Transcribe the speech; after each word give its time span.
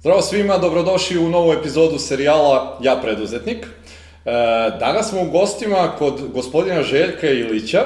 Zdravo 0.00 0.22
svima, 0.22 0.58
dobrodošli 0.58 1.18
u 1.18 1.28
novu 1.28 1.52
epizodu 1.52 1.98
serijala 1.98 2.78
Ja 2.82 2.96
preduzetnik. 3.02 3.58
E, 3.58 4.30
danas 4.78 5.10
smo 5.10 5.22
u 5.22 5.30
gostima 5.30 5.92
kod 5.98 6.32
gospodina 6.34 6.82
Željka 6.82 7.30
Ilića, 7.30 7.80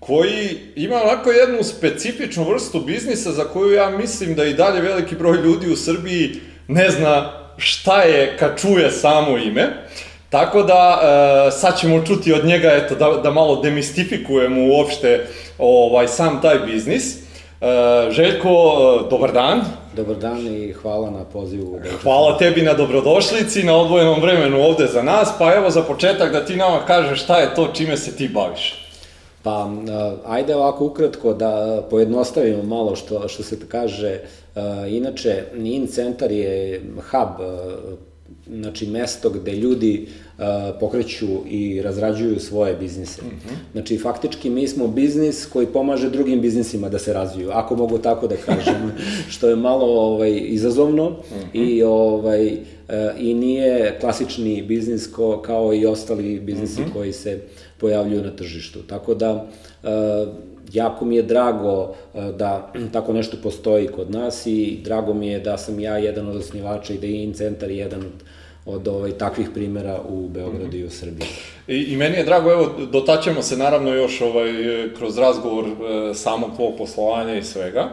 koji 0.00 0.58
ima 0.76 0.96
onako 1.02 1.30
jednu 1.30 1.62
specifičnu 1.62 2.44
vrstu 2.44 2.80
biznisa 2.80 3.32
za 3.32 3.44
koju 3.44 3.72
ja 3.72 3.90
mislim 3.90 4.34
da 4.34 4.44
i 4.44 4.54
dalje 4.54 4.80
veliki 4.80 5.14
broj 5.14 5.36
ljudi 5.36 5.72
u 5.72 5.76
Srbiji 5.76 6.40
ne 6.68 6.90
zna 6.90 7.32
šta 7.56 8.02
je 8.02 8.36
kad 8.38 8.60
čuje 8.60 8.90
samo 8.90 9.38
ime. 9.38 9.68
Tako 10.30 10.62
da, 10.62 11.00
e, 11.02 11.50
sad 11.50 11.80
ćemo 11.80 12.06
čuti 12.06 12.32
od 12.32 12.44
njega, 12.44 12.70
eto, 12.72 12.94
da, 12.94 13.20
da 13.22 13.30
malo 13.30 13.62
demistifikujemo 13.62 14.76
uopšte 14.76 15.26
ovaj, 15.58 16.08
sam 16.08 16.42
taj 16.42 16.58
biznis. 16.58 17.16
E, 17.16 17.20
Željko, 18.10 18.48
dobar 19.10 19.32
dan. 19.32 19.81
Dobar 19.96 20.16
dan 20.16 20.46
i 20.46 20.72
hvala 20.72 21.10
na 21.10 21.24
pozivu. 21.24 21.80
Hvala 22.02 22.38
tebi 22.38 22.62
na 22.62 22.74
dobrodošlici, 22.74 23.62
na 23.62 23.76
odvojenom 23.76 24.20
vremenu 24.20 24.62
ovde 24.62 24.86
za 24.86 25.02
nas, 25.02 25.28
pa 25.38 25.54
evo 25.54 25.70
za 25.70 25.82
početak 25.82 26.32
da 26.32 26.44
ti 26.44 26.56
nama 26.56 26.86
kažeš 26.86 27.22
šta 27.22 27.38
je 27.38 27.54
to 27.54 27.68
čime 27.74 27.96
se 27.96 28.16
ti 28.16 28.28
baviš. 28.28 28.78
Pa, 29.42 29.70
ajde 30.26 30.56
ovako 30.56 30.84
ukratko 30.84 31.34
da 31.34 31.82
pojednostavimo 31.90 32.62
malo 32.62 32.96
što, 32.96 33.28
što 33.28 33.42
se 33.42 33.56
kaže. 33.68 34.20
Inače, 34.88 35.44
IN 35.56 35.86
centar 35.86 36.32
je 36.32 36.82
hub, 37.10 37.28
znači 38.46 38.86
mesto 38.86 39.30
gde 39.30 39.52
ljudi 39.52 40.06
pokreću 40.80 41.26
i 41.48 41.82
razrađuju 41.82 42.40
svoje 42.40 42.74
biznise. 42.74 43.22
Mm 43.22 43.26
-hmm. 43.26 43.72
Znači, 43.72 43.98
faktički 43.98 44.50
mi 44.50 44.68
smo 44.68 44.88
biznis 44.88 45.46
koji 45.46 45.66
pomaže 45.66 46.10
drugim 46.10 46.40
biznisima 46.40 46.88
da 46.88 46.98
se 46.98 47.12
razviju, 47.12 47.50
ako 47.52 47.76
mogu 47.76 47.98
tako 47.98 48.26
da 48.26 48.36
kažem, 48.36 48.92
što 49.32 49.48
je 49.48 49.56
malo 49.56 49.86
ovaj, 49.86 50.40
izazovno 50.44 51.10
mm 51.10 51.14
-hmm. 51.14 51.76
i 51.76 51.82
ovaj, 51.82 52.46
e, 52.46 52.58
i 53.18 53.34
nije 53.34 53.98
klasični 54.00 54.62
biznis 54.62 55.06
ko, 55.06 55.42
kao 55.42 55.74
i 55.74 55.86
ostali 55.86 56.40
biznisi 56.40 56.80
mm 56.80 56.84
-hmm. 56.84 56.92
koji 56.92 57.12
se 57.12 57.40
pojavljuju 57.78 58.22
na 58.22 58.30
tržištu. 58.36 58.82
Tako 58.82 59.14
da, 59.14 59.46
e, 59.84 59.88
jako 60.72 61.04
mi 61.04 61.16
je 61.16 61.22
drago 61.22 61.94
e, 62.14 62.32
da 62.32 62.72
tako 62.92 63.12
nešto 63.12 63.36
postoji 63.42 63.88
kod 63.88 64.10
nas 64.10 64.46
i 64.46 64.78
drago 64.84 65.14
mi 65.14 65.28
je 65.28 65.40
da 65.40 65.58
sam 65.58 65.80
ja 65.80 65.98
jedan 65.98 66.28
od 66.28 66.36
osnivača 66.36 66.94
i 66.94 66.98
da 66.98 67.06
je 67.06 67.22
In 67.22 67.34
Centar 67.34 67.70
jedan 67.70 68.00
od 68.00 68.12
od 68.66 68.88
ovaj, 68.88 69.12
takvih 69.12 69.48
primera 69.54 70.00
u 70.08 70.28
Beogradu 70.28 70.66
mm 70.66 70.70
-hmm. 70.70 70.80
i 70.80 70.84
u 70.84 70.90
Srbiji. 70.90 71.28
I, 71.66 71.92
I 71.92 71.96
meni 71.96 72.16
je 72.16 72.24
drago, 72.24 72.50
evo, 72.50 72.70
dotaćemo 72.92 73.42
se 73.42 73.56
naravno 73.56 73.94
još 73.94 74.20
ovaj, 74.20 74.50
kroz 74.96 75.18
razgovor 75.18 75.64
e, 75.64 76.14
samog 76.14 76.50
tvojeg 76.56 76.76
poslovanja 76.78 77.34
i 77.34 77.42
svega, 77.42 77.88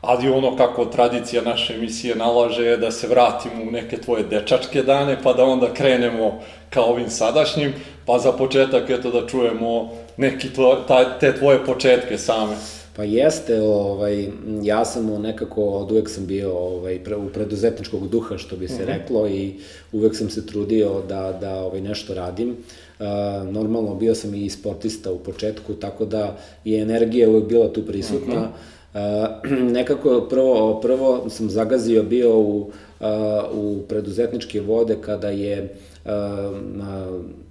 ali 0.00 0.28
ono 0.28 0.56
kako 0.56 0.84
tradicija 0.84 1.42
naše 1.42 1.74
emisije 1.74 2.14
nalaže 2.14 2.64
je 2.64 2.76
da 2.76 2.90
se 2.90 3.08
vratimo 3.08 3.62
u 3.68 3.70
neke 3.70 3.96
tvoje 3.96 4.22
dečačke 4.22 4.82
dane, 4.82 5.16
pa 5.22 5.32
da 5.32 5.44
onda 5.44 5.74
krenemo 5.74 6.40
ka 6.70 6.82
ovim 6.82 7.10
sadašnjim, 7.10 7.72
pa 8.06 8.18
za 8.18 8.32
početak 8.32 8.90
eto 8.90 9.10
da 9.10 9.26
čujemo 9.26 9.92
neki 10.16 10.52
tvo, 10.52 10.76
ta, 10.88 11.18
te 11.18 11.32
tvoje 11.38 11.64
početke 11.66 12.18
same. 12.18 12.56
Pa 12.96 13.04
jeste, 13.04 13.62
ovaj, 13.62 14.28
ja 14.62 14.84
sam 14.84 15.22
nekako, 15.22 15.64
od 15.64 15.92
uvek 15.92 16.10
sam 16.10 16.26
bio 16.26 16.58
ovaj, 16.58 17.04
pre, 17.04 17.16
u 17.16 17.28
preduzetničkog 17.28 18.08
duha, 18.08 18.38
što 18.38 18.56
bi 18.56 18.68
se 18.68 18.74
mhm. 18.74 18.82
-huh. 18.82 18.86
reklo, 18.86 19.28
i 19.28 19.54
uvek 19.92 20.16
sam 20.16 20.30
se 20.30 20.46
trudio 20.46 21.02
da, 21.08 21.38
da 21.40 21.56
ovaj, 21.56 21.80
nešto 21.80 22.14
radim. 22.14 22.50
Uh, 22.50 23.06
normalno, 23.52 23.94
bio 23.94 24.14
sam 24.14 24.34
i 24.34 24.50
sportista 24.50 25.12
u 25.12 25.18
početku, 25.18 25.74
tako 25.74 26.04
da 26.04 26.36
je 26.64 26.82
energija 26.82 27.30
uvek 27.30 27.44
bila 27.44 27.72
tu 27.72 27.86
prisutna. 27.86 28.40
Uh 28.40 29.00
-huh. 29.00 29.52
uh, 29.52 29.72
nekako 29.72 30.26
prvo, 30.30 30.80
prvo 30.80 31.30
sam 31.30 31.50
zagazio 31.50 32.02
bio 32.02 32.38
u, 32.38 32.58
uh, 32.58 33.06
u 33.52 33.82
preduzetničke 33.88 34.60
vode 34.60 34.96
kada 35.00 35.28
je 35.28 35.76
uh, 36.04 36.10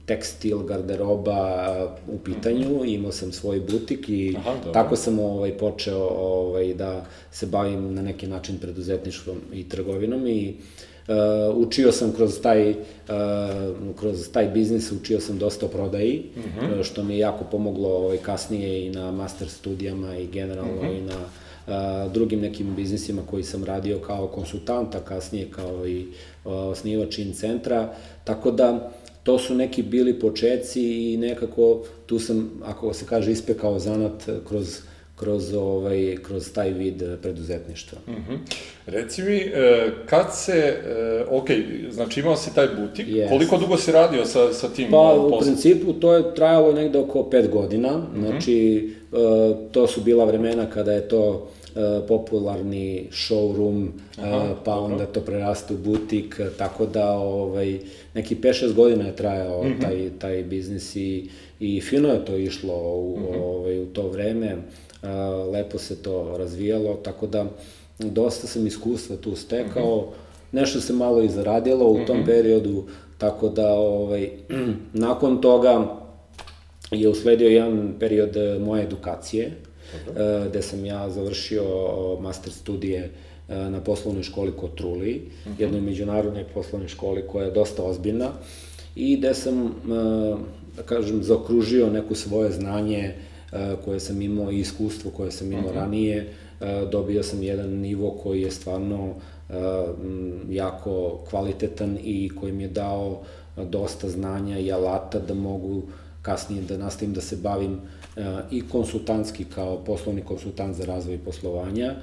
tekstil, 0.06 0.60
garderoba 0.60 1.98
u 2.08 2.18
pitanju, 2.18 2.86
imao 2.86 3.12
sam 3.12 3.32
svoj 3.32 3.60
butik 3.60 4.10
i 4.10 4.36
Aha, 4.38 4.56
tako 4.74 4.96
sam 4.96 5.20
ovaj, 5.20 5.58
počeo 5.58 6.08
ovaj, 6.08 6.74
da 6.74 7.06
se 7.32 7.46
bavim 7.46 7.94
na 7.94 8.02
neki 8.02 8.28
način 8.28 8.58
preduzetništvom 8.58 9.38
i 9.54 9.70
trgovinom 9.70 10.28
i 10.28 10.56
Uh, 11.08 11.58
učio 11.58 11.92
sam 11.92 12.12
kroz 12.12 12.42
taj, 12.42 12.72
uh, 12.72 12.76
kroz 14.00 14.30
taj 14.32 14.48
biznis, 14.48 14.92
učio 14.92 15.20
sam 15.20 15.38
dosta 15.38 15.66
o 15.66 15.70
prodaji, 15.70 16.24
uh 16.36 16.46
mhm. 16.46 16.74
-huh. 16.74 16.84
što 16.84 17.04
mi 17.04 17.14
je 17.14 17.20
jako 17.20 17.44
pomoglo 17.52 17.90
ovaj, 17.90 18.18
kasnije 18.18 18.86
i 18.86 18.90
na 18.90 19.12
master 19.12 19.50
studijama 19.50 20.18
i 20.18 20.28
generalno 20.28 20.74
uh 20.74 20.84
mhm. 20.84 20.88
-huh. 20.88 20.98
i 20.98 21.02
na 21.02 21.16
uh, 21.68 22.12
drugim 22.12 22.40
nekim 22.40 22.76
biznisima 22.76 23.22
koji 23.30 23.44
sam 23.44 23.64
radio 23.64 24.00
kao 24.00 24.28
konsultanta, 24.28 25.00
kasnije 25.00 25.48
kao 25.52 25.88
i 25.88 26.08
uh, 26.46 26.54
osnivač 26.54 27.18
in 27.18 27.34
centra, 27.34 27.96
tako 28.24 28.52
da 28.52 28.92
to 29.24 29.40
su 29.40 29.56
neki 29.56 29.84
bili 29.84 30.20
počeci 30.20 31.14
i 31.14 31.18
nekako 31.18 31.84
tu 32.06 32.20
sam, 32.20 32.62
ako 32.66 32.94
se 32.94 33.06
kaže, 33.06 33.32
ispekao 33.32 33.80
zanat 33.80 34.30
kroz 34.48 34.80
kroz, 35.16 35.54
ovaj, 35.54 36.18
kroz 36.24 36.54
taj 36.54 36.70
vid 36.70 37.04
preduzetništva. 37.22 37.98
Mhm. 38.08 38.18
-huh. 38.18 38.38
Reci 38.86 39.22
mi, 39.22 39.38
e, 39.38 39.92
kad 40.06 40.26
se, 40.36 40.76
e, 40.88 41.26
ok, 41.30 41.48
znači 41.92 42.20
imao 42.20 42.36
si 42.36 42.56
taj 42.56 42.68
butik, 42.68 43.08
yes. 43.08 43.30
koliko 43.30 43.58
dugo 43.58 43.78
si 43.78 43.92
radio 43.92 44.26
sa, 44.26 44.54
sa 44.54 44.70
tim 44.70 44.92
Pa, 44.92 44.98
poslom? 44.98 45.34
u 45.34 45.40
principu 45.40 45.94
to 45.94 46.14
je 46.14 46.36
trajalo 46.36 46.74
negde 46.74 47.00
oko 47.00 47.24
pet 47.24 47.50
godina, 47.50 47.98
mhm. 47.98 48.22
-huh. 48.22 48.30
znači 48.30 48.90
to 49.72 49.88
su 49.88 50.02
bila 50.02 50.26
vremena 50.26 50.70
kada 50.70 50.94
je 50.94 51.08
to 51.08 51.50
E, 51.63 51.63
popularni 52.08 53.08
showroom, 53.12 53.88
e, 54.18 54.22
Aha, 54.22 54.56
pa 54.66 54.76
dobro. 54.76 54.94
onda 54.94 55.06
to 55.06 55.22
preraste 55.22 55.74
u 55.74 55.78
butik, 55.78 56.40
tako 56.58 56.86
da 56.86 57.12
ovaj, 57.12 57.80
neki 58.14 58.36
5-6 58.36 58.74
godina 58.74 59.06
je 59.06 59.16
trajao 59.16 59.64
mm 59.64 59.68
-hmm. 59.68 59.82
taj, 59.82 60.10
taj 60.20 60.44
biznis 60.44 60.96
i, 60.96 61.30
i 61.60 61.82
fino 61.82 62.10
je 62.10 62.26
to 62.26 62.38
išlo 62.38 62.74
u, 62.74 63.20
mm 63.20 63.24
-hmm. 63.24 63.44
ovaj, 63.44 63.80
u 63.80 63.86
to 63.86 64.08
vreme, 64.08 64.58
lepo 65.52 65.78
se 65.78 66.02
to 66.02 66.38
razvijalo, 66.38 66.94
tako 66.94 67.28
da 67.28 67.46
dosta 68.00 68.48
sam 68.48 68.68
iskustva 68.68 69.16
tu 69.16 69.36
stekao, 69.36 69.98
mm 69.98 70.00
-hmm. 70.00 70.60
nešto 70.60 70.82
se 70.82 70.94
malo 70.94 71.22
i 71.22 71.30
zaradilo 71.30 71.88
u 71.88 72.06
tom 72.06 72.18
mm 72.18 72.22
-hmm. 72.22 72.26
periodu, 72.26 72.84
tako 73.18 73.50
da 73.50 73.74
ovaj, 73.74 74.30
nakon 74.94 75.42
toga 75.42 75.88
je 76.92 77.10
usledio 77.10 77.50
jedan 77.50 77.94
period 78.00 78.36
moje 78.62 78.84
edukacije, 78.84 79.52
Dobro. 80.06 80.50
gde 80.50 80.62
sam 80.62 80.86
ja 80.86 81.10
završio 81.10 81.64
master 82.22 82.54
studije 82.54 83.12
e, 83.50 83.56
na 83.70 83.82
poslovnoj 83.82 84.24
školi 84.24 84.52
kod 84.52 84.76
Truli, 84.76 85.16
uh 85.16 85.48
mhm. 85.48 85.56
-huh. 85.56 85.62
jednoj 85.62 85.82
međunarodnoj 85.82 86.44
poslovnoj 86.54 86.88
školi 86.88 87.28
koja 87.28 87.46
je 87.46 87.52
dosta 87.52 87.84
ozbiljna 87.84 88.30
i 88.96 89.18
gde 89.18 89.34
sam, 89.34 89.66
e, 89.66 89.72
da 90.78 90.84
kažem, 90.86 91.24
zaokružio 91.24 91.90
neko 91.90 92.16
svoje 92.16 92.52
znanje 92.52 93.14
koje 93.86 94.00
sam 94.00 94.22
imao 94.22 94.52
i 94.52 94.60
iskustvo 94.60 95.12
koje 95.12 95.32
sam 95.32 95.52
imao 95.52 95.66
uh 95.66 95.70
mhm. 95.70 95.78
-huh. 95.78 95.82
ranije, 95.82 96.34
dobio 96.92 97.24
sam 97.24 97.44
jedan 97.44 97.70
nivo 97.70 98.12
koji 98.24 98.42
je 98.42 98.52
stvarno 98.52 99.14
jako 100.50 101.20
kvalitetan 101.30 101.98
i 102.04 102.30
koji 102.40 102.54
mi 102.54 102.64
je 102.64 102.70
dao 102.70 103.22
dosta 103.58 104.10
znanja 104.10 104.60
i 104.60 104.72
alata 104.72 105.20
da 105.20 105.34
mogu 105.34 105.82
kasnije 106.22 106.62
da 106.62 106.78
nastavim 106.78 107.14
da 107.14 107.22
se 107.22 107.36
bavim 107.36 107.80
i 108.52 108.64
konsultantski 108.72 109.46
kao 109.46 109.84
poslovni 109.84 110.22
konsultant 110.22 110.76
za 110.76 110.86
razvoj 110.86 111.18
poslovanja 111.18 111.96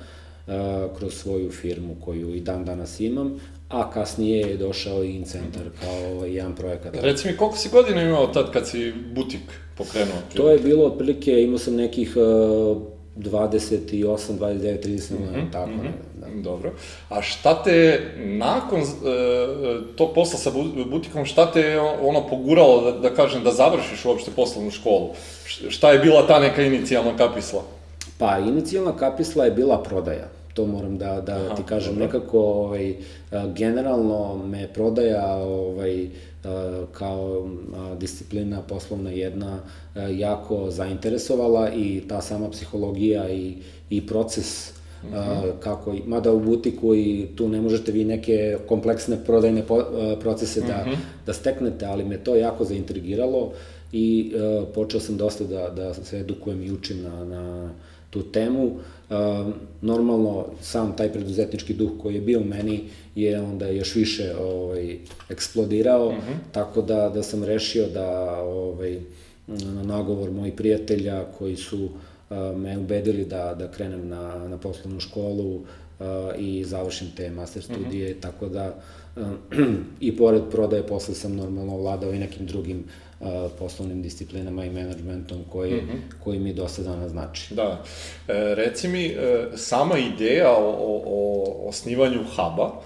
kroz 0.99 1.15
svoju 1.15 1.51
firmu 1.51 1.97
koju 2.05 2.35
i 2.35 2.41
dan 2.41 2.65
danas 2.65 3.01
imam, 3.01 3.41
a 3.69 3.91
kasnije 3.91 4.41
je 4.49 4.57
došao 4.57 5.05
i 5.05 5.11
Incentar 5.11 5.63
kao 5.81 6.13
ovaj 6.13 6.35
jedan 6.35 6.55
projekat. 6.55 6.97
Reci 7.01 7.29
mi, 7.29 7.37
koliko 7.37 7.57
si 7.57 7.69
godina 7.69 8.03
imao 8.03 8.27
tad 8.27 8.53
kad 8.53 8.69
si 8.69 8.93
butik 9.15 9.41
pokrenuo? 9.77 10.17
To 10.35 10.51
je 10.51 10.59
bilo 10.59 10.85
otprilike, 10.85 11.43
imao 11.43 11.59
sam 11.59 11.75
nekih 11.75 12.17
28, 12.17 12.77
29, 13.17 14.87
30, 14.87 15.13
mm 15.13 15.17
-hmm, 15.17 15.53
tako. 15.53 15.71
Mm 15.71 15.81
-hmm. 15.81 16.10
Da. 16.21 16.43
Dobro. 16.43 16.73
A 17.09 17.23
šta 17.23 17.63
te, 17.63 18.01
nakon 18.17 18.81
uh, 18.81 18.87
tog 19.97 20.15
posla 20.15 20.39
sa 20.39 20.51
butikom, 20.91 21.25
šta 21.25 21.53
te 21.53 21.81
ono 21.81 22.29
poguralo, 22.29 22.81
da, 22.81 22.99
da 22.99 23.15
kažem, 23.15 23.43
da 23.45 23.53
završiš 23.53 24.05
uopšte 24.05 24.31
poslovnu 24.31 24.71
školu? 24.71 25.11
Šta 25.69 25.93
je 25.93 25.99
bila 25.99 26.27
ta 26.27 26.41
neka 26.41 26.63
inicijalna 26.63 27.17
kapisla? 27.17 27.63
Pa, 28.19 28.39
inicijalna 28.39 28.97
kapisla 28.97 29.45
je 29.45 29.51
bila 29.51 29.83
prodaja. 29.83 30.29
To 30.55 30.67
moram 30.67 30.99
da, 30.99 31.21
da 31.21 31.33
Aha, 31.33 31.55
ti 31.55 31.63
kažem. 31.67 31.95
Dobro. 31.95 32.07
Nekako, 32.07 32.39
ovaj, 32.39 32.95
generalno 33.55 34.37
me 34.47 34.69
prodaja 34.73 35.37
ovaj, 35.37 36.09
kao 36.93 37.49
disciplina 37.99 38.63
poslovna 38.63 39.11
jedna 39.11 39.59
jako 40.11 40.71
zainteresovala 40.71 41.71
i 41.71 42.03
ta 42.09 42.21
sama 42.21 42.51
psihologija 42.51 43.31
i, 43.31 43.55
i 43.91 44.07
proces 44.07 44.80
Uh 45.03 45.15
-huh. 45.15 45.53
kako, 45.61 45.97
mada 46.07 46.33
u 46.33 46.41
butiku 46.41 46.95
i 46.95 47.27
tu 47.37 47.49
ne 47.49 47.61
možete 47.61 47.93
vi 47.93 48.05
neke 48.05 48.59
kompleksne 48.69 49.25
prodajne 49.25 49.63
po, 49.63 49.85
procese 50.21 50.61
da, 50.61 50.85
uh 50.87 50.93
-huh. 50.93 50.97
da 51.27 51.33
steknete, 51.33 51.87
ali 51.87 52.05
me 52.05 52.19
to 52.19 52.37
jako 52.37 52.65
zaintrigiralo 52.65 53.53
i 53.93 54.33
uh, 54.35 54.69
počeo 54.75 55.01
sam 55.01 55.17
dosta 55.17 55.45
da, 55.45 55.71
da 55.71 55.95
se 55.95 56.19
edukujem 56.19 56.63
i 56.63 56.73
učim 56.73 57.03
na, 57.03 57.25
na, 57.25 57.71
tu 58.11 58.23
temu. 58.23 58.77
Normalno, 59.83 60.47
sam 60.61 60.97
taj 60.97 61.13
preduzetnički 61.13 61.75
duh 61.75 61.91
koji 62.03 62.15
je 62.15 62.21
bio 62.21 62.41
u 62.41 62.45
meni 62.45 62.81
je 63.15 63.41
onda 63.41 63.69
još 63.69 63.95
više 63.95 64.35
ovaj, 64.41 64.99
eksplodirao, 65.29 66.07
uh 66.07 66.15
mhm. 66.15 66.23
-huh. 66.23 66.53
tako 66.53 66.83
da, 66.83 67.09
da 67.09 67.23
sam 67.23 67.45
rešio 67.45 67.87
da 67.89 68.41
ovaj, 68.43 69.01
na 69.47 69.83
nagovor 69.83 70.31
mojih 70.31 70.55
prijatelja 70.55 71.25
koji 71.39 71.57
su 71.57 71.89
me 72.57 72.79
ubedili 72.79 73.25
da, 73.25 73.55
da 73.55 73.71
krenem 73.71 74.09
na, 74.09 74.49
na 74.49 74.59
poslovnu 74.59 75.01
školu 75.01 75.61
i 76.39 76.65
završim 76.65 77.09
te 77.17 77.31
master 77.31 77.63
mhm. 77.63 77.75
studije, 77.75 78.11
uh 78.11 78.17
-huh. 78.17 78.23
tako 78.23 78.49
da 78.49 78.75
i 80.01 80.17
pored 80.17 80.43
prodaje 80.51 80.87
posle 80.87 81.15
sam 81.15 81.37
normalno 81.37 81.77
vladao 81.77 82.13
i 82.13 82.19
nekim 82.19 82.47
drugim 82.47 82.85
poslovnim 83.59 84.03
disciplinama 84.03 84.65
i 84.65 84.71
menadžmentom 84.71 85.45
koji, 85.53 85.75
mm 85.75 85.89
-hmm. 85.89 86.23
koji 86.25 86.39
mi 86.39 86.53
dosta 86.53 86.83
dana 86.83 87.09
znači. 87.09 87.55
Da. 87.55 87.85
E, 88.29 88.55
reci 88.55 88.89
mi, 88.89 89.07
e, 89.07 89.47
sama 89.57 89.99
ideja 89.99 90.51
o, 90.51 90.69
o, 90.69 91.03
o 91.07 91.69
osnivanju 91.69 92.19
huba, 92.19 92.81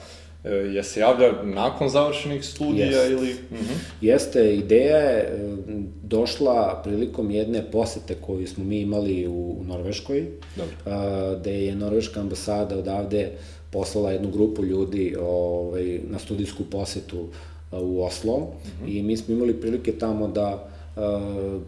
je 0.50 0.82
se 0.82 1.00
javlja 1.00 1.32
nakon 1.42 1.88
završenih 1.88 2.44
studija 2.44 2.86
Jest. 2.86 3.10
ili... 3.10 3.32
Mm 3.32 3.56
-hmm. 3.56 3.76
Jeste, 4.00 4.56
ideja 4.56 4.96
je 4.96 5.20
e, 5.20 5.56
došla 6.02 6.80
prilikom 6.84 7.30
jedne 7.30 7.70
posete 7.70 8.14
koju 8.14 8.46
smo 8.46 8.64
mi 8.64 8.80
imali 8.80 9.26
u, 9.26 9.56
Norveškoj, 9.66 10.26
Dobro. 10.56 10.74
A, 10.86 11.36
gde 11.40 11.64
je 11.64 11.74
Norveška 11.74 12.20
ambasada 12.20 12.78
odavde 12.78 13.30
poslala 13.70 14.12
jednu 14.12 14.30
grupu 14.30 14.64
ljudi 14.64 15.16
ovaj, 15.20 16.00
na 16.10 16.18
studijsku 16.18 16.64
posetu 16.70 17.28
u 17.72 18.02
Oslo 18.02 18.34
uh 18.34 18.48
-huh. 18.82 18.98
i 18.98 19.02
mi 19.02 19.16
smo 19.16 19.34
imali 19.34 19.60
prilike 19.60 19.92
tamo 19.92 20.28
da 20.28 20.68
uh, 20.96 21.62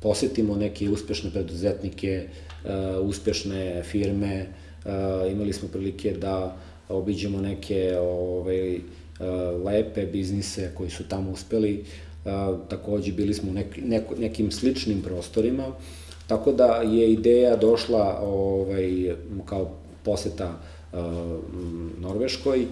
posetimo 0.00 0.56
neke 0.56 0.90
uspešne 0.90 1.30
preduzetnike, 1.30 2.28
uh, 2.64 3.08
uspešne 3.08 3.82
firme, 3.82 4.46
uh, 4.84 5.32
imali 5.32 5.52
smo 5.52 5.68
prilike 5.68 6.12
da 6.12 6.56
obiđemo 6.88 7.40
neke 7.40 7.98
ovaj, 7.98 8.78
lepe 9.64 10.06
biznise 10.06 10.70
koji 10.74 10.90
su 10.90 11.08
tamo 11.08 11.30
uspeli, 11.30 11.84
takođe 12.68 13.12
bili 13.12 13.34
smo 13.34 13.50
u 13.50 13.54
nek, 13.54 13.66
neko, 13.84 14.14
nekim 14.18 14.50
sličnim 14.50 15.02
prostorima, 15.02 15.72
tako 16.26 16.52
da 16.52 16.66
je 16.66 17.12
ideja 17.12 17.56
došla 17.56 18.20
ovaj, 18.22 19.14
kao 19.44 19.70
poseta 20.04 20.60
Norveškoj, 21.98 22.66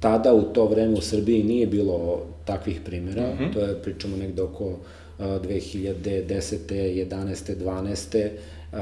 tada 0.00 0.34
u 0.34 0.42
to 0.42 0.66
vreme 0.66 0.94
u 0.94 1.00
Srbiji 1.00 1.42
nije 1.42 1.66
bilo 1.66 2.26
takvih 2.44 2.80
primjera, 2.84 3.22
mm 3.22 3.38
-hmm. 3.38 3.52
to 3.52 3.60
je 3.60 3.82
pričamo 3.82 4.16
negde 4.16 4.42
oko 4.42 4.64
uh, 4.64 4.76
2010. 5.18 6.56
11. 6.68 7.56
12. 7.56 8.30
Uh, 8.72 8.78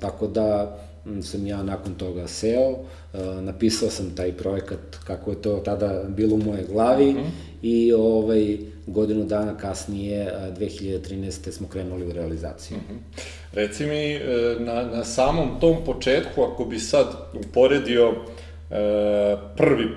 tako 0.00 0.26
da 0.26 0.78
sam 1.22 1.46
ja 1.46 1.62
nakon 1.62 1.94
toga 1.94 2.28
seo, 2.28 2.70
uh, 2.70 2.80
napisao 3.40 3.90
sam 3.90 4.16
taj 4.16 4.32
projekat 4.32 4.78
kako 5.06 5.30
je 5.30 5.42
to 5.42 5.56
tada 5.56 6.04
bilo 6.08 6.34
u 6.34 6.38
moje 6.38 6.64
glavi 6.72 7.12
mm 7.12 7.16
-hmm. 7.16 7.30
i 7.62 7.92
ovaj, 7.92 8.58
godinu 8.86 9.24
dana 9.24 9.56
kasnije, 9.56 10.32
2013. 10.58 11.50
smo 11.50 11.68
krenuli 11.68 12.06
u 12.06 12.12
realizaciju. 12.12 12.76
Mm 12.76 12.92
-hmm. 12.92 13.22
Reci 13.52 13.86
mi, 13.86 14.14
e, 14.14 14.56
na, 14.58 14.82
na 14.82 15.04
samom 15.04 15.60
tom 15.60 15.76
početku, 15.84 16.42
ako 16.42 16.64
bi 16.64 16.78
sad 16.78 17.06
uporedio 17.48 18.12
e, 18.12 18.16
prvi 19.56 19.88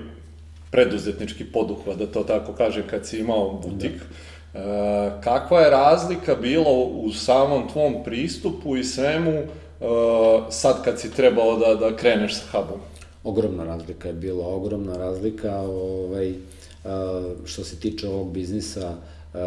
preduzetnički 0.70 1.44
poduhvat, 1.44 1.98
da 1.98 2.06
to 2.06 2.22
tako 2.22 2.52
kažem, 2.52 2.82
kad 2.90 3.06
si 3.06 3.18
imao 3.18 3.52
butik. 3.52 3.92
Da. 3.92 5.20
Kakva 5.24 5.60
je 5.60 5.70
razlika 5.70 6.34
bila 6.34 6.70
u 6.72 7.12
samom 7.12 7.68
tvom 7.68 8.04
pristupu 8.04 8.76
i 8.76 8.84
svemu 8.84 9.42
sad 10.50 10.84
kad 10.84 11.00
si 11.00 11.10
trebao 11.10 11.56
da, 11.56 11.74
da 11.74 11.96
kreneš 11.96 12.34
sa 12.34 12.44
hubom? 12.52 12.80
Ogromna 13.24 13.64
razlika 13.64 14.08
je 14.08 14.14
bila, 14.14 14.46
ogromna 14.46 14.96
razlika. 14.96 15.60
Ovaj, 15.60 16.30
e, 16.30 16.34
što 17.44 17.64
se 17.64 17.76
tiče 17.80 18.08
ovog 18.08 18.32
biznisa, 18.32 18.94
e, 19.34 19.38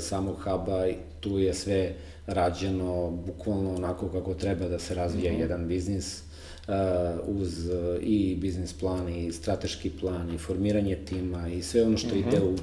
samog 0.00 0.36
huba, 0.36 0.86
tu 1.20 1.38
je 1.38 1.54
sve 1.54 1.94
rađeno 2.26 3.10
bukvalno 3.10 3.74
onako 3.74 4.08
kako 4.08 4.34
treba 4.34 4.68
da 4.68 4.78
se 4.78 4.94
razvija 4.94 5.32
mm 5.32 5.36
-hmm. 5.36 5.40
jedan 5.40 5.68
biznis 5.68 6.22
Uh, 6.68 7.40
uz 7.40 7.68
uh, 7.68 8.02
i 8.02 8.36
biznis 8.40 8.72
plan 8.72 9.08
i 9.08 9.32
strateški 9.32 9.90
plan 9.90 10.34
i 10.34 10.38
formiranje 10.38 10.96
tima 10.96 11.48
i 11.48 11.62
sve 11.62 11.82
ono 11.82 11.96
što 11.96 12.08
uh 12.08 12.14
-huh. 12.14 12.28
ide 12.28 12.40
u 12.40 12.56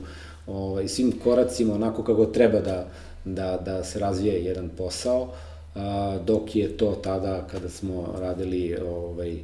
ovaj, 0.48 0.88
svim 0.88 1.20
koracima 1.24 1.76
onako 1.76 2.04
kako 2.04 2.26
treba 2.26 2.60
da, 2.60 2.88
da, 3.26 3.58
da 3.66 3.84
se 3.84 4.00
razvije 4.00 4.46
jedan 4.46 4.70
posao, 4.78 5.24
a, 5.24 5.28
dok 6.26 6.56
je 6.56 6.78
to 6.78 6.92
tada 7.04 7.48
kada 7.52 7.70
smo 7.70 8.14
radili 8.20 8.78
ovaj, 8.88 9.38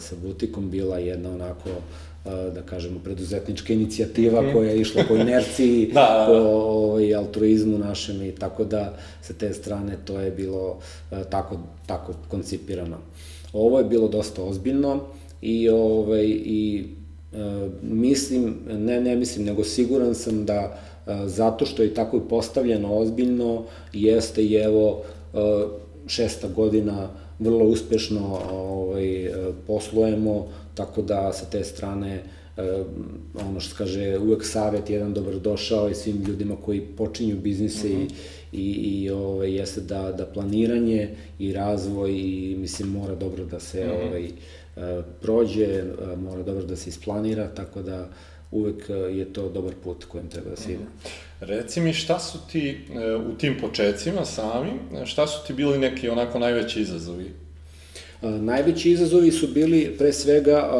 sa 0.00 0.16
butikom 0.22 0.70
bila 0.70 0.98
jedna 0.98 1.30
onako 1.30 1.70
da 2.54 2.62
kažemo, 2.66 3.00
preduzetnička 3.04 3.72
inicijativa 3.72 4.42
mm. 4.42 4.52
koja 4.52 4.70
je 4.70 4.80
išla 4.80 5.02
po 5.08 5.14
inerciji, 5.14 5.86
da, 5.94 6.00
da, 6.00 6.18
da. 6.18 6.26
po 6.26 6.48
ovaj, 6.48 7.14
altruizmu 7.14 7.78
našem 7.78 8.22
i 8.22 8.32
tako 8.32 8.64
da 8.64 8.96
sa 9.22 9.32
te 9.32 9.52
strane 9.52 9.96
to 10.04 10.20
je 10.20 10.30
bilo 10.30 10.78
tako, 11.30 11.58
tako 11.86 12.12
koncipirano. 12.28 12.96
Ovo 13.52 13.78
je 13.78 13.84
bilo 13.84 14.08
dosta 14.08 14.42
ozbiljno 14.42 15.00
i, 15.42 15.68
ovaj, 15.68 16.24
i 16.26 16.84
e, 17.32 17.68
mislim, 17.82 18.56
ne, 18.68 19.00
ne 19.00 19.16
mislim, 19.16 19.46
nego 19.46 19.64
siguran 19.64 20.14
sam 20.14 20.44
da 20.44 20.78
zato 21.26 21.66
što 21.66 21.82
je 21.82 21.94
tako 21.94 22.20
postavljeno 22.20 22.96
ozbiljno, 22.96 23.64
jeste 23.92 24.44
i 24.44 24.54
evo 24.54 25.02
šesta 26.06 26.48
godina 26.48 27.08
vrlo 27.38 27.64
uspešno 27.64 28.40
ovaj, 28.52 29.30
poslujemo, 29.66 30.46
tako 30.74 31.02
da 31.02 31.32
sa 31.32 31.44
te 31.44 31.64
strane 31.64 32.22
e, 32.56 32.82
ono 33.48 33.60
što 33.60 33.76
kaže, 33.76 34.18
uvek 34.18 34.44
savet 34.44 34.90
jedan 34.90 35.14
dobar 35.14 35.34
došao 35.34 35.90
i 35.90 35.94
svim 35.94 36.22
ljudima 36.22 36.56
koji 36.64 36.80
počinju 36.80 37.36
biznise 37.36 37.88
mm 37.88 37.90
-hmm. 37.90 38.12
i, 38.52 38.60
i, 38.60 39.02
i 39.02 39.10
ovaj, 39.10 39.54
jeste 39.54 39.80
da, 39.80 40.12
da 40.12 40.26
planiranje 40.26 41.16
i 41.38 41.52
razvoj 41.52 42.12
i 42.12 42.56
mislim 42.58 42.88
mora 42.88 43.14
dobro 43.14 43.44
da 43.44 43.60
se 43.60 43.84
mm 43.84 43.88
-hmm. 43.88 44.08
ovaj, 44.08 44.24
e, 44.26 45.02
prođe, 45.22 45.64
e, 45.64 46.16
mora 46.16 46.42
dobro 46.42 46.64
da 46.64 46.76
se 46.76 46.90
isplanira, 46.90 47.48
tako 47.54 47.82
da 47.82 48.08
uvek 48.54 48.88
je 49.12 49.32
to 49.32 49.48
dobar 49.48 49.74
put 49.84 50.04
kojim 50.04 50.28
treba 50.28 50.50
da 50.50 50.56
se 50.56 50.72
ide. 50.72 50.82
-hmm. 50.82 51.10
Reci 51.40 51.80
mi 51.80 51.92
šta 51.92 52.18
su 52.18 52.38
ti 52.52 52.78
u 53.28 53.34
tim 53.38 53.56
početcima 53.60 54.24
sami, 54.24 54.70
šta 55.04 55.26
su 55.26 55.46
ti 55.46 55.52
bili 55.52 55.78
neki 55.78 56.08
onako 56.08 56.38
najveći 56.38 56.80
izazovi? 56.80 57.30
Najveći 58.22 58.90
izazovi 58.90 59.32
su 59.32 59.46
bili 59.46 59.94
pre 59.98 60.12
svega 60.12 60.70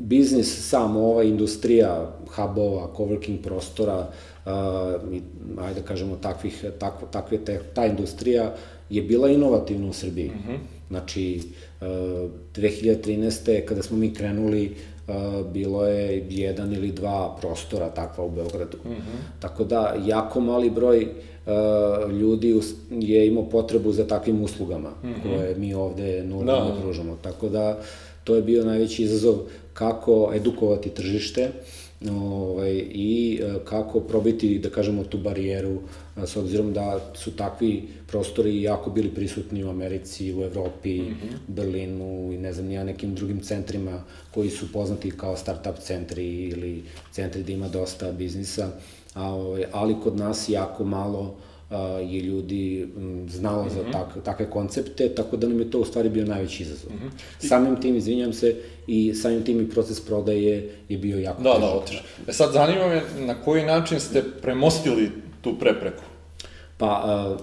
biznis 0.00 0.68
sam, 0.68 0.96
ova 0.96 1.22
industrija 1.22 2.16
hubova, 2.36 2.88
coworking 2.96 3.42
prostora, 3.42 3.98
uh, 3.98 4.52
ajde 5.64 5.80
da 5.80 5.86
kažemo 5.86 6.16
takvih, 6.16 6.64
takvo, 6.78 7.08
takve, 7.08 7.38
te, 7.44 7.60
ta 7.74 7.86
industrija 7.86 8.54
je 8.90 9.02
bila 9.02 9.28
inovativna 9.28 9.88
u 9.88 9.92
Srbiji. 9.92 10.28
Uh 10.28 10.34
mhm. 10.34 10.50
-huh. 10.50 10.58
Znači, 10.88 11.42
uh, 11.80 11.86
2013. 12.54 13.64
kada 13.64 13.82
smo 13.82 13.96
mi 13.96 14.14
krenuli, 14.14 14.76
bilo 15.52 15.86
je 15.86 16.26
jedan 16.30 16.72
ili 16.72 16.92
dva 16.92 17.36
prostora 17.40 17.90
takva 17.90 18.24
u 18.24 18.30
Beogradu. 18.30 18.78
Mhm. 18.84 18.94
-huh. 18.94 19.40
Tako 19.40 19.64
da, 19.64 19.96
jako 20.06 20.40
mali 20.40 20.70
broj 20.70 21.02
uh, 21.02 22.12
ljudi 22.12 22.60
je 22.90 23.26
imao 23.26 23.48
potrebu 23.48 23.92
za 23.92 24.06
takvim 24.06 24.42
uslugama, 24.42 24.90
mhm. 25.04 25.12
-huh. 25.12 25.22
koje 25.22 25.54
mi 25.54 25.74
ovde 25.74 26.22
normalno 26.24 26.74
da. 26.74 26.80
pružamo. 26.80 27.18
Tako 27.22 27.48
da, 27.48 27.78
to 28.24 28.34
je 28.34 28.42
bio 28.42 28.64
najveći 28.64 29.02
izazov 29.02 29.34
kako 29.72 30.30
edukovati 30.34 30.90
tržište 30.90 31.50
ovaj, 32.08 32.82
i 32.90 33.40
e, 33.42 33.64
kako 33.64 34.00
probiti, 34.00 34.58
da 34.58 34.70
kažemo, 34.70 35.04
tu 35.04 35.18
barijeru, 35.18 35.78
s 36.16 36.36
obzirom 36.36 36.72
da 36.72 37.12
su 37.14 37.36
takvi 37.36 37.88
prostori 38.06 38.62
jako 38.62 38.90
bili 38.90 39.14
prisutni 39.14 39.64
u 39.64 39.70
Americi, 39.70 40.34
u 40.34 40.44
Evropi, 40.44 41.00
mm 41.00 41.04
-hmm. 41.04 41.36
Berlinu 41.46 42.32
i 42.32 42.38
ne 42.38 42.52
znam, 42.52 42.66
nija 42.66 42.84
nekim 42.84 43.14
drugim 43.14 43.40
centrima 43.40 44.04
koji 44.30 44.50
su 44.50 44.72
poznati 44.72 45.10
kao 45.10 45.36
start-up 45.36 45.78
centri 45.78 46.48
ili 46.48 46.84
centri 47.12 47.42
gde 47.42 47.52
ima 47.52 47.68
dosta 47.68 48.12
biznisa, 48.12 48.70
a, 49.14 49.34
ovaj, 49.34 49.64
ali 49.72 49.96
kod 50.02 50.16
nas 50.16 50.48
jako 50.48 50.84
malo 50.84 51.20
uh, 51.20 51.49
je 52.00 52.20
ljudi 52.20 52.88
znalo 53.28 53.62
mm 53.64 53.68
-hmm. 53.68 53.74
za 53.74 53.82
mhm. 53.82 53.92
tak, 53.92 54.24
takve 54.24 54.50
koncepte, 54.50 55.08
tako 55.08 55.36
da 55.36 55.48
nam 55.48 55.58
je 55.58 55.70
to 55.70 55.78
u 55.78 55.84
stvari 55.84 56.08
bio 56.08 56.24
najveći 56.24 56.62
izazov. 56.62 56.92
Mm 56.92 56.96
-hmm. 56.96 57.48
Samim 57.48 57.80
tim, 57.80 57.96
izvinjam 57.96 58.32
se, 58.32 58.56
i 58.86 59.14
samim 59.14 59.44
tim 59.44 59.60
i 59.60 59.70
proces 59.70 60.00
prodaje 60.00 60.74
je 60.88 60.98
bio 60.98 61.18
jako 61.18 61.42
Da, 61.42 61.58
da, 61.60 61.66
otežan. 61.66 62.02
E 62.28 62.32
sad, 62.32 62.52
zanima 62.52 62.86
me 62.86 63.02
na 63.26 63.34
koji 63.34 63.64
način 63.64 64.00
ste 64.00 64.24
premostili 64.42 65.10
tu 65.40 65.58
prepreku? 65.58 66.02
Pa, 66.78 67.36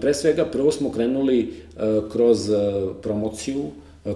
pre 0.00 0.14
svega, 0.14 0.44
prvo 0.44 0.72
smo 0.72 0.92
krenuli 0.92 1.54
kroz 2.12 2.50
promociju, 3.02 3.64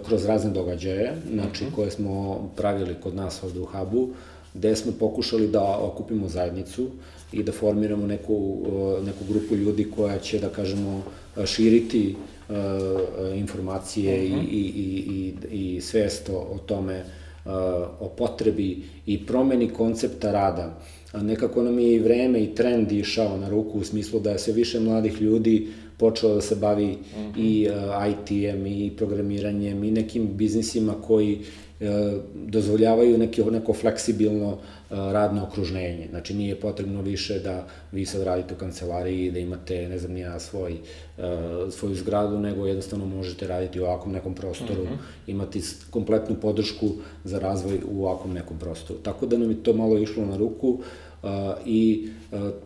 kroz 0.06 0.24
razne 0.24 0.50
događaje, 0.50 1.14
znači, 1.32 1.64
mm 1.64 1.66
-hmm. 1.66 1.74
koje 1.74 1.90
smo 1.90 2.42
pravili 2.56 2.94
kod 3.02 3.14
nas 3.14 3.42
ovde 3.42 3.60
u 3.60 3.66
Hubu, 3.66 4.08
gde 4.54 4.76
smo 4.76 4.92
pokušali 4.98 5.48
da 5.48 5.78
okupimo 5.80 6.28
zajednicu 6.28 6.90
i 7.34 7.42
da 7.42 7.52
formiramo 7.52 8.06
neku, 8.06 8.66
neku 9.06 9.24
grupu 9.28 9.56
ljudi 9.56 9.90
koja 9.96 10.18
će, 10.18 10.38
da 10.38 10.48
kažemo, 10.48 11.02
širiti 11.46 12.14
uh, 12.48 12.56
informacije 13.38 14.14
uh 14.14 14.38
-huh. 14.38 14.48
i, 14.50 14.56
i, 14.56 15.34
i, 15.50 15.74
i 15.76 15.80
svest 15.80 16.28
o, 16.28 16.38
o 16.38 16.58
tome, 16.66 17.04
uh, 17.44 17.52
o 18.00 18.08
potrebi 18.16 18.82
i 19.06 19.26
promeni 19.26 19.68
koncepta 19.68 20.32
rada. 20.32 20.80
Nekako 21.14 21.62
nam 21.62 21.78
je 21.78 21.94
i 21.94 21.98
vreme 21.98 22.42
i 22.44 22.54
trend 22.54 22.92
išao 22.92 23.36
na 23.36 23.48
ruku 23.48 23.78
u 23.78 23.84
smislu 23.84 24.20
da 24.20 24.30
je 24.30 24.38
sve 24.38 24.52
više 24.52 24.80
mladih 24.80 25.20
ljudi 25.20 25.68
počelo 25.98 26.34
da 26.34 26.40
se 26.40 26.56
bavi 26.56 26.90
uh 26.90 27.22
-huh. 27.22 27.38
i 27.38 27.68
uh, 27.68 28.12
IT-em 28.12 28.66
i 28.66 28.92
programiranjem 28.96 29.84
i 29.84 29.90
nekim 29.90 30.36
biznisima 30.36 30.94
koji 31.06 31.38
E, 31.73 31.73
dozvoljavaju 32.34 33.18
neki, 33.18 33.44
neko 33.44 33.72
fleksibilno 33.72 34.52
e, 34.52 34.56
radno 34.90 35.44
okruženje. 35.44 36.06
Znači, 36.10 36.34
nije 36.34 36.60
potrebno 36.60 37.02
više 37.02 37.38
da 37.38 37.66
vi 37.92 38.06
sad 38.06 38.22
radite 38.22 38.54
u 38.54 38.56
kancelariji 38.56 39.30
da 39.30 39.38
imate, 39.38 39.88
ne 39.88 39.98
znam, 39.98 40.12
nija 40.12 40.40
svoj, 40.40 40.72
e, 40.72 40.80
svoju 41.70 41.94
zgradu, 41.94 42.38
nego 42.38 42.66
jednostavno 42.66 43.06
možete 43.06 43.46
raditi 43.46 43.80
u 43.80 43.84
ovakvom 43.84 44.12
nekom 44.12 44.34
prostoru, 44.34 44.82
uh 44.82 44.88
mhm. 44.88 44.94
-huh. 44.94 45.30
imati 45.30 45.62
kompletnu 45.90 46.36
podršku 46.36 46.90
za 47.24 47.38
razvoj 47.38 47.78
u 47.90 48.04
ovakvom 48.06 48.32
nekom 48.32 48.58
prostoru. 48.58 48.98
Tako 48.98 49.26
da 49.26 49.38
nam 49.38 49.50
je 49.50 49.62
to 49.62 49.72
malo 49.72 49.98
išlo 49.98 50.26
na 50.26 50.36
ruku 50.36 50.78
i 51.66 52.08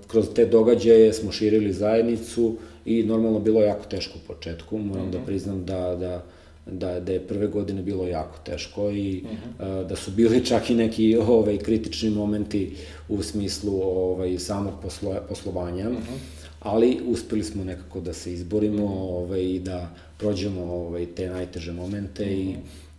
kroz 0.07 0.29
te 0.35 0.47
događaje 0.47 1.13
smo 1.13 1.33
širili 1.33 1.73
zajednicu 1.73 2.57
i 2.85 3.03
normalno 3.03 3.41
bilo 3.41 3.63
jako 3.63 3.85
teško 3.85 4.19
u 4.25 4.27
početku, 4.27 4.79
moram 4.79 5.03
uh 5.03 5.09
-huh. 5.09 5.13
da 5.13 5.19
mhm. 5.19 5.27
priznam 5.27 5.65
da, 5.65 5.97
da 5.97 6.25
da, 6.73 7.01
da 7.01 7.13
je 7.13 7.27
prve 7.27 7.47
godine 7.47 7.83
bilo 7.83 8.07
jako 8.07 8.39
teško 8.45 8.91
i 8.91 9.25
uh 9.25 9.31
-huh. 9.31 9.87
da 9.87 9.97
su 9.97 10.11
bili 10.11 10.45
čak 10.45 10.71
i 10.71 10.75
neki 10.75 11.17
ovaj, 11.17 11.59
kritični 11.59 12.11
momenti 12.11 12.73
u 13.09 13.23
smislu 13.23 13.81
ovaj, 13.83 14.39
samog 14.39 14.73
poslo, 14.83 15.17
poslovanja, 15.29 15.91
uh 15.91 15.97
-huh. 15.97 16.19
ali 16.61 17.01
uspeli 17.07 17.45
smo 17.45 17.65
nekako 17.65 18.01
da 18.01 18.13
se 18.13 18.33
izborimo 18.33 18.87
ovaj, 18.87 19.43
i 19.43 19.59
da 19.59 19.95
prođemo 20.19 20.63
ovaj, 20.63 21.07
te 21.07 21.29
najteže 21.29 21.73
momente 21.73 22.23
uh 22.23 22.29
-huh. 22.29 22.57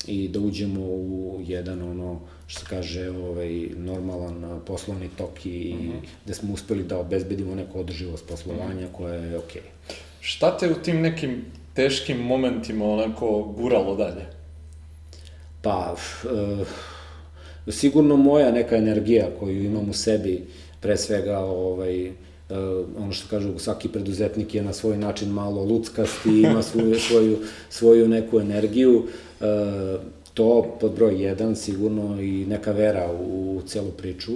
i, 0.08 0.24
i 0.24 0.28
da 0.28 0.40
uđemo 0.40 0.82
u 0.82 1.42
jedan 1.46 1.82
ono 1.82 2.20
što 2.48 2.60
se 2.60 2.66
kaže 2.70 3.10
ovaj, 3.10 3.70
normalan 3.78 4.62
poslovni 4.66 5.10
tok 5.18 5.46
i 5.46 5.74
uh 5.74 5.86
-huh. 5.86 6.00
da 6.26 6.34
smo 6.34 6.54
uspeli 6.54 6.84
da 6.84 7.00
obezbedimo 7.00 7.56
neku 7.56 7.80
održivost 7.80 8.28
poslovanja 8.28 8.86
uh 8.86 8.92
-huh. 8.92 8.98
koja 8.98 9.14
je 9.14 9.38
okej. 9.38 9.62
Okay. 9.62 9.94
Šta 10.22 10.58
te 10.58 10.72
u 10.72 10.76
tim 10.84 11.02
nekim 11.02 11.46
teškim 11.80 12.18
momentima 12.18 12.86
onako 12.86 13.54
guralo 13.58 13.96
dalje? 13.96 14.26
Pa, 15.62 15.96
e, 17.68 17.72
sigurno 17.72 18.18
moja 18.18 18.52
neka 18.52 18.76
energija 18.76 19.30
koju 19.40 19.64
imam 19.64 19.90
u 19.90 19.94
sebi, 19.94 20.46
pre 20.82 20.98
svega, 20.98 21.40
ovaj, 21.40 22.06
e, 22.06 22.12
ono 22.98 23.12
što 23.12 23.30
kažu, 23.30 23.60
svaki 23.60 23.88
preduzetnik 23.88 24.56
je 24.56 24.64
na 24.64 24.74
svoj 24.74 24.98
način 24.98 25.30
malo 25.30 25.64
luckast 25.64 26.26
i 26.26 26.42
ima 26.42 26.62
svoju, 26.64 27.00
svoju, 27.08 27.38
svoju 27.70 28.08
neku 28.08 28.40
energiju. 28.40 29.04
E, 29.42 29.46
to 30.34 30.78
pod 30.82 30.96
broj 30.96 31.24
jedan, 31.24 31.56
sigurno 31.56 32.22
i 32.22 32.46
neka 32.46 32.72
vera 32.72 33.12
u, 33.12 33.58
u 33.58 33.62
celu 33.68 33.92
priču. 33.92 34.34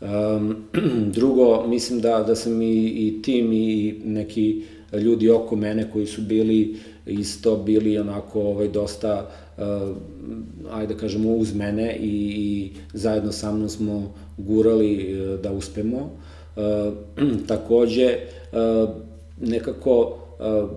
Um, 0.00 0.64
drugo, 1.16 1.66
mislim 1.66 2.00
da, 2.00 2.22
da 2.22 2.36
sam 2.36 2.62
i, 2.62 2.86
i 2.86 3.22
tim 3.22 3.52
i 3.52 4.00
neki 4.04 4.64
ljudi 4.92 5.30
oko 5.30 5.56
mene 5.56 5.90
koji 5.92 6.06
su 6.06 6.22
bili 6.22 6.76
isto 7.06 7.56
bili 7.56 7.98
onako 7.98 8.42
ovaj, 8.42 8.68
dosta 8.68 9.30
uh, 9.56 9.64
ajde 10.72 10.94
da 10.94 11.00
kažemo 11.00 11.30
uz 11.30 11.54
mene 11.54 11.96
i, 11.96 12.34
i 12.36 12.70
zajedno 12.92 13.32
sa 13.32 13.52
mnom 13.52 13.68
smo 13.68 14.14
gurali 14.36 15.20
uh, 15.22 15.40
da 15.40 15.52
uspemo. 15.52 16.10
Uh, 16.56 16.94
takođe, 17.48 18.16
uh, 18.52 18.90
nekako 19.40 20.18
uh, 20.38 20.70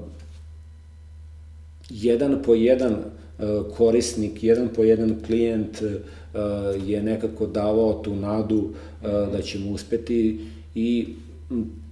jedan 1.89 2.41
po 2.45 2.55
jedan 2.55 2.95
korisnik, 3.77 4.43
jedan 4.43 4.69
po 4.75 4.83
jedan 4.83 5.15
klijent 5.25 5.81
je 6.85 7.03
nekako 7.03 7.47
davao 7.47 7.93
tu 7.93 8.15
nadu 8.15 8.69
da 9.01 9.41
ćemo 9.41 9.71
uspeti 9.71 10.39
i 10.75 11.07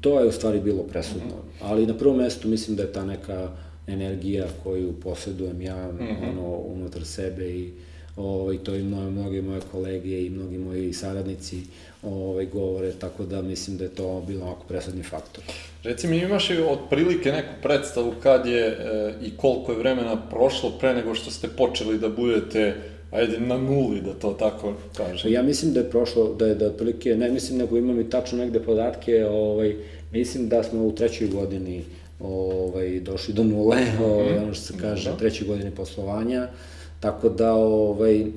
to 0.02 0.20
je 0.20 0.28
u 0.28 0.32
stvari 0.32 0.60
bilo 0.60 0.84
presudno. 0.84 1.36
Mm 1.36 1.50
-hmm. 1.60 1.62
Ali 1.62 1.88
na 1.88 1.98
prvom 1.98 2.18
mestu 2.18 2.48
mislim 2.48 2.76
da 2.78 2.84
je 2.84 2.94
ta 2.94 3.06
neka 3.06 3.50
energija 3.88 4.46
koju 4.64 4.94
posjedujem 4.94 5.62
ja 5.62 5.92
mm 5.92 5.98
-hmm. 5.98 6.30
ono, 6.30 6.58
unutar 6.58 7.06
sebe 7.06 7.50
i 7.50 7.72
ovaj, 8.18 8.58
to 8.58 8.76
i 8.76 8.84
mnoge, 8.84 9.12
mnogi 9.12 9.42
moje 9.42 9.62
kolege 9.72 10.26
i 10.26 10.30
mnogi 10.30 10.58
moji 10.58 10.94
saradnici 10.94 11.62
ovaj, 12.04 12.46
govore, 12.46 12.92
tako 12.92 13.26
da 13.26 13.42
mislim 13.42 13.78
da 13.78 13.84
je 13.84 13.90
to 13.90 14.24
bilo 14.28 14.46
onako 14.46 14.64
presudni 14.68 15.04
faktor. 15.04 15.44
Reci 15.84 16.08
mi, 16.08 16.18
imaš 16.18 16.50
li 16.50 16.64
otprilike 16.64 17.32
neku 17.32 17.54
predstavu 17.62 18.14
kad 18.24 18.46
je 18.46 18.68
e, 18.68 19.14
i 19.22 19.38
koliko 19.38 19.72
je 19.72 19.78
vremena 19.78 20.18
prošlo 20.30 20.70
pre 20.80 20.94
nego 20.94 21.16
što 21.16 21.32
ste 21.32 21.48
počeli 21.48 22.00
da 22.00 22.10
budete 22.10 22.76
ajde, 23.12 23.40
na 23.40 23.58
nuli, 23.58 24.02
da 24.02 24.14
to 24.14 24.34
tako 24.34 24.74
kažem. 24.98 25.34
Ja 25.34 25.44
mislim 25.44 25.74
da 25.74 25.80
je 25.80 25.90
prošlo, 25.90 26.36
da 26.40 26.48
je 26.48 26.56
da 26.56 26.66
otprilike, 26.66 27.16
ne 27.16 27.32
mislim 27.32 27.58
nego 27.58 27.78
imam 27.78 28.00
i 28.00 28.10
tačno 28.10 28.38
negde 28.38 28.60
podatke, 28.60 29.26
ovaj, 29.26 29.76
mislim 30.12 30.50
da 30.50 30.64
smo 30.64 30.86
u 30.86 30.92
trećoj 30.92 31.28
godini 31.28 31.84
ovaj, 32.20 33.00
došli 33.00 33.34
do 33.34 33.44
nule, 33.44 33.78
mhm. 33.94 34.04
ovaj, 34.04 34.38
ono 34.38 34.54
što 34.54 34.64
se 34.64 34.74
kaže, 34.82 35.04
Dobro. 35.04 35.20
trećoj 35.20 35.48
godini 35.48 35.72
poslovanja, 35.72 36.48
tako 37.00 37.30
da 37.30 37.54
ovaj, 37.54 38.22
uh, 38.22 38.30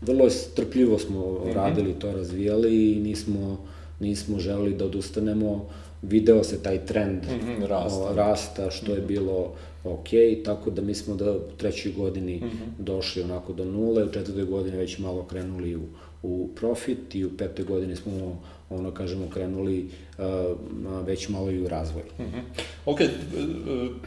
vrlo 0.00 0.30
strpljivo 0.30 0.98
smo 0.98 1.20
-hmm. 1.20 1.54
radili 1.54 1.94
to, 1.94 2.12
razvijali 2.12 2.92
i 2.92 3.00
nismo, 3.00 3.58
nismo 4.00 4.38
želeli 4.38 4.74
da 4.74 4.84
odustanemo, 4.84 5.68
video 6.02 6.44
se 6.44 6.62
taj 6.62 6.86
trend 6.86 7.22
mm 7.22 7.46
-hmm, 7.46 7.66
rasta. 7.66 8.10
O, 8.10 8.14
rasta, 8.14 8.70
što 8.70 8.86
mm 8.86 8.88
-hmm. 8.88 8.94
je 8.94 8.98
mhm. 8.98 9.06
bilo 9.06 9.52
ok, 9.88 10.08
tako 10.44 10.70
da 10.70 10.82
mi 10.82 10.94
smo 10.94 11.14
da 11.14 11.32
u 11.32 11.40
trećoj 11.56 11.92
godini 11.92 12.36
mm 12.36 12.44
-hmm. 12.44 12.84
došli 12.84 13.22
onako 13.22 13.52
do 13.52 13.64
nule, 13.64 14.04
u 14.04 14.12
četvrtoj 14.12 14.44
godini 14.44 14.76
već 14.76 14.98
malo 14.98 15.22
krenuli 15.22 15.76
u, 15.76 15.82
u 16.22 16.48
profit 16.54 17.14
i 17.14 17.24
u 17.24 17.36
petoj 17.36 17.64
godini 17.64 17.96
smo 17.96 18.40
ono 18.70 18.90
kažemo 18.90 19.30
krenuli 19.30 19.90
uh, 20.18 20.24
već 21.06 21.28
malo 21.28 21.50
i 21.50 21.60
u 21.60 21.68
razvoj. 21.68 22.02
Mm 22.18 22.22
-hmm. 22.22 22.62
Ok, 22.86 23.00
e, 23.00 23.08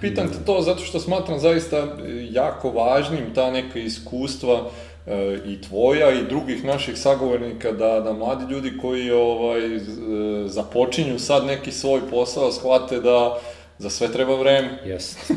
pitam 0.02 0.28
te 0.28 0.46
to 0.46 0.62
zato 0.62 0.84
što 0.84 1.00
smatram 1.00 1.40
zaista 1.40 1.98
jako 2.32 2.70
važnim 2.70 3.34
ta 3.36 3.52
neka 3.52 3.80
iskustva 3.80 4.70
e, 5.08 5.38
i 5.46 5.62
tvoja 5.62 6.12
i 6.12 6.28
drugih 6.30 6.66
naših 6.66 6.98
sagovornika 6.98 7.72
da, 7.72 8.00
da 8.00 8.14
mladi 8.14 8.54
ljudi 8.54 8.78
koji 8.82 9.12
ovaj, 9.12 9.76
e, 9.76 9.80
započinju 10.46 11.20
sad 11.20 11.46
neki 11.46 11.72
svoj 11.72 12.02
posao 12.10 12.52
shvate 12.52 13.00
da 13.00 13.40
Za 13.80 13.90
sve 13.90 14.12
treba 14.12 14.36
vreme. 14.36 14.80
Jeste. 14.86 15.34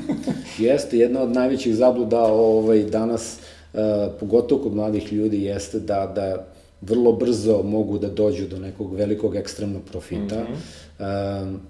jeste, 0.59 0.99
jedna 0.99 1.23
od 1.23 1.31
najvećih 1.31 1.75
zabluda 1.75 2.23
ovaj, 2.23 2.83
danas, 2.83 3.39
uh, 3.73 3.81
pogotovo 4.21 4.63
kod 4.63 4.75
mladih 4.75 5.13
ljudi, 5.13 5.43
jeste 5.43 5.81
da, 5.81 6.13
da 6.15 6.47
vrlo 6.81 7.13
brzo 7.13 7.63
mogu 7.63 7.99
da 7.99 8.09
dođu 8.09 8.49
do 8.49 8.59
nekog 8.59 8.95
velikog 8.95 9.37
ekstremnog 9.37 9.83
profita. 9.91 10.41
Mm 10.41 10.57
-hmm. 10.99 11.55
uh, 11.55 11.61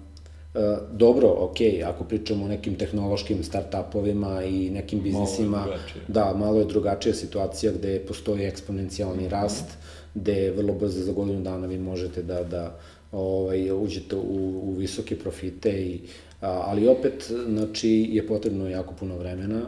Uh, 0.53 0.59
dobro, 0.91 1.35
ok, 1.37 1.57
ako 1.85 2.03
pričamo 2.03 2.45
o 2.45 2.47
nekim 2.47 2.75
tehnološkim 2.75 3.43
start-upovima 3.43 4.43
i 4.43 4.69
nekim 4.69 5.01
biznisima, 5.01 5.57
malo 5.57 5.73
da, 6.07 6.33
malo 6.37 6.59
je 6.59 6.65
drugačija 6.65 7.13
situacija 7.13 7.71
gde 7.71 7.99
postoji 7.99 8.45
eksponencijalni 8.45 9.23
mm 9.23 9.25
-hmm. 9.25 9.31
rast, 9.31 9.65
gde 10.13 10.51
vrlo 10.51 10.73
brzo 10.73 11.03
za 11.03 11.11
godinu 11.11 11.41
dana 11.41 11.67
vi 11.67 11.77
možete 11.77 12.23
da, 12.23 12.43
da 12.43 12.79
ovaj, 13.11 13.71
uđete 13.71 14.15
u, 14.15 14.61
u 14.63 14.75
visoke 14.77 15.19
profite 15.19 15.81
i 15.81 15.99
ali 16.43 16.87
opet, 16.87 17.31
znači, 17.47 18.09
je 18.11 18.27
potrebno 18.27 18.69
jako 18.69 18.93
puno 18.93 19.17
vremena, 19.17 19.61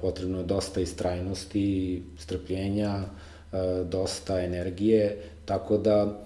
potrebno 0.00 0.38
je 0.38 0.44
dosta 0.44 0.80
istrajnosti, 0.80 2.02
strpljenja, 2.18 3.04
dosta 3.90 4.40
energije, 4.40 5.16
tako 5.44 5.78
da 5.78 6.24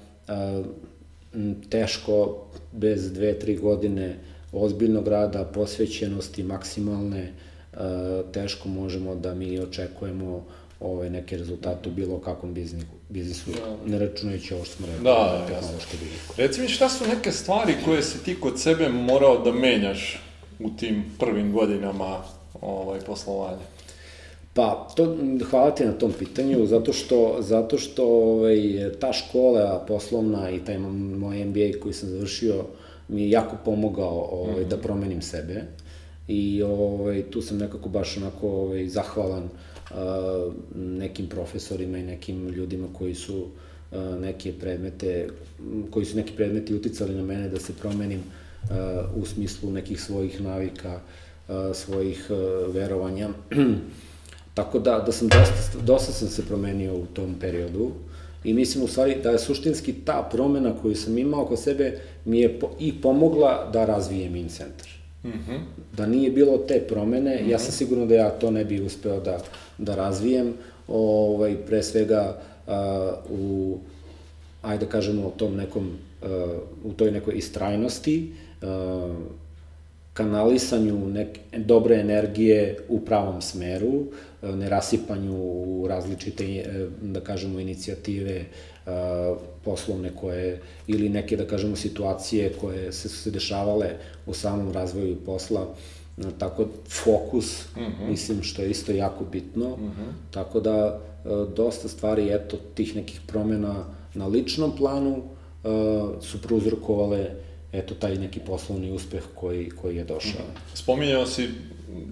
teško 1.71 2.45
bez 2.73 3.12
dve, 3.12 3.38
tri 3.38 3.57
godine 3.57 4.17
ozbiljnog 4.52 5.09
rada, 5.09 5.45
posvećenosti 5.45 6.43
maksimalne, 6.43 7.33
teško 8.33 8.69
možemo 8.69 9.14
da 9.14 9.35
mi 9.35 9.61
očekujemo 9.61 10.45
ovaj, 10.81 11.11
neke 11.11 11.37
rezultate 11.37 11.88
u 11.88 11.93
bilo 11.93 12.19
kakvom 12.19 12.55
biznisu, 12.55 12.87
biznisu 13.12 13.50
da. 13.50 13.90
ne 13.90 13.99
računajući 13.99 14.54
ovo 14.54 14.64
što 14.64 14.76
smo 14.76 14.87
rekli, 14.87 15.04
da, 15.04 15.47
tehnološke 15.49 15.97
biznisu. 16.02 16.33
Reci 16.37 16.61
mi 16.61 16.69
šta 16.69 16.88
su 16.88 17.04
neke 17.07 17.33
stvari 17.33 17.75
koje 17.85 18.02
si 18.02 18.25
ti 18.25 18.40
kod 18.40 18.61
sebe 18.61 18.88
morao 18.88 19.38
da 19.45 19.52
menjaš 19.52 20.23
u 20.61 20.71
tim 20.71 21.04
prvim 21.19 21.52
godinama 21.52 22.23
ovaj, 22.61 23.00
poslovanja? 23.00 23.66
Pa, 24.54 24.88
to, 24.97 25.16
hvala 25.50 25.71
ti 25.71 25.85
na 25.85 25.92
tom 25.92 26.12
pitanju, 26.19 26.66
zato 26.66 26.92
što, 26.92 27.37
zato 27.40 27.78
što 27.78 28.04
ovaj, 28.07 28.59
ta 29.00 29.12
škola 29.12 29.85
poslovna 29.88 30.50
i 30.50 30.64
taj 30.64 30.78
moj 30.78 31.45
MBA 31.45 31.81
koji 31.83 31.95
sam 31.95 32.09
završio 32.09 32.64
mi 33.09 33.23
je 33.23 33.31
jako 33.31 33.57
pomogao 33.64 34.28
ovaj, 34.33 34.54
mm 34.54 34.64
-hmm. 34.64 34.69
da 34.69 34.76
promenim 34.76 35.23
sebe 35.23 35.62
i 36.28 36.62
ovaj, 36.62 37.23
tu 37.23 37.42
sam 37.42 37.59
nekako 37.59 37.88
baš 37.88 38.16
onako 38.16 38.49
ovaj, 38.49 38.88
zahvalan 38.88 39.49
nekim 40.75 41.27
profesorima 41.27 41.99
i 41.99 42.03
nekim 42.03 42.49
ljudima 42.49 42.89
koji 42.93 43.15
su 43.15 43.47
neke 44.21 44.53
predmete, 44.53 45.29
koji 45.91 46.07
su 46.07 46.17
neki 46.17 46.33
predmeti 46.37 46.75
uticali 46.75 47.15
na 47.15 47.23
mene 47.23 47.49
da 47.49 47.61
se 47.61 47.73
promenim 47.73 48.21
u 49.17 49.27
smislu 49.27 49.71
nekih 49.71 50.01
svojih 50.01 50.41
navika, 50.41 51.01
svojih 51.75 52.31
verovanja. 52.73 53.29
Tako 54.55 54.79
da, 54.79 54.99
da 55.07 55.12
sam 55.12 55.29
dosta, 55.29 55.79
dosta 55.85 56.12
sam 56.12 56.29
se 56.29 56.47
promenio 56.47 56.95
u 56.95 57.07
tom 57.07 57.35
periodu 57.41 57.91
i 58.45 58.55
mislim 58.55 58.85
u 58.85 58.89
stvari 58.89 59.17
da 59.23 59.31
je 59.31 59.39
suštinski 59.39 59.93
ta 59.93 60.29
promena 60.33 60.75
koju 60.83 60.95
sam 60.95 61.19
imao 61.19 61.43
oko 61.43 61.57
sebe 61.57 62.01
mi 62.25 62.41
je 62.41 62.61
po, 62.61 62.71
i 62.79 63.01
pomogla 63.01 63.71
da 63.73 63.85
razvijem 63.85 64.37
In 64.37 64.49
Center. 64.49 65.02
Mm 65.25 65.31
-hmm. 65.31 65.59
Da 65.97 66.07
nije 66.07 66.31
bilo 66.31 66.59
te 66.59 66.81
promene, 66.88 67.35
mm 67.35 67.45
-hmm. 67.45 67.50
ja 67.50 67.59
sam 67.59 67.69
mhm. 67.69 67.76
sigurno 67.76 68.07
da 68.07 68.14
ja 68.14 68.31
to 68.31 68.50
ne 68.50 68.64
bi 68.64 68.81
uspeo 68.81 69.21
da, 69.21 69.38
da 69.79 69.95
razvijem, 69.95 70.55
ovaj, 70.88 71.57
pre 71.67 71.83
svega 71.83 72.41
a, 72.67 73.12
u, 73.31 73.79
ajde 74.62 74.85
da 74.85 74.91
kažemo, 74.91 75.33
tom 75.37 75.57
nekom, 75.57 75.91
a, 76.23 76.59
u 76.85 76.93
toj 76.93 77.11
nekoj 77.11 77.35
istrajnosti, 77.35 78.33
a, 78.62 79.17
kanalisanju 80.12 81.09
nek, 81.09 81.38
dobre 81.57 81.95
energije 82.00 82.76
u 82.88 83.00
pravom 83.00 83.43
smeru, 83.43 84.05
ne 84.43 84.69
rasipanju 84.69 85.37
u 85.43 85.87
različite, 85.88 86.45
e, 86.45 86.87
da 87.02 87.21
kažemo, 87.21 87.61
inicijative 87.61 88.45
poslovne 89.65 90.11
koje, 90.21 90.61
ili 90.87 91.09
neke, 91.09 91.37
da 91.37 91.47
kažemo, 91.47 91.77
situacije 91.77 92.53
koje 92.61 92.93
se 92.93 93.09
su 93.09 93.17
se 93.17 93.31
dešavale 93.31 93.91
u 94.27 94.35
samom 94.35 94.73
razvoju 94.73 95.17
posla, 95.27 95.75
tako 96.39 96.67
fokus, 96.89 97.65
mm 97.77 97.81
-hmm. 97.81 98.09
mislim, 98.11 98.43
što 98.43 98.62
je 98.62 98.71
isto 98.71 98.93
jako 98.93 99.25
bitno, 99.25 99.69
mm 99.77 99.81
-hmm. 99.81 100.12
tako 100.31 100.61
da 100.61 101.01
dosta 101.57 101.89
stvari, 101.89 102.29
eto, 102.31 102.57
tih 102.75 102.97
nekih 102.97 103.21
promena 103.27 103.85
na 104.15 104.27
ličnom 104.27 104.77
planu 104.77 105.23
su 106.21 106.43
prouzrokovale 106.43 107.31
eto 107.73 107.95
taj 107.95 108.17
neki 108.17 108.41
poslovni 108.41 108.91
uspeh 108.91 109.23
koji, 109.35 109.71
koji 109.71 109.97
je 109.97 110.05
došao. 110.05 110.41
Mm 110.41 110.55
-hmm. 110.55 110.77
Spominjao 110.77 111.27
si 111.27 111.49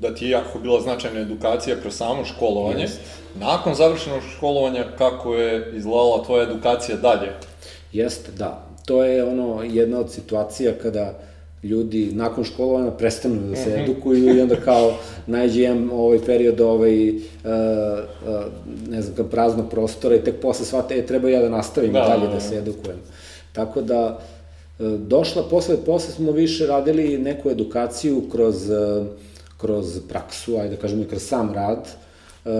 da 0.00 0.14
ti 0.14 0.24
je 0.24 0.30
jako 0.30 0.58
bila 0.58 0.80
značajna 0.80 1.20
edukacija 1.20 1.76
kroz 1.80 1.94
samo 1.94 2.24
školovanje. 2.24 2.82
Jest. 2.82 3.00
Nakon 3.38 3.74
završenog 3.74 4.20
školovanja, 4.36 4.84
kako 4.98 5.34
je 5.34 5.72
izgledala 5.76 6.24
tvoja 6.24 6.42
edukacija 6.42 6.96
dalje? 6.96 7.32
Jeste, 7.92 8.32
da. 8.32 8.66
To 8.86 9.04
je 9.04 9.24
ono 9.24 9.62
jedna 9.62 9.98
od 9.98 10.12
situacija 10.12 10.72
kada 10.82 11.18
ljudi 11.62 12.10
nakon 12.12 12.44
školovanja 12.44 12.90
prestanu 12.90 13.50
da 13.50 13.56
se 13.56 13.70
mhm. 13.70 13.80
edukuju 13.80 14.36
i 14.36 14.40
onda 14.40 14.56
kao 14.56 14.92
najđe 15.26 15.62
jedan 15.62 15.90
ovaj 15.92 16.18
period 16.26 16.60
ovaj, 16.60 17.08
uh, 17.08 17.14
uh, 17.14 18.44
ne 18.88 19.02
znam, 19.02 19.28
praznog 19.30 19.70
prostora 19.70 20.14
i 20.14 20.24
tek 20.24 20.40
posle 20.40 20.66
shvate, 20.66 20.98
e, 20.98 21.06
treba 21.06 21.28
ja 21.28 21.42
da 21.42 21.48
nastavim 21.48 21.92
da, 21.92 22.00
dalje 22.00 22.26
da, 22.26 22.34
da 22.34 22.40
se 22.40 22.56
edukujem. 22.56 22.98
Tako 23.52 23.82
da, 23.82 24.18
uh, 24.78 24.92
došla, 24.92 25.42
posle, 25.50 25.76
posle 25.86 26.14
smo 26.14 26.32
više 26.32 26.66
radili 26.66 27.18
neku 27.18 27.50
edukaciju 27.50 28.22
kroz 28.32 28.70
uh, 28.70 29.06
kroz 29.60 30.00
praksu, 30.08 30.56
ajde 30.56 30.76
da 30.76 30.80
kažemo 30.80 31.02
i 31.02 31.08
kroz 31.08 31.22
sam 31.22 31.52
rad. 31.54 31.88
E, 31.88 32.50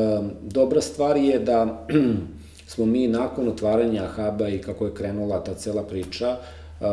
dobra 0.43 0.81
stvar 0.81 1.17
je 1.17 1.39
da 1.39 1.87
smo 2.73 2.87
mi 2.87 3.09
nakon 3.09 3.49
otvaranja 3.49 4.09
huba 4.17 4.49
i 4.49 4.59
kako 4.59 4.87
je 4.87 4.95
krenula 4.95 5.45
ta 5.45 5.55
cela 5.55 5.83
priča, 5.83 6.37
Uh, 6.81 6.87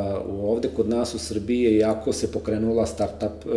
ovde 0.44 0.70
kod 0.76 0.90
nas 0.90 1.14
u 1.16 1.20
Srbiji 1.20 1.62
je 1.64 1.78
jako 1.78 2.14
se 2.14 2.32
pokrenula 2.32 2.86
startup 2.86 3.46
uh, 3.46 3.54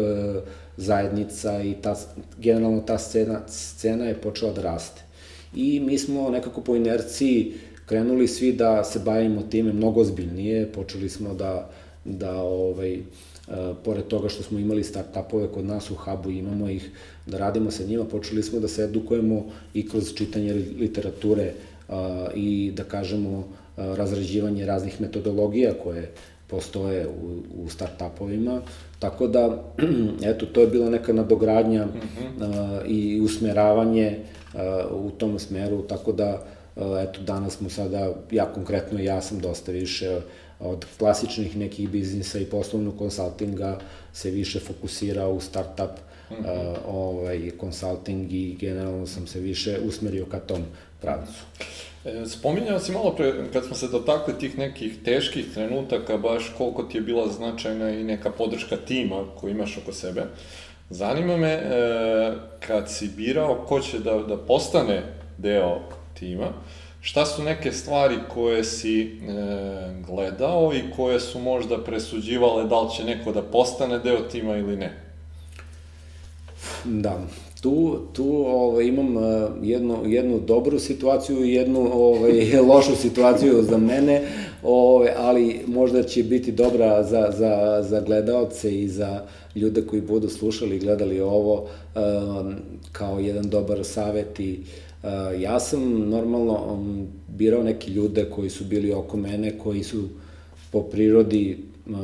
zajednica 0.76 1.62
i 1.62 1.74
ta, 1.82 1.96
generalno 2.38 2.80
ta 2.80 2.98
scena, 2.98 3.40
scena 3.48 4.04
je 4.04 4.20
počela 4.20 4.52
da 4.52 4.62
raste. 4.62 5.02
I 5.54 5.80
mi 5.80 5.98
smo 5.98 6.30
nekako 6.30 6.60
po 6.60 6.76
inerciji 6.76 7.54
krenuli 7.86 8.28
svi 8.28 8.52
da 8.52 8.84
se 8.84 8.98
bavimo 8.98 9.42
time 9.42 9.72
mnogo 9.72 10.00
ozbiljnije, 10.00 10.72
počeli 10.72 11.08
smo 11.08 11.34
da, 11.34 11.70
da 12.04 12.42
ovaj, 12.42 12.98
uh, 12.98 13.04
pored 13.84 14.06
toga 14.06 14.28
što 14.28 14.42
smo 14.42 14.58
imali 14.58 14.84
start-upove 14.84 15.48
kod 15.48 15.64
nas 15.64 15.90
u 15.90 15.94
hubu, 15.94 16.30
imamo 16.30 16.68
ih 16.68 16.90
da 17.26 17.38
radimo 17.38 17.70
sa 17.70 17.84
njima, 17.84 18.04
počeli 18.04 18.42
smo 18.42 18.60
da 18.60 18.68
se 18.68 18.84
edukujemo 18.84 19.44
i 19.74 19.88
kroz 19.88 20.14
čitanje 20.14 20.52
literature 20.54 21.52
i 22.34 22.72
da 22.76 22.84
kažemo 22.84 23.48
razrađivanje 23.76 24.66
raznih 24.66 25.00
metodologija 25.00 25.72
koje 25.82 26.10
postoje 26.46 27.06
u, 27.08 27.42
u 27.62 27.68
start-upovima, 27.68 28.60
tako 28.98 29.26
da, 29.26 29.62
eto, 30.30 30.46
to 30.46 30.60
je 30.60 30.66
bila 30.66 30.90
neka 30.90 31.12
nadogradnja 31.12 31.86
mm 31.86 32.00
-hmm. 32.40 32.86
i 32.86 33.20
usmeravanje 33.20 34.18
u 34.90 35.10
tom 35.10 35.38
smeru, 35.38 35.82
tako 35.82 36.12
da, 36.12 36.46
eto, 36.76 37.20
danas 37.26 37.56
smo 37.56 37.70
sada, 37.70 38.14
ja 38.30 38.52
konkretno, 38.54 38.98
ja 38.98 39.20
sam 39.20 39.38
dosta 39.38 39.72
više 39.72 40.20
od 40.60 40.86
klasičnih 40.98 41.56
nekih 41.56 41.88
biznisa 41.88 42.38
i 42.38 42.44
poslovnog 42.44 42.98
konsultinga 42.98 43.80
se 44.12 44.30
više 44.30 44.60
fokusira 44.60 45.28
u 45.28 45.40
startup 45.40 45.90
mm 46.30 46.34
-hmm. 46.34 46.70
uh, 46.70 46.78
ovaj, 46.88 47.50
consulting 47.60 48.32
i 48.32 48.56
generalno 48.60 49.06
sam 49.06 49.26
se 49.26 49.40
više 49.40 49.78
usmerio 49.84 50.26
ka 50.26 50.40
tom 50.40 50.64
pravcu. 51.00 51.42
E, 52.04 52.26
spominjao 52.26 52.78
si 52.78 52.92
malo 52.92 53.16
pre, 53.16 53.32
kad 53.52 53.64
smo 53.64 53.74
se 53.74 53.88
dotakli 53.88 54.38
tih 54.38 54.58
nekih 54.58 54.98
teških 55.04 55.46
trenutaka, 55.54 56.16
baš 56.16 56.54
koliko 56.58 56.82
ti 56.82 56.98
je 56.98 57.02
bila 57.02 57.28
značajna 57.28 57.90
i 57.90 58.04
neka 58.04 58.30
podrška 58.30 58.76
tima 58.76 59.24
koju 59.40 59.50
imaš 59.50 59.78
oko 59.78 59.92
sebe. 59.92 60.22
Zanima 60.90 61.36
me, 61.36 61.52
e, 61.52 62.32
kad 62.66 62.90
si 62.90 63.08
birao 63.16 63.64
ko 63.68 63.80
će 63.80 63.98
da, 63.98 64.18
da 64.18 64.36
postane 64.36 65.02
deo 65.38 65.80
tima, 66.18 66.52
Šta 67.00 67.26
su 67.26 67.42
neke 67.42 67.72
stvari 67.72 68.16
koje 68.34 68.64
si 68.64 69.02
e, 69.02 69.08
gledao 70.06 70.72
i 70.74 70.94
koje 70.96 71.20
su 71.20 71.38
možda 71.38 71.84
presuđivale 71.84 72.64
da 72.64 72.80
li 72.80 72.90
će 72.96 73.04
neko 73.04 73.32
da 73.32 73.42
postane 73.42 73.98
deo 73.98 74.20
tima 74.20 74.56
ili 74.56 74.76
ne? 74.76 74.92
Da, 76.84 77.20
tu, 77.60 78.00
tu 78.12 78.44
ovaj, 78.46 78.84
imam 78.84 79.16
uh, 79.16 79.22
jednu, 79.62 79.98
jednu 80.06 80.40
dobru 80.40 80.78
situaciju 80.78 81.44
i 81.44 81.52
jednu 81.52 81.90
ovaj, 81.92 82.56
lošu 82.70 82.96
situaciju 82.96 83.62
za 83.62 83.78
mene, 83.78 84.22
ovaj, 84.62 85.12
ali 85.16 85.60
možda 85.66 86.02
će 86.02 86.22
biti 86.22 86.52
dobra 86.52 87.02
za, 87.02 87.32
za, 87.36 87.82
za 87.88 88.00
gledalce 88.00 88.80
i 88.82 88.88
za 88.88 89.22
ljude 89.54 89.86
koji 89.86 90.02
budu 90.02 90.28
slušali 90.28 90.76
i 90.76 90.80
gledali 90.80 91.20
ovo 91.20 91.54
uh, 91.54 92.00
kao 92.92 93.18
jedan 93.18 93.48
dobar 93.48 93.84
savet 93.84 94.40
i 94.40 94.60
Uh, 94.60 94.89
ja 95.40 95.60
sam 95.60 96.08
normalno 96.08 96.72
um, 96.72 97.08
birao 97.28 97.62
neke 97.62 97.90
ljude 97.90 98.30
koji 98.30 98.50
su 98.50 98.64
bili 98.64 98.92
oko 98.92 99.16
mene, 99.16 99.58
koji 99.58 99.82
su 99.84 100.08
po 100.72 100.82
prirodi 100.82 101.58
uh, 101.86 101.94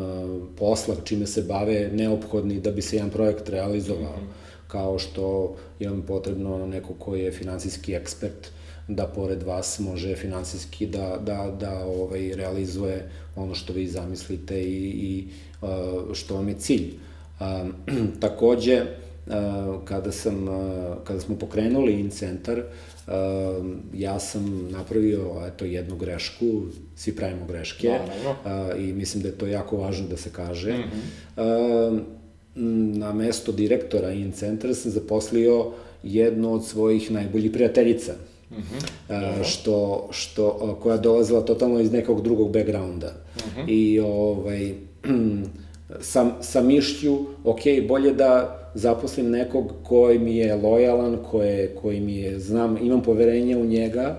posla 0.58 0.94
čime 1.04 1.26
se 1.26 1.42
bave 1.42 1.90
neophodni 1.92 2.60
da 2.60 2.70
bi 2.70 2.82
se 2.82 2.96
jedan 2.96 3.10
projekt 3.10 3.48
realizovao. 3.48 4.16
Mm 4.16 4.24
-hmm. 4.24 4.68
Kao 4.68 4.98
što 4.98 5.56
imam 5.80 6.02
potrebno 6.02 6.66
neko 6.66 6.94
koji 6.98 7.22
je 7.22 7.32
finansijski 7.32 7.94
ekspert, 7.94 8.48
da 8.88 9.06
pored 9.06 9.42
vas 9.42 9.78
može 9.78 10.16
finansijski 10.16 10.86
da, 10.86 11.18
da, 11.26 11.56
da 11.60 11.86
ovaj, 11.86 12.34
realizuje 12.34 13.10
ono 13.36 13.54
što 13.54 13.72
vi 13.72 13.88
zamislite 13.88 14.62
i, 14.62 14.84
i 14.84 15.28
uh, 15.62 16.14
što 16.14 16.34
vam 16.34 16.48
je 16.48 16.54
cilj. 16.54 16.94
Uh, 17.40 17.46
takođe, 18.20 18.86
kada, 19.84 20.12
sam, 20.12 20.46
kada 21.04 21.20
smo 21.20 21.36
pokrenuli 21.36 21.92
In 21.92 22.10
Centar, 22.10 22.62
ja 23.94 24.18
sam 24.18 24.68
napravio 24.70 25.42
eto, 25.46 25.64
jednu 25.64 25.96
grešku, 25.96 26.62
svi 26.96 27.16
pravimo 27.16 27.46
greške 27.46 27.98
da, 28.44 28.76
i 28.78 28.92
mislim 28.92 29.22
da 29.22 29.28
je 29.28 29.38
to 29.38 29.46
jako 29.46 29.76
važno 29.76 30.08
da 30.08 30.16
se 30.16 30.30
kaže. 30.32 30.72
Mm 30.72 30.82
-hmm. 31.36 32.00
Na 32.98 33.12
mesto 33.12 33.52
direktora 33.52 34.12
In 34.12 34.32
Centar 34.32 34.74
sam 34.74 34.90
zaposlio 34.90 35.72
jednu 36.02 36.54
od 36.54 36.66
svojih 36.66 37.10
najboljih 37.10 37.50
prijateljica. 37.50 38.12
Mm 38.50 38.54
-hmm. 38.54 39.44
što, 39.44 40.08
što, 40.10 40.78
koja 40.82 40.96
dolazila 40.96 41.40
totalno 41.40 41.80
iz 41.80 41.92
nekog 41.92 42.22
drugog 42.22 42.52
backgrounda. 42.52 43.06
Mm 43.36 43.40
-hmm. 43.40 43.64
I 43.68 44.00
ovaj, 44.00 44.74
sa, 46.00 46.30
sa 46.40 46.62
mišlju, 46.62 47.26
ok, 47.44 47.60
bolje 47.88 48.12
da 48.12 48.58
zaposlim 48.74 49.30
nekog 49.30 49.72
koji 49.82 50.18
mi 50.18 50.36
je 50.36 50.54
lojalan, 50.54 51.16
koje, 51.30 51.74
koji 51.82 52.00
mi 52.00 52.16
je, 52.16 52.38
znam, 52.40 52.76
imam 52.76 53.02
poverenje 53.02 53.56
u 53.56 53.64
njega, 53.64 54.16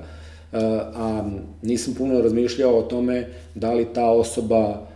a 0.95 1.30
nisam 1.62 1.93
puno 1.93 2.21
razmišljao 2.21 2.77
o 2.77 2.82
tome 2.82 3.27
da 3.56 3.73
li 3.73 3.93
ta 3.93 4.10
osoba 4.10 4.88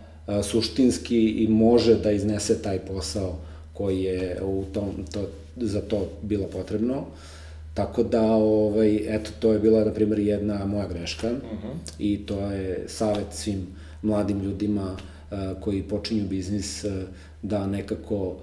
suštinski 0.44 1.30
i 1.30 1.48
može 1.48 1.96
da 1.96 2.12
iznese 2.12 2.62
taj 2.62 2.80
posao 2.80 3.36
koji 3.74 4.04
je 4.04 4.42
u 4.44 4.64
tom, 4.74 4.86
to, 5.12 5.20
za 5.56 5.82
to 5.82 6.08
bilo 6.22 6.48
potrebno. 6.48 7.06
Tako 7.74 8.04
da, 8.04 8.22
ovaj, 8.32 9.16
eto, 9.16 9.32
to 9.40 9.54
je 9.54 9.60
bila, 9.60 9.84
na 9.86 9.94
primjer, 9.94 10.20
jedna 10.20 10.66
moja 10.66 10.88
greška 10.88 11.28
uh 11.28 11.34
mhm. 11.34 11.68
-huh. 11.68 11.94
i 12.00 12.26
to 12.26 12.40
je 12.40 12.86
savet 12.88 13.28
svim 13.32 13.68
mladim 14.02 14.42
ljudima 14.42 14.92
uh, 14.92 15.00
koji 15.60 15.84
počinju 15.84 16.28
biznis 16.28 16.86
da 17.42 17.68
nekako 17.68 18.36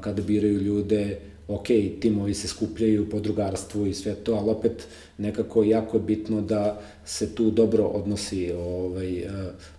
kada 0.00 0.22
biraju 0.22 0.60
ljude 0.60 1.18
ok, 1.48 1.66
timovi 2.00 2.34
se 2.34 2.48
skupljaju 2.48 3.10
po 3.10 3.20
drugarstvu 3.20 3.86
i 3.86 3.94
sve 3.94 4.14
to, 4.14 4.34
ali 4.34 4.50
opet 4.50 4.86
nekako 5.18 5.64
jako 5.64 5.96
je 5.96 6.02
bitno 6.02 6.40
da 6.40 6.80
se 7.04 7.34
tu 7.34 7.50
dobro 7.50 7.84
odnosi 7.84 8.52
ovaj, 8.52 9.24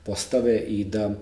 postave 0.03 0.59
i 0.59 0.83
da 0.83 1.15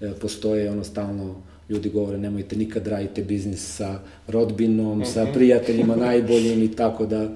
e, 0.00 0.12
postoje 0.20 0.70
ono 0.70 0.84
stalno 0.84 1.42
ljudi 1.68 1.88
govore 1.88 2.18
nemojte 2.18 2.56
nikad 2.56 2.86
radite 2.86 3.22
biznis 3.22 3.76
sa 3.76 4.00
rodbinom, 4.26 4.98
mm 4.98 5.02
-hmm. 5.02 5.12
sa 5.12 5.24
mhm. 5.24 5.32
prijateljima 5.32 5.96
najboljim 5.96 6.62
i 6.62 6.76
tako 6.76 7.06
da 7.06 7.28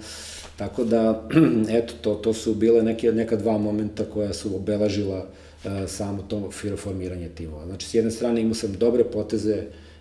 tako 0.57 0.85
da 0.85 1.29
eto 1.79 1.95
to 2.01 2.15
to 2.15 2.33
su 2.33 2.55
bile 2.55 2.83
neke 2.83 3.13
neka 3.13 3.37
dva 3.37 3.59
momenta 3.59 4.05
koja 4.05 4.33
su 4.33 4.57
obeležila 4.57 5.19
uh, 5.19 5.25
samo 5.87 6.23
to 6.23 6.51
formiranje 6.77 7.29
timova. 7.29 7.67
Znači 7.67 7.89
s 7.89 7.95
jedne 7.95 8.11
strane 8.11 8.41
imao 8.41 8.55
sam 8.55 8.73
dobre 8.73 9.05
poteze 9.05 9.57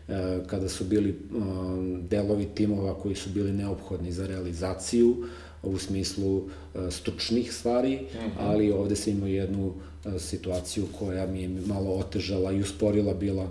uh, 0.08 0.16
kada 0.48 0.70
su 0.70 0.84
bili 0.84 1.16
um, 1.36 2.08
delovi 2.10 2.48
timova 2.56 2.94
koji 2.94 3.16
su 3.16 3.30
bili 3.30 3.54
neophodni 3.54 4.12
za 4.12 4.28
realizaciju 4.28 5.28
u 5.64 5.78
smislu 5.78 6.50
stručnih 6.90 7.54
stvari, 7.54 7.96
mm 7.96 8.18
-hmm. 8.18 8.30
ali 8.40 8.72
ovde 8.72 8.96
sam 8.96 9.14
imao 9.14 9.28
jednu 9.28 9.74
situaciju 10.20 10.86
koja 11.00 11.28
mi 11.28 11.42
je 11.42 11.50
malo 11.66 11.92
otežala 11.92 12.52
i 12.52 12.62
usporila 12.62 13.14
bila 13.14 13.48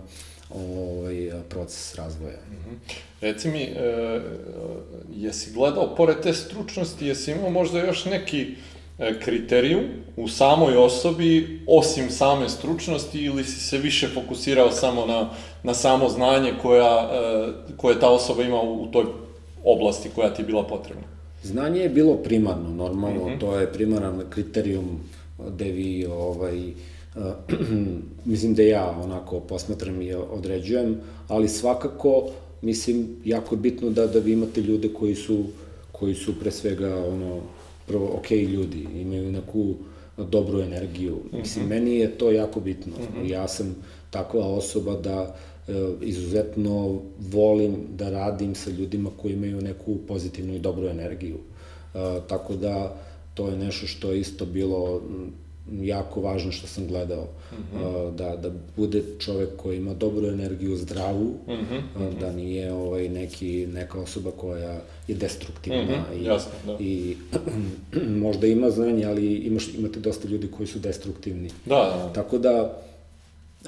ovaj, 0.54 1.30
proces 1.48 1.94
razvoja. 1.94 2.38
Mm 2.50 2.54
-hmm. 2.54 2.92
Reci 3.20 3.48
mi, 3.48 3.62
e, 3.62 4.20
jesi 5.16 5.52
gledao, 5.52 5.94
pored 5.96 6.20
te 6.22 6.34
stručnosti, 6.34 7.06
jesi 7.06 7.32
imao 7.32 7.50
možda 7.50 7.78
još 7.78 8.04
neki 8.04 8.42
e, 8.42 8.54
kriterijum 9.24 9.84
u 10.16 10.28
samoj 10.28 10.76
osobi, 10.76 11.60
osim 11.66 12.10
same 12.10 12.48
stručnosti, 12.48 13.18
ili 13.18 13.44
si 13.44 13.60
se 13.60 13.78
više 13.78 14.08
fokusirao 14.08 14.70
samo 14.70 15.06
na, 15.06 15.30
na 15.62 15.74
samo 15.74 16.08
znanje 16.08 16.52
koja, 16.62 17.10
e, 17.12 17.76
koje 17.76 18.00
ta 18.00 18.10
osoba 18.10 18.42
ima 18.42 18.60
u, 18.60 18.82
u 18.82 18.86
toj 18.86 19.04
oblasti 19.64 20.08
koja 20.14 20.34
ti 20.34 20.42
je 20.42 20.46
bila 20.46 20.66
potrebna? 20.66 21.04
Znanje 21.42 21.80
je 21.80 21.88
bilo 21.88 22.14
primarno, 22.14 22.70
normalno, 22.70 23.28
mm 23.28 23.32
-hmm. 23.32 23.40
to 23.40 23.58
je 23.58 23.72
primaran 23.72 24.22
kriterijum 24.30 25.00
gde 25.48 25.64
vi 25.64 26.06
ovaj, 26.06 26.72
mislim 28.24 28.54
da 28.54 28.62
ja 28.62 29.00
onako 29.04 29.40
posmatram 29.40 30.02
i 30.02 30.14
određujem, 30.14 31.00
ali 31.28 31.48
svakako 31.48 32.28
mislim 32.62 33.08
jako 33.24 33.54
je 33.54 33.58
bitno 33.58 33.90
da 33.90 34.06
da 34.06 34.18
vi 34.18 34.32
imate 34.32 34.60
ljude 34.60 34.88
koji 34.88 35.14
su 35.14 35.44
koji 35.92 36.14
su 36.14 36.40
pre 36.40 36.50
svega 36.50 37.04
ono 37.06 37.40
prvo 37.90 38.16
ok 38.18 38.30
ljudi, 38.30 38.86
imaju 38.94 39.32
neku 39.32 39.74
dobru 40.16 40.60
energiju. 40.60 41.14
Mm 41.14 41.36
-hmm. 41.36 41.40
Mislim 41.40 41.66
meni 41.66 41.96
je 41.96 42.18
to 42.18 42.30
jako 42.30 42.60
bitno. 42.60 42.92
Mm 42.96 43.18
-hmm. 43.18 43.30
Ja 43.30 43.48
sam 43.48 43.76
takva 44.10 44.46
osoba 44.46 44.96
da 44.96 45.36
e, 45.68 45.72
izuzetno 46.02 47.00
volim 47.18 47.76
da 47.96 48.10
radim 48.10 48.54
sa 48.54 48.70
ljudima 48.70 49.10
koji 49.16 49.32
imaju 49.32 49.60
neku 49.60 49.96
pozitivnu 50.08 50.54
i 50.54 50.58
dobru 50.58 50.86
energiju. 50.88 51.36
E, 51.94 51.98
tako 52.28 52.54
da 52.56 52.96
to 53.34 53.48
je 53.48 53.56
nešto 53.56 53.86
što 53.86 54.12
je 54.12 54.20
isto 54.20 54.46
bilo 54.46 55.02
jako 55.70 56.20
važno 56.20 56.52
što 56.52 56.66
sam 56.66 56.86
gledao. 56.86 57.24
Mm 57.24 57.78
-hmm. 57.78 58.14
da, 58.14 58.36
da 58.36 58.50
bude 58.76 59.02
čovek 59.18 59.48
koji 59.56 59.76
ima 59.76 59.94
dobru 59.94 60.26
energiju, 60.26 60.76
zdravu, 60.76 61.34
mm 61.48 61.52
-hmm. 61.52 62.18
da 62.20 62.32
nije 62.32 62.72
ovaj, 62.72 63.08
neki, 63.08 63.66
neka 63.66 64.00
osoba 64.00 64.30
koja 64.30 64.80
je 65.08 65.14
destruktivna. 65.14 65.82
Mm 65.82 65.88
-hmm. 65.88 66.20
I, 66.20 66.24
Jasno, 66.24 66.52
da. 66.66 66.76
I 66.80 67.16
možda 68.24 68.46
ima 68.46 68.70
znanje, 68.70 69.04
ali 69.04 69.34
imaš, 69.34 69.74
imate 69.74 70.00
dosta 70.00 70.28
ljudi 70.28 70.48
koji 70.48 70.66
su 70.66 70.78
destruktivni. 70.78 71.50
Da, 71.66 71.74
da. 71.74 72.12
Tako 72.14 72.38
da, 72.38 72.82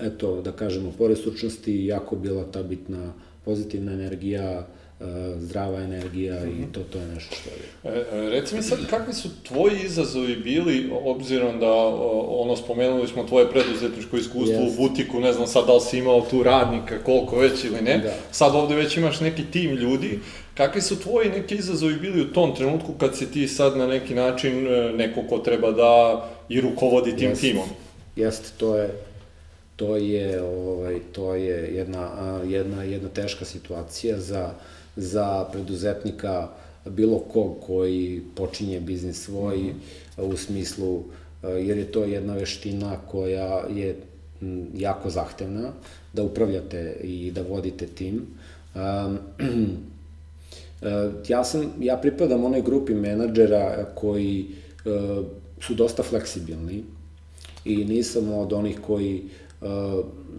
eto, 0.02 0.42
da 0.42 0.52
kažemo, 0.52 0.92
pored 0.98 1.18
stručnosti, 1.18 1.86
jako 1.86 2.16
bila 2.16 2.44
ta 2.44 2.62
bitna 2.62 3.12
pozitivna 3.44 3.92
energija, 3.92 4.58
uh, 4.58 4.81
E, 4.81 4.81
zdrava 5.38 5.80
energija 5.80 6.44
i 6.44 6.48
mhm. 6.48 6.72
to, 6.72 6.80
to 6.92 6.98
je 6.98 7.06
nešto 7.06 7.36
što 7.36 7.50
je. 7.50 7.96
E, 7.96 7.98
e, 7.98 8.30
reci 8.30 8.54
mi 8.54 8.62
sad, 8.62 8.78
kakvi 8.90 9.14
su 9.14 9.28
tvoji 9.42 9.78
izazovi 9.84 10.36
bili, 10.36 10.90
obzirom 11.04 11.60
da, 11.60 11.72
ono, 12.28 12.56
spomenuli 12.56 13.08
smo 13.08 13.24
tvoje 13.24 13.50
preduzetničko 13.50 14.16
iskustvo 14.16 14.58
yes. 14.58 14.72
u 14.72 14.76
butiku, 14.76 15.20
ne 15.20 15.32
znam 15.32 15.46
sad 15.46 15.66
da 15.66 15.74
li 15.74 15.80
si 15.80 15.98
imao 15.98 16.20
tu 16.20 16.42
radnika, 16.42 16.98
koliko 17.04 17.38
već 17.38 17.64
ili 17.64 17.80
ne, 17.82 17.98
da. 17.98 18.14
sad 18.30 18.54
ovde 18.54 18.74
već 18.74 18.96
imaš 18.96 19.20
neki 19.20 19.44
tim 19.44 19.70
ljudi, 19.70 20.18
kakvi 20.54 20.80
su 20.80 21.00
tvoji 21.00 21.30
neki 21.30 21.54
izazovi 21.54 21.96
bili 21.96 22.22
u 22.22 22.32
tom 22.32 22.54
trenutku 22.54 22.92
kad 22.92 23.16
si 23.16 23.30
ti 23.30 23.48
sad 23.48 23.76
na 23.76 23.86
neki 23.86 24.14
način 24.14 24.66
neko 24.96 25.22
ko 25.28 25.38
treba 25.38 25.70
da 25.70 26.24
i 26.48 26.60
rukovodi 26.60 27.16
tim 27.16 27.30
yes. 27.30 27.40
timom? 27.40 27.68
Jeste, 28.16 28.48
to 28.58 28.76
je 28.76 28.90
to 29.76 29.96
je 29.96 30.42
ovaj 30.42 30.98
to 31.12 31.34
je 31.34 31.74
jedna 31.74 32.10
jedna 32.46 32.82
jedna 32.82 33.08
teška 33.08 33.44
situacija 33.44 34.20
za 34.20 34.50
za 34.96 35.44
preduzetnika 35.52 36.48
bilo 36.84 37.18
kog 37.18 37.56
koji 37.66 38.22
počinje 38.34 38.80
biznis 38.80 39.24
svoj 39.24 39.56
mm 39.58 39.80
-hmm. 40.16 40.22
u 40.22 40.36
smislu 40.36 41.04
jer 41.42 41.78
je 41.78 41.92
to 41.92 42.04
jedna 42.04 42.34
veština 42.34 42.96
koja 43.10 43.64
je 43.74 43.96
jako 44.74 45.10
zahtevna 45.10 45.72
da 46.12 46.22
upravljate 46.22 46.96
i 47.02 47.30
da 47.30 47.42
vodite 47.42 47.86
tim. 47.86 48.26
Um, 48.74 49.18
ja 51.28 51.44
sam 51.44 51.72
ja 51.80 51.96
pripadam 51.96 52.44
onoj 52.44 52.62
grupi 52.62 52.94
menadžera 52.94 53.86
koji 53.94 54.46
uh, 54.84 55.26
su 55.60 55.74
dosta 55.74 56.02
fleksibilni 56.02 56.84
i 57.64 57.84
nisam 57.84 58.32
od 58.32 58.52
onih 58.52 58.80
koji 58.86 59.22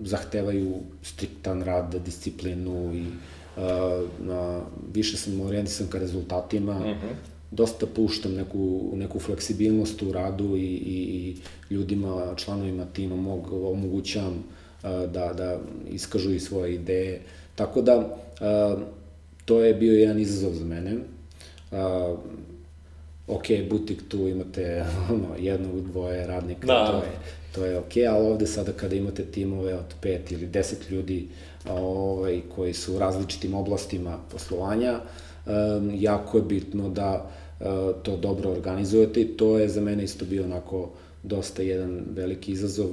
zahtevaju 0.03 0.73
striktan 1.01 1.61
rad, 1.61 1.95
disciplinu 2.05 2.95
i 2.95 3.01
uh, 3.01 3.13
na, 4.19 4.61
više 4.93 5.17
sam 5.17 5.41
orijentisan 5.41 5.87
ka 5.87 5.99
rezultatima, 5.99 6.71
uh 6.71 6.81
mhm. 6.81 6.89
-huh. 6.89 7.13
dosta 7.51 7.85
puštam 7.85 8.33
neku, 8.33 8.91
neku 8.95 9.19
fleksibilnost 9.19 10.01
u 10.01 10.11
radu 10.11 10.55
i, 10.55 10.61
i, 10.61 11.35
i 11.69 11.73
ljudima, 11.73 12.33
članovima 12.35 12.85
tima 12.85 13.15
mog 13.15 13.53
omogućavam 13.53 14.43
da, 14.83 15.33
da 15.33 15.59
iskažu 15.89 16.33
i 16.33 16.39
svoje 16.39 16.75
ideje. 16.75 17.21
Tako 17.55 17.81
da, 17.81 18.17
to 19.45 19.63
je 19.63 19.73
bio 19.73 19.93
jedan 19.93 20.19
izazov 20.19 20.53
za 20.53 20.65
mene. 20.65 20.97
ok, 23.27 23.45
butik 23.69 24.09
tu 24.09 24.27
imate 24.27 24.85
ono, 25.13 25.35
jednog, 25.39 25.81
dvoje 25.81 26.27
radnika, 26.27 26.67
da. 26.67 26.91
to 26.91 26.97
je, 26.97 27.11
to 27.55 27.65
je 27.65 27.77
ok, 27.77 27.91
ali 28.09 28.27
ovde 28.27 28.47
sada 28.47 28.71
kada 28.71 28.95
imate 28.95 29.25
timove 29.25 29.73
od 29.73 29.93
pet 30.01 30.31
ili 30.31 30.47
deset 30.47 30.89
ljudi, 30.89 31.27
ovaj, 31.69 32.41
koji 32.55 32.73
su 32.73 32.95
u 32.95 32.99
različitim 32.99 33.53
oblastima 33.53 34.17
poslovanja, 34.31 34.99
um, 34.99 35.91
jako 35.95 36.37
je 36.37 36.43
bitno 36.43 36.89
da 36.89 37.29
uh, 37.59 37.65
to 38.03 38.17
dobro 38.17 38.51
organizujete 38.51 39.21
i 39.21 39.27
to 39.27 39.59
je 39.59 39.69
za 39.69 39.81
mene 39.81 40.03
isto 40.03 40.25
bio 40.25 40.43
onako 40.43 40.89
dosta 41.23 41.61
jedan 41.61 42.01
veliki 42.15 42.51
izazov, 42.51 42.89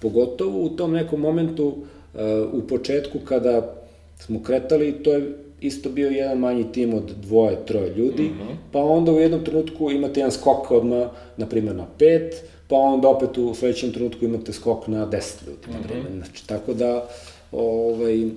pogotovo 0.00 0.62
u 0.62 0.68
tom 0.68 0.92
nekom 0.92 1.20
momentu 1.20 1.66
uh, 1.66 2.20
u 2.52 2.66
početku 2.66 3.18
kada 3.24 3.74
smo 4.18 4.42
kretali, 4.42 4.92
to 4.92 5.12
je 5.12 5.38
isto 5.60 5.88
bio 5.88 6.10
jedan 6.10 6.38
manji 6.38 6.72
tim 6.72 6.94
od 6.94 7.12
dvoje, 7.22 7.66
troje 7.66 7.94
ljudi, 7.94 8.22
mm 8.22 8.38
-hmm. 8.40 8.56
pa 8.72 8.78
onda 8.78 9.12
u 9.12 9.18
jednom 9.18 9.44
trenutku 9.44 9.90
imate 9.90 10.20
jedan 10.20 10.32
skok 10.32 10.70
odmah, 10.70 11.08
na 11.36 11.46
primjer, 11.46 11.76
na 11.76 11.86
pet, 11.98 12.44
pa 12.68 12.76
onda 12.76 13.08
opet 13.08 13.38
u 13.38 13.54
sledećem 13.54 13.92
trenutku 13.92 14.24
imate 14.24 14.52
skok 14.52 14.86
na 14.86 15.06
10 15.06 15.46
ljudi, 15.46 15.66
na 15.66 15.78
mhm. 15.78 15.82
primjer. 15.82 16.10
Mm 16.10 16.14
-hmm. 16.14 16.24
Znači, 16.24 16.46
tako 16.46 16.74
da, 16.74 17.08
ovaj, 17.54 18.30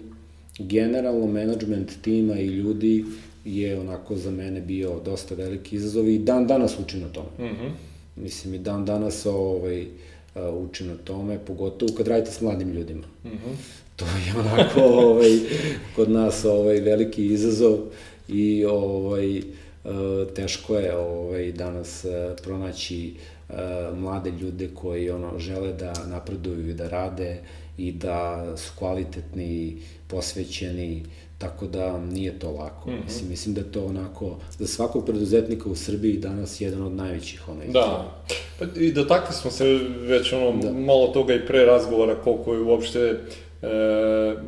generalno 0.59 1.27
management 1.27 1.91
tima 2.01 2.39
i 2.39 2.45
ljudi 2.45 3.05
je 3.45 3.79
onako 3.79 4.15
za 4.15 4.31
mene 4.31 4.61
bio 4.61 4.99
dosta 5.05 5.35
veliki 5.35 5.75
izazov 5.75 6.07
i 6.07 6.17
dan 6.17 6.47
danas 6.47 6.79
učim 6.79 6.99
na 6.99 7.07
tome. 7.07 7.29
Mm 7.39 7.43
-hmm. 7.43 7.71
Mislim 8.15 8.53
i 8.53 8.57
dan 8.57 8.85
danas 8.85 9.25
ovaj, 9.25 9.87
učim 10.53 10.87
na 10.87 10.95
tome, 10.95 11.39
pogotovo 11.39 11.93
kad 11.97 12.07
radite 12.07 12.31
s 12.31 12.41
mladim 12.41 12.71
ljudima. 12.71 13.07
Mm 13.23 13.29
-hmm. 13.29 13.55
To 13.95 14.05
je 14.05 14.39
onako 14.39 14.81
ovaj, 14.81 15.39
kod 15.95 16.11
nas 16.11 16.45
ovaj, 16.45 16.79
veliki 16.79 17.25
izazov 17.25 17.77
i 18.27 18.65
ovaj, 18.65 19.41
teško 20.35 20.75
je 20.75 20.97
ovaj, 20.97 21.51
danas 21.51 22.05
pronaći 22.43 23.13
mlade 23.95 24.31
ljude 24.31 24.69
koji 24.73 25.09
ono 25.09 25.39
žele 25.39 25.73
da 25.73 25.93
napreduju 26.07 26.69
i 26.69 26.73
da 26.73 26.89
rade 26.89 27.41
i 27.77 27.91
da 27.91 28.53
su 28.57 28.71
kvalitetni, 28.77 29.77
posvećeni, 30.07 31.03
tako 31.37 31.67
da 31.67 31.97
nije 31.97 32.39
to 32.39 32.51
lako. 32.51 32.89
Mm 32.89 32.93
-hmm. 32.93 33.03
Mislim, 33.03 33.29
mislim 33.29 33.55
da 33.55 33.63
to 33.63 33.85
onako, 33.85 34.37
za 34.59 34.67
svakog 34.67 35.05
preduzetnika 35.05 35.69
u 35.69 35.75
Srbiji 35.75 36.17
danas 36.17 36.61
jedan 36.61 36.83
od 36.83 36.91
najvećih 36.91 37.49
onaj. 37.49 37.67
Da, 37.67 38.15
pa 38.59 38.65
i 38.75 38.91
dotakli 38.91 39.35
smo 39.35 39.51
se 39.51 39.65
već 39.99 40.33
ono, 40.33 40.57
da. 40.61 40.71
malo 40.71 41.07
toga 41.07 41.33
i 41.33 41.45
pre 41.45 41.65
razgovora 41.65 42.15
koliko 42.15 42.53
je 42.53 42.61
uopšte 42.61 42.99
e, 42.99 43.17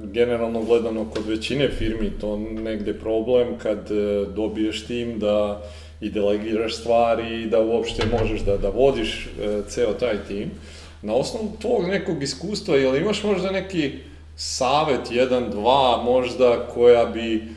generalno 0.04 0.64
gledano 0.64 1.06
kod 1.06 1.26
većine 1.28 1.70
firmi 1.78 2.12
to 2.22 2.38
negde 2.38 2.94
problem 2.94 3.48
kad 3.58 3.92
e, 3.92 4.26
dobiješ 4.36 4.86
tim 4.86 5.20
da 5.20 5.64
i 6.02 6.10
delegiraš 6.10 6.76
stvari 6.76 7.44
i 7.44 7.48
da 7.48 7.62
uopšte 7.62 8.04
možeš 8.20 8.42
da, 8.42 8.58
da 8.58 8.70
vodiš 8.70 9.26
e, 9.26 9.62
ceo 9.68 9.94
taj 9.94 10.18
tim. 10.28 10.52
Na 11.02 11.14
osnovu 11.14 11.52
tvog 11.62 11.88
nekog 11.88 12.24
iskustva, 12.24 12.76
jel 12.76 12.96
imaš 12.96 13.24
možda 13.24 13.52
neki 13.52 13.92
savet, 14.36 15.12
jedan, 15.12 15.52
dva 15.52 16.02
možda, 16.04 16.68
koja 16.74 17.06
bi 17.06 17.48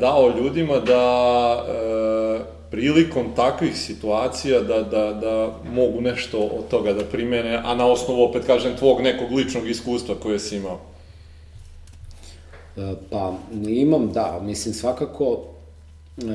dao 0.00 0.32
ljudima 0.38 0.78
da 0.78 1.66
prilikom 2.70 3.26
takvih 3.36 3.76
situacija 3.76 4.60
da, 4.60 4.82
da, 4.82 5.12
da 5.12 5.58
mogu 5.74 6.00
nešto 6.00 6.38
od 6.38 6.68
toga 6.68 6.92
da 6.92 7.04
primene, 7.04 7.60
a 7.64 7.74
na 7.74 7.86
osnovu, 7.86 8.22
opet 8.22 8.44
kažem, 8.46 8.76
tvog 8.76 9.00
nekog 9.00 9.32
ličnog 9.32 9.68
iskustva 9.68 10.14
koje 10.22 10.38
si 10.38 10.56
imao? 10.56 10.80
Pa, 13.10 13.34
imam, 13.66 14.12
da, 14.12 14.40
mislim, 14.42 14.74
svakako, 14.74 15.44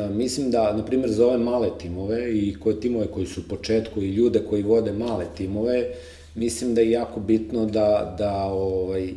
mislim 0.09 0.51
da, 0.51 0.73
na 0.73 0.85
primjer, 0.85 1.11
za 1.11 1.25
ove 1.27 1.37
male 1.37 1.69
timove 1.77 2.33
i 2.33 2.55
koje 2.59 2.79
timove 2.79 3.07
koji 3.07 3.25
su 3.25 3.41
u 3.41 3.49
početku 3.49 4.01
i 4.01 4.13
ljude 4.13 4.43
koji 4.49 4.63
vode 4.63 4.93
male 4.93 5.25
timove, 5.37 5.93
mislim 6.35 6.75
da 6.75 6.81
je 6.81 6.91
jako 6.91 7.19
bitno 7.19 7.65
da, 7.65 8.15
da 8.17 8.43
ovaj, 8.43 9.13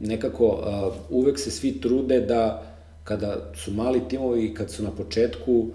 nekako 0.00 0.64
uvek 1.10 1.38
se 1.38 1.50
svi 1.50 1.80
trude 1.80 2.20
da 2.20 2.72
kada 3.04 3.52
su 3.54 3.72
mali 3.72 4.00
timovi 4.08 4.44
i 4.44 4.54
kad 4.54 4.70
su 4.70 4.82
na 4.82 4.90
početku, 4.90 5.68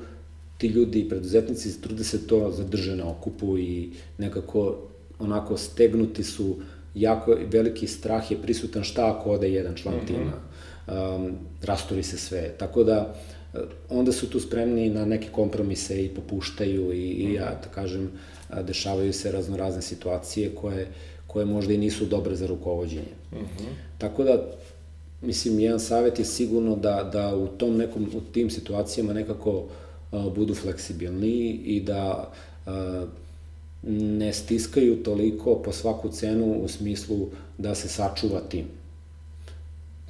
ti 0.58 0.68
ljudi 0.68 1.00
i 1.00 1.10
preduzetnici 1.10 1.82
trude 1.82 2.04
se 2.04 2.28
to 2.28 2.52
zadrže 2.52 2.96
na 2.96 3.10
okupu 3.10 3.58
i 3.58 3.90
nekako 4.18 4.78
onako 5.20 5.58
stegnuti 5.58 6.24
su 6.24 6.56
jako 6.96 7.38
veliki 7.52 7.88
strah 7.88 8.32
je 8.32 8.42
prisutan 8.42 8.84
šta 8.84 9.12
ako 9.12 9.32
ode 9.32 9.52
jedan 9.52 9.76
član 9.76 9.96
mm 9.96 10.00
-hmm. 10.00 10.08
tima. 10.08 10.34
Um, 11.16 11.38
rasturi 11.62 12.04
se 12.04 12.18
sve. 12.18 12.54
Tako 12.58 12.84
da 12.84 13.16
eh, 13.16 13.37
onda 13.90 14.12
su 14.12 14.30
tu 14.30 14.40
spremni 14.40 14.90
na 14.90 15.06
neke 15.06 15.28
kompromise 15.32 16.06
i 16.06 16.10
popuštaju 16.10 16.94
i, 16.94 17.02
i 17.02 17.34
ja 17.34 17.60
da 17.64 17.70
kažem 17.76 18.12
dešavaju 18.64 19.14
se 19.14 19.32
raznorazne 19.32 19.82
situacije 19.82 20.56
koje 20.56 20.88
koje 21.28 21.46
možda 21.46 21.74
i 21.74 21.78
nisu 21.78 22.06
dobre 22.06 22.36
za 22.36 22.48
rukovodđenje. 22.48 23.14
Mm 23.32 23.36
-hmm. 23.36 23.74
Tako 23.98 24.24
da 24.24 24.44
mislim, 25.22 25.60
jedan 25.60 25.80
savet 25.80 26.20
je 26.20 26.26
sigurno 26.26 26.76
da, 26.76 27.10
da 27.14 27.36
u 27.36 27.48
tom 27.48 27.78
nekom, 27.78 28.10
u 28.16 28.22
tim 28.22 28.50
situacijama 28.50 29.14
nekako 29.14 29.52
uh, 30.12 30.34
budu 30.34 30.56
fleksibilni 30.56 31.50
i 31.50 31.82
da 31.82 32.32
uh, 32.66 32.74
ne 33.92 34.34
stiskaju 34.34 35.04
toliko 35.04 35.56
po 35.56 35.72
svaku 35.72 36.10
cenu 36.10 36.60
u 36.64 36.68
smislu 36.68 37.28
da 37.58 37.76
se 37.76 37.88
sačuva 37.88 38.40
tim. 38.40 38.66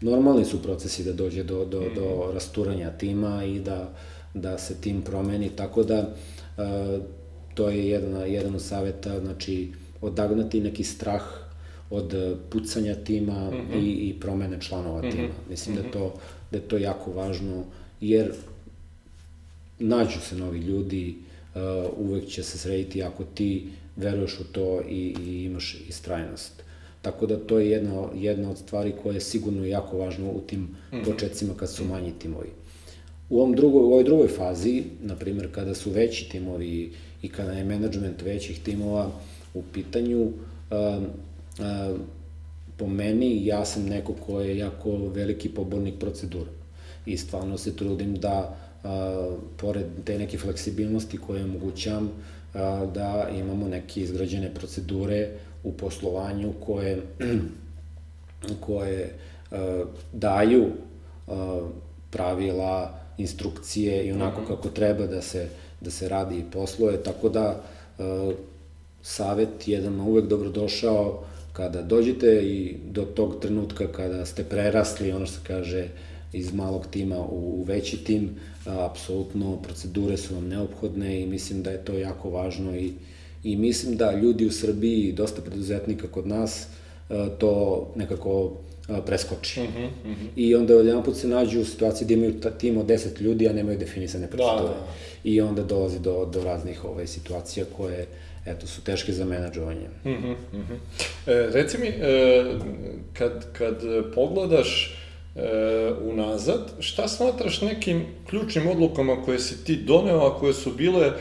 Normalni 0.01 0.45
su 0.45 0.61
procesi 0.63 1.03
da 1.03 1.13
dođe 1.13 1.43
do, 1.43 1.65
do, 1.65 1.81
mm. 1.81 1.95
do 1.95 2.25
mhm. 2.25 2.33
rasturanja 2.33 2.91
tima 2.97 3.43
i 3.43 3.59
da, 3.59 3.93
da 4.33 4.57
se 4.57 4.75
tim 4.81 5.01
promeni, 5.01 5.49
tako 5.49 5.83
da 5.83 5.99
uh, 6.57 7.01
to 7.53 7.69
je 7.69 7.89
jedan, 7.89 8.31
jedan 8.31 8.55
od 8.55 8.61
saveta, 8.61 9.19
znači 9.19 9.71
odagnati 10.01 10.61
neki 10.61 10.83
strah 10.83 11.23
od 11.89 12.13
pucanja 12.49 12.95
tima 12.95 13.51
mm 13.51 13.53
-hmm. 13.53 13.79
i, 13.79 14.09
i 14.09 14.19
promene 14.19 14.61
članova 14.61 15.01
mm 15.01 15.05
-hmm. 15.05 15.11
tima. 15.11 15.33
Mislim 15.49 15.75
mm 15.75 15.79
-hmm. 15.79 15.83
da, 15.83 15.91
to, 15.91 16.13
da 16.51 16.57
je 16.57 16.67
to 16.67 16.77
jako 16.77 17.11
važno, 17.11 17.63
jer 18.01 18.33
nađu 19.79 20.19
se 20.19 20.35
novi 20.35 20.59
ljudi, 20.59 21.15
uh, 21.55 21.61
uvek 21.97 22.27
će 22.27 22.43
se 22.43 22.57
srediti 22.57 23.03
ako 23.03 23.23
ti 23.23 23.69
veruješ 23.95 24.39
u 24.39 24.43
to 24.43 24.81
i, 24.89 25.15
i 25.25 25.43
imaš 25.43 25.77
istrajnost. 25.89 26.56
Tako 27.07 27.25
da 27.25 27.37
to 27.39 27.59
je 27.59 27.69
jedna, 27.69 28.07
jedna 28.15 28.49
od 28.51 28.57
stvari 28.57 28.93
koja 29.03 29.13
je 29.13 29.21
sigurno 29.21 29.65
jako 29.65 29.97
važno 29.97 30.31
u 30.31 30.41
tim 30.47 30.67
-hmm. 30.91 31.05
početcima 31.05 31.53
kad 31.53 31.69
su 31.69 31.85
manji 31.85 32.11
timovi. 32.19 32.49
U, 33.29 33.39
ovom 33.39 33.55
drugoj, 33.55 33.81
u 33.81 33.85
ovoj 33.85 34.03
drugoj 34.03 34.27
fazi, 34.27 34.83
na 35.01 35.15
primjer 35.15 35.47
kada 35.51 35.75
su 35.75 35.91
veći 35.91 36.29
timovi 36.29 36.91
i 37.21 37.29
kada 37.29 37.51
je 37.51 37.63
menadžment 37.63 38.21
većih 38.21 38.59
timova 38.59 39.11
u 39.53 39.63
pitanju, 39.73 40.21
um, 40.21 41.05
po 42.77 42.87
meni, 42.87 43.45
ja 43.45 43.65
sam 43.65 43.85
neko 43.85 44.13
ko 44.13 44.41
je 44.41 44.57
jako 44.57 44.91
veliki 44.97 45.49
pobornik 45.49 45.99
procedura. 45.99 46.51
I 47.05 47.17
stvarno 47.17 47.57
se 47.57 47.75
trudim 47.75 48.15
da, 48.15 48.57
a, 48.83 49.37
pored 49.57 49.85
te 50.05 50.19
neke 50.19 50.37
fleksibilnosti 50.37 51.17
koje 51.17 51.43
omogućam, 51.43 52.11
a, 52.53 52.85
da 52.93 53.29
imamo 53.39 53.67
neke 53.67 54.01
izgrađene 54.01 54.53
procedure 54.53 55.29
u 55.63 55.71
poslovanju 55.71 56.53
koje, 56.65 57.01
koje 58.65 59.13
a, 59.51 59.83
daju 60.13 60.65
a, 61.27 61.69
pravila, 62.11 62.99
instrukcije 63.17 64.05
i 64.05 64.11
onako 64.11 64.41
mhm. 64.41 64.47
kako 64.47 64.69
treba 64.69 65.07
da 65.07 65.21
se, 65.21 65.49
da 65.81 65.91
se 65.91 66.09
radi 66.09 66.37
i 66.37 66.51
posluje, 66.51 67.03
tako 67.03 67.29
da 67.29 67.63
a, 67.99 68.31
savet 69.01 69.67
jedan 69.67 70.01
uvek 70.01 70.25
dobrodošao, 70.25 71.23
kada 71.53 71.81
dođete 71.81 72.41
i 72.43 72.77
do 72.91 73.05
tog 73.05 73.39
trenutka 73.41 73.87
kada 73.91 74.25
ste 74.25 74.43
prerasli, 74.43 75.11
ono 75.11 75.25
što 75.25 75.35
se 75.35 75.41
kaže, 75.47 75.87
iz 76.33 76.53
malog 76.53 76.87
tima 76.91 77.19
u, 77.19 77.63
veći 77.63 78.03
tim, 78.03 78.29
apsolutno 78.65 79.61
procedure 79.61 80.17
su 80.17 80.35
vam 80.35 80.47
neophodne 80.47 81.21
i 81.21 81.27
mislim 81.27 81.63
da 81.63 81.71
je 81.71 81.85
to 81.85 81.93
jako 81.93 82.29
važno 82.29 82.75
i, 82.75 82.93
i 83.51 83.55
mislim 83.55 83.97
da 83.97 84.11
ljudi 84.11 84.45
u 84.45 84.51
Srbiji, 84.51 85.11
dosta 85.11 85.41
preduzetnika 85.41 86.07
kod 86.07 86.27
nas, 86.27 86.67
to 87.37 87.87
nekako 87.95 88.51
preskoči. 89.05 89.61
Mm 89.61 89.63
-hmm, 89.63 90.09
mm 90.09 90.15
-hmm. 90.15 90.27
I 90.35 90.55
onda 90.55 90.73
jedan 90.73 91.03
put 91.03 91.17
se 91.17 91.27
nađu 91.27 91.61
u 91.61 91.65
situaciji 91.65 92.07
da 92.07 92.13
imaju 92.13 92.33
tim 92.59 92.77
od 92.77 92.85
10 92.85 93.21
ljudi, 93.21 93.49
a 93.49 93.53
nemaju 93.53 93.77
definisane 93.77 94.27
procedure. 94.27 94.61
Da, 94.61 94.67
da, 94.67 94.79
da. 94.79 94.93
I 95.23 95.41
onda 95.41 95.63
dolazi 95.63 95.99
do, 95.99 96.29
do 96.33 96.43
raznih 96.43 96.85
ovaj, 96.85 97.07
situacija 97.07 97.65
koje 97.77 98.07
eto, 98.45 98.67
su 98.67 98.81
teške 98.81 99.13
za 99.13 99.25
menadžovanje. 99.25 99.87
Mm 100.05 100.09
-hmm, 100.09 100.35
mm 100.53 100.57
-hmm. 100.57 100.77
E, 101.27 101.49
reci 101.53 101.77
mi, 101.77 101.87
e, 101.87 102.45
kad, 103.13 103.53
kad 103.53 103.81
pogledaš 104.15 104.97
e, 105.35 105.41
unazad, 106.01 106.71
šta 106.79 107.07
smatraš 107.07 107.61
nekim 107.61 108.05
ključnim 108.29 108.67
odlukama 108.67 109.23
koje 109.25 109.39
si 109.39 109.63
ti 109.63 109.75
doneo, 109.75 110.19
a 110.19 110.39
koje 110.39 110.53
su 110.53 110.71
bile 110.73 111.11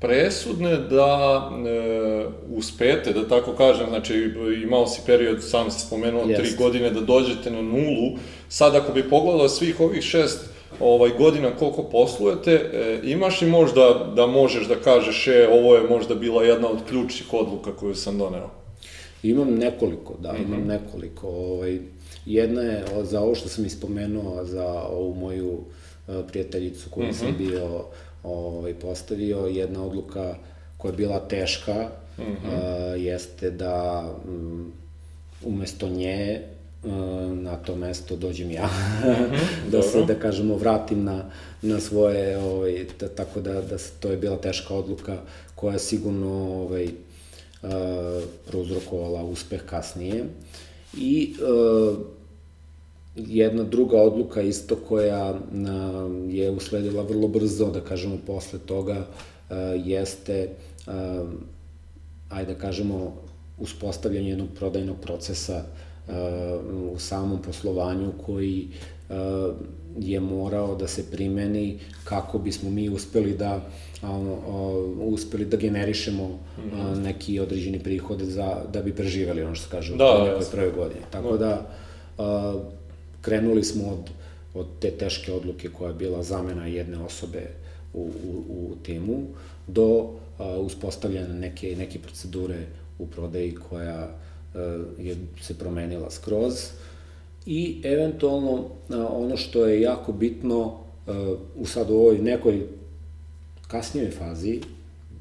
presudne 0.00 0.76
da 0.76 1.50
e, 1.66 2.26
uspete, 2.56 3.12
da 3.12 3.28
tako 3.28 3.52
kažem, 3.52 3.86
znači 3.88 4.34
imao 4.62 4.86
si 4.86 5.00
period, 5.06 5.42
sam 5.42 5.70
si 5.70 5.86
spomenuo, 5.86 6.24
yes. 6.24 6.36
tri 6.36 6.48
godine 6.58 6.90
da 6.90 7.00
dođete 7.00 7.50
na 7.50 7.62
nulu, 7.62 8.18
sad 8.48 8.74
ako 8.74 8.92
bi 8.92 9.10
pogledao 9.10 9.48
svih 9.48 9.80
ovih 9.80 10.02
šest 10.02 10.40
ovaj, 10.80 11.10
godina 11.18 11.50
koliko 11.56 11.82
poslujete, 11.82 12.52
e, 12.52 13.00
imaš 13.02 13.40
li 13.40 13.48
možda 13.48 14.12
da 14.16 14.26
možeš 14.26 14.68
da 14.68 14.74
kažeš, 14.74 15.28
e, 15.28 15.48
ovo 15.52 15.74
je 15.74 15.88
možda 15.88 16.14
bila 16.14 16.44
jedna 16.44 16.68
od 16.68 16.78
ključnih 16.88 17.34
odluka 17.34 17.76
koju 17.76 17.94
sam 17.94 18.18
doneo? 18.18 18.50
Imam 19.22 19.54
nekoliko, 19.54 20.14
da, 20.20 20.32
mm 20.32 20.36
-hmm. 20.36 20.44
imam 20.44 20.66
nekoliko. 20.66 21.28
Ovaj, 21.28 21.78
jedna 22.26 22.60
je 22.60 22.84
za 23.02 23.20
ovo 23.20 23.34
što 23.34 23.48
sam 23.48 23.64
ispomenuo, 23.64 24.44
za 24.44 24.82
ovu 24.82 25.14
moju 25.14 25.50
uh, 25.52 26.14
prijateljicu 26.28 26.90
koju 26.90 27.06
mm 27.06 27.10
-hmm. 27.10 27.18
sam 27.18 27.28
mhm. 27.28 27.38
bio 27.38 27.84
ovaj, 28.24 28.74
postavio, 28.74 29.46
jedna 29.46 29.84
odluka 29.84 30.36
koja 30.78 30.92
je 30.92 30.96
bila 30.96 31.20
teška, 31.28 31.88
mm 32.18 32.22
-hmm. 32.22 32.94
uh, 32.94 33.02
jeste 33.02 33.50
da 33.50 34.04
um, 34.28 34.72
umesto 35.44 35.88
nje 35.88 36.42
na 37.32 37.56
to 37.56 37.76
mesto 37.76 38.16
dođem 38.16 38.50
ja, 38.50 38.68
mhm, 39.00 39.36
da 39.72 39.82
se, 39.82 40.02
da 40.02 40.14
kažemo, 40.14 40.56
vratim 40.56 41.04
na, 41.04 41.24
na 41.62 41.80
svoje, 41.80 42.38
ovaj, 42.38 42.86
da, 43.00 43.08
tako 43.08 43.40
da, 43.40 43.52
da 43.60 43.76
to 44.00 44.10
je 44.10 44.16
bila 44.16 44.36
teška 44.36 44.74
odluka 44.74 45.18
koja 45.54 45.78
sigurno 45.78 46.62
ovaj, 46.62 46.84
uh, 46.84 47.70
prouzrokovala 48.46 49.24
uspeh 49.24 49.62
kasnije. 49.66 50.24
I 50.96 51.34
uh, 51.40 51.98
jedna 53.16 53.62
druga 53.62 54.02
odluka 54.02 54.42
isto 54.42 54.76
koja 54.76 55.40
je 56.28 56.50
usledila 56.50 57.02
vrlo 57.02 57.28
brzo, 57.28 57.70
da 57.70 57.80
kažemo, 57.80 58.18
posle 58.26 58.58
toga, 58.58 58.98
uh, 58.98 59.56
jeste, 59.84 60.48
uh, 60.86 61.28
ajde 62.28 62.54
da 62.54 62.60
kažemo, 62.60 63.12
uspostavljanje 63.58 64.28
jednog 64.28 64.48
prodajnog 64.54 64.96
procesa 65.02 65.64
uh, 66.08 66.14
u 66.92 66.98
samom 66.98 67.42
poslovanju 67.42 68.12
koji 68.26 68.68
e, 69.10 69.14
je 69.98 70.20
morao 70.20 70.74
da 70.74 70.88
se 70.88 71.10
primeni 71.10 71.78
kako 72.04 72.38
bismo 72.38 72.70
mi 72.70 72.88
uspeli 72.88 73.36
da 73.36 73.60
uspeli 75.00 75.44
da 75.44 75.56
generišemo 75.56 76.38
mhm. 76.58 77.02
neki 77.02 77.40
određeni 77.40 77.78
prihod 77.78 78.20
za, 78.20 78.56
da 78.72 78.82
bi 78.82 78.92
preživeli 78.92 79.42
ono 79.42 79.54
što 79.54 79.64
se 79.64 79.70
kaže 79.70 79.96
da, 79.96 80.22
u 80.22 80.24
nekoj 80.24 80.46
prve 80.50 80.70
godine. 80.70 81.00
Tako 81.10 81.36
da, 81.36 81.70
da 82.18 82.54
krenuli 83.24 83.64
smo 83.64 83.88
od, 83.88 84.10
od 84.54 84.66
te 84.80 84.90
teške 84.90 85.32
odluke 85.32 85.68
koja 85.68 85.88
je 85.88 85.94
bila 85.94 86.22
zamena 86.22 86.66
jedne 86.66 86.98
osobe 86.98 87.42
u, 87.94 88.00
u, 88.00 88.44
u 88.48 88.76
timu 88.82 89.26
do 89.66 90.10
uspostavljanja 90.58 91.28
neke, 91.28 91.76
neke 91.76 91.98
procedure 91.98 92.66
u 92.98 93.06
prodaji 93.06 93.54
koja 93.68 94.10
je 94.98 95.16
se 95.40 95.58
promenila 95.58 96.10
skroz. 96.10 96.54
I 97.46 97.80
eventualno 97.84 98.68
ono 99.08 99.36
što 99.36 99.66
je 99.66 99.80
jako 99.80 100.12
bitno 100.12 100.80
u 101.56 101.66
sad 101.66 101.90
u 101.90 101.94
ovoj 101.94 102.18
nekoj 102.18 102.66
kasnijoj 103.68 104.10
fazi, 104.10 104.60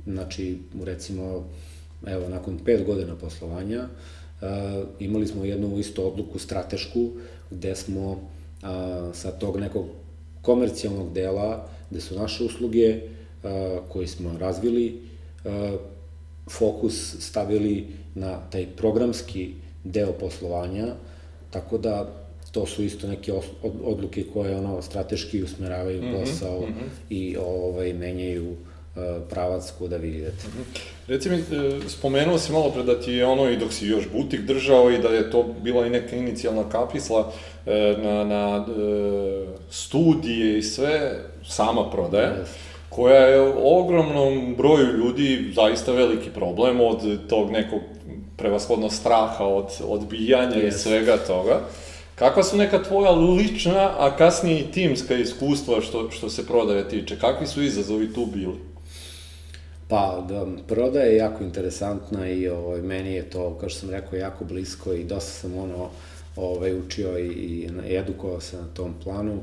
znači 0.06 0.58
recimo 0.84 1.46
evo 2.08 2.30
nakon 2.30 2.60
pet 2.66 2.86
godina 2.86 3.16
poslovanja 3.16 3.88
imali 5.00 5.28
smo 5.28 5.46
jednu 5.46 5.80
isto 5.80 6.08
odluku 6.08 6.40
stratešku 6.40 7.10
gde 7.58 7.76
smo 7.76 8.20
a, 8.62 9.10
sa 9.14 9.32
tog 9.32 9.60
nekog 9.60 9.86
komercijalnog 10.42 11.14
dela, 11.14 11.68
gde 11.90 12.02
su 12.02 12.16
naše 12.16 12.44
usluge 12.44 13.00
a, 13.44 13.80
koje 13.90 14.08
smo 14.08 14.38
razvili, 14.38 15.02
a, 15.46 15.78
fokus 16.50 17.16
stavili 17.20 17.88
na 18.16 18.40
taj 18.50 18.68
programski 18.78 19.54
deo 19.84 20.12
poslovanja, 20.12 20.96
tako 21.52 21.78
da 21.78 22.24
to 22.52 22.66
su 22.66 22.84
isto 22.84 23.08
neke 23.08 23.34
odluke 23.84 24.26
koje 24.34 24.56
ono 24.56 24.82
strateški 24.82 25.44
usmeravaju 25.44 26.02
-hmm, 26.02 26.20
posao 26.20 26.62
mm 26.62 26.64
-hmm. 26.64 26.90
i 27.10 27.38
ovaj 27.38 27.94
menjaju 27.94 28.52
uh, 28.52 28.58
pravac 29.30 29.72
kuda 29.78 29.98
vi 29.98 30.10
idete. 30.10 30.48
-hmm. 30.48 30.80
Reci 31.08 31.30
mi, 31.30 31.38
e, 31.38 31.42
spomenuo 31.88 32.38
si 32.38 32.52
malo 32.52 32.72
pre 32.72 32.84
da 32.84 33.02
ti 33.02 33.12
je 33.12 33.26
ono 33.26 33.50
i 33.50 33.58
dok 33.58 33.74
si 33.74 33.88
još 33.88 34.10
butik 34.10 34.42
držao 34.42 34.92
i 34.92 34.98
da 34.98 35.08
je 35.08 35.32
to 35.32 35.44
bila 35.44 35.86
i 35.86 35.90
neka 35.90 36.16
inicijalna 36.16 36.70
kapisla 36.70 37.32
e, 37.66 37.96
na, 38.04 38.24
na 38.24 38.66
studije 39.70 40.58
i 40.58 40.64
sve, 40.64 41.20
sama 41.44 41.90
prodaje. 41.92 42.28
Yes 42.28 42.74
koja 42.96 43.26
je 43.26 43.54
ogromnom 43.64 44.56
broju 44.58 44.98
ljudi 44.98 45.52
zaista 45.56 45.92
veliki 45.92 46.30
problem 46.30 46.82
od 46.82 47.28
tog 47.30 47.52
nekog 47.52 47.80
prevashodno 48.38 48.90
straha 48.90 49.46
od 49.46 49.66
odbijanja 49.88 50.56
yes. 50.56 50.68
i 50.68 50.72
svega 50.72 51.18
toga. 51.18 51.62
Kakva 52.16 52.44
su 52.44 52.58
neka 52.58 52.84
tvoja 52.84 53.12
lična, 53.12 53.92
a 53.98 54.18
kasnije 54.18 54.60
i 54.60 54.72
timska 54.72 55.16
iskustva 55.16 55.82
što, 55.82 56.12
što 56.12 56.30
se 56.30 56.48
prodaje 56.48 56.90
tiče? 56.90 57.20
Kakvi 57.20 57.48
su 57.48 57.64
izazovi 57.64 58.14
tu 58.14 58.26
bili? 58.26 58.73
Pa, 59.94 60.26
da, 60.30 60.46
prodaja 60.68 61.06
je 61.06 61.16
jako 61.16 61.44
interesantna 61.44 62.30
i 62.30 62.48
ovaj, 62.48 62.82
meni 62.82 63.14
je 63.14 63.30
to, 63.30 63.58
kao 63.60 63.70
što 63.70 63.80
sam 63.80 63.90
rekao, 63.90 64.20
jako 64.20 64.46
blisko 64.46 64.94
i 64.94 65.04
dosta 65.04 65.32
sam 65.32 65.58
ono, 65.58 65.90
ovaj, 66.36 66.80
učio 66.80 67.20
i, 67.20 67.28
i 67.28 67.70
edukovao 67.96 68.42
se 68.42 68.58
na 68.58 68.68
tom 68.74 68.94
planu. 69.04 69.34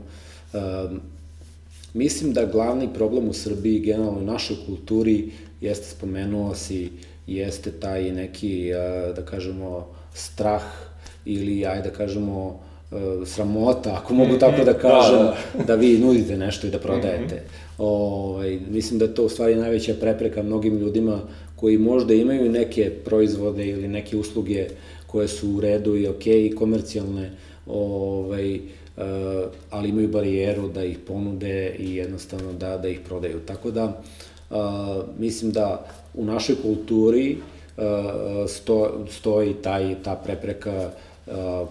Um, 0.53 1.01
mislim 1.95 2.33
da 2.33 2.45
glavni 2.45 2.89
problem 2.95 3.29
u 3.29 3.33
Srbiji, 3.33 3.81
generalno 3.81 4.21
u 4.21 4.25
našoj 4.25 4.57
kulturi, 4.67 5.31
jeste 5.61 5.87
spomenuo 5.87 6.55
si, 6.55 6.91
jeste 7.27 7.71
taj 7.71 8.11
neki, 8.11 8.71
da 9.17 9.23
kažemo, 9.25 9.87
strah 10.15 10.65
ili, 11.25 11.67
ajde 11.67 11.91
da 11.91 11.97
kažemo, 11.97 12.61
e, 12.93 13.27
sramota, 13.27 13.95
ako 13.95 14.15
mogu 14.15 14.39
tako 14.39 14.65
da 14.65 14.75
kažem, 14.75 15.19
da, 15.19 15.37
da. 15.59 15.65
da 15.65 15.75
vi 15.75 15.99
nudite 15.99 16.37
nešto 16.37 16.67
i 16.67 16.71
da 16.71 16.79
prodajete. 16.79 17.35
Mm 17.35 17.39
-hmm. 17.39 17.70
Ovaj, 17.81 18.59
mislim 18.71 18.99
da 18.99 19.05
je 19.05 19.15
to 19.15 19.25
u 19.25 19.29
stvari 19.29 19.57
najveća 19.57 19.95
prepreka 20.01 20.43
mnogim 20.43 20.79
ljudima 20.79 21.21
koji 21.57 21.79
možda 21.79 22.15
imaju 22.15 22.53
neke 22.53 22.91
proizvode 23.05 23.67
ili 23.67 23.89
neke 23.89 24.17
usluge 24.17 24.69
koje 25.07 25.29
su 25.29 25.51
u 25.51 25.61
redu 25.61 25.97
i 25.97 26.07
okay, 26.07 26.47
i 26.47 26.55
komercijalne, 26.55 27.31
ovaj, 27.67 28.55
uh, 28.55 28.63
ali 29.71 29.89
imaju 29.89 30.09
barijeru 30.09 30.69
da 30.69 30.85
ih 30.85 30.99
ponude 30.99 31.75
i 31.79 31.95
jednostavno 31.95 32.53
da, 32.53 32.77
da 32.79 32.89
ih 32.89 33.01
prodaju. 33.09 33.41
Tako 33.47 33.71
da, 33.71 34.03
uh, 34.51 34.57
mislim 35.19 35.53
da 35.53 35.87
u 36.15 36.25
našoj 36.25 36.57
kulturi 36.63 37.37
uh, 37.37 37.85
sto, 38.49 39.07
stoji 39.11 39.55
taj, 39.55 39.95
ta 40.05 40.15
prepreka 40.25 40.91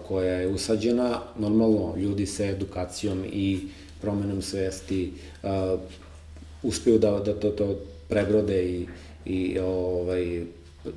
koja 0.08 0.34
je 0.34 0.48
usađena. 0.48 1.20
Normalno, 1.38 1.94
ljudi 1.96 2.26
se 2.26 2.48
edukacijom 2.48 3.24
i 3.32 3.60
promenom 4.00 4.42
svesti 4.42 5.12
uspeju 6.62 6.98
da, 6.98 7.10
da 7.10 7.34
to, 7.34 7.50
to 7.50 7.76
prebrode 8.08 8.64
i, 8.64 8.86
i 9.24 9.58
ovaj, 9.58 10.42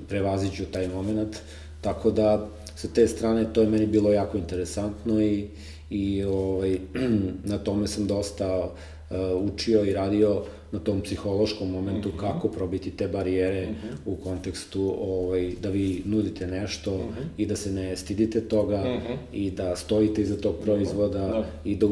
prevaziđu 0.09 0.65
taj 0.65 0.87
moment. 0.87 1.37
Tako 1.81 2.11
da, 2.11 2.47
sa 2.75 2.87
te 2.87 3.07
strane, 3.07 3.53
to 3.53 3.61
je 3.61 3.67
meni 3.67 3.85
bilo 3.85 4.13
jako 4.13 4.37
interesantno 4.37 5.21
i, 5.21 5.47
i 5.89 6.23
ovaj, 6.23 6.77
na 7.51 7.57
tome 7.57 7.87
sam 7.87 8.07
dosta 8.07 8.57
uh, 8.57 9.17
učio 9.53 9.85
i 9.85 9.93
radio 9.93 10.43
na 10.73 10.79
tom 10.79 11.01
psihološkom 11.01 11.71
momentu 11.71 12.09
mm 12.09 12.11
-hmm. 12.11 12.19
kako 12.19 12.47
probiti 12.47 12.91
te 12.91 13.07
barijere 13.07 13.65
mm 13.65 13.69
-hmm. 13.69 13.95
u 14.05 14.15
kontekstu 14.15 14.95
ovaj, 15.01 15.51
da 15.61 15.69
vi 15.69 16.01
nudite 16.05 16.47
nešto 16.47 16.91
mm 16.91 17.01
-hmm. 17.01 17.25
i 17.37 17.45
da 17.45 17.55
se 17.55 17.71
ne 17.71 17.95
stidite 17.95 18.41
toga 18.41 18.77
mm 18.77 18.87
-hmm. 18.87 19.15
i 19.33 19.51
da 19.51 19.75
stojite 19.75 20.21
iza 20.21 20.41
tog 20.41 20.55
proizvoda 20.63 21.19
da. 21.19 21.45
i 21.65 21.75
da, 21.75 21.87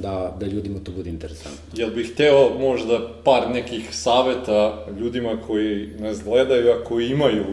da, 0.00 0.36
da 0.40 0.46
ljudima 0.46 0.78
to 0.84 0.92
bude 0.92 1.10
interesantno. 1.10 1.60
Jel 1.76 1.90
bih 1.90 2.12
hteo 2.12 2.58
možda 2.58 3.00
par 3.24 3.50
nekih 3.50 3.96
saveta 3.96 4.86
ljudima 4.98 5.38
koji 5.46 5.88
nas 5.98 6.24
gledaju, 6.24 6.70
a 6.70 6.84
koji 6.84 7.08
imaju 7.08 7.44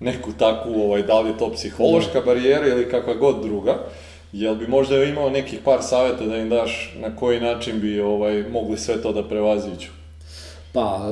neku 0.00 0.32
takvu, 0.38 0.82
ovaj, 0.82 1.02
da 1.02 1.20
li 1.20 1.30
je 1.30 1.38
to 1.38 1.52
psihološka 1.52 2.20
da. 2.20 2.26
barijera 2.26 2.66
ili 2.66 2.90
kakva 2.90 3.14
god 3.14 3.42
druga, 3.42 3.78
Jel 4.32 4.54
bi 4.54 4.66
možda 4.66 5.04
imao 5.04 5.30
nekih 5.30 5.58
par 5.64 5.78
saveta 5.82 6.26
da 6.26 6.36
im 6.36 6.48
daš 6.48 6.94
na 7.00 7.16
koji 7.16 7.40
način 7.40 7.80
bi 7.80 8.00
ovaj, 8.00 8.44
mogli 8.52 8.76
sve 8.78 9.02
to 9.02 9.12
da 9.12 9.28
prevaziću? 9.28 9.95
Pa, 10.76 11.08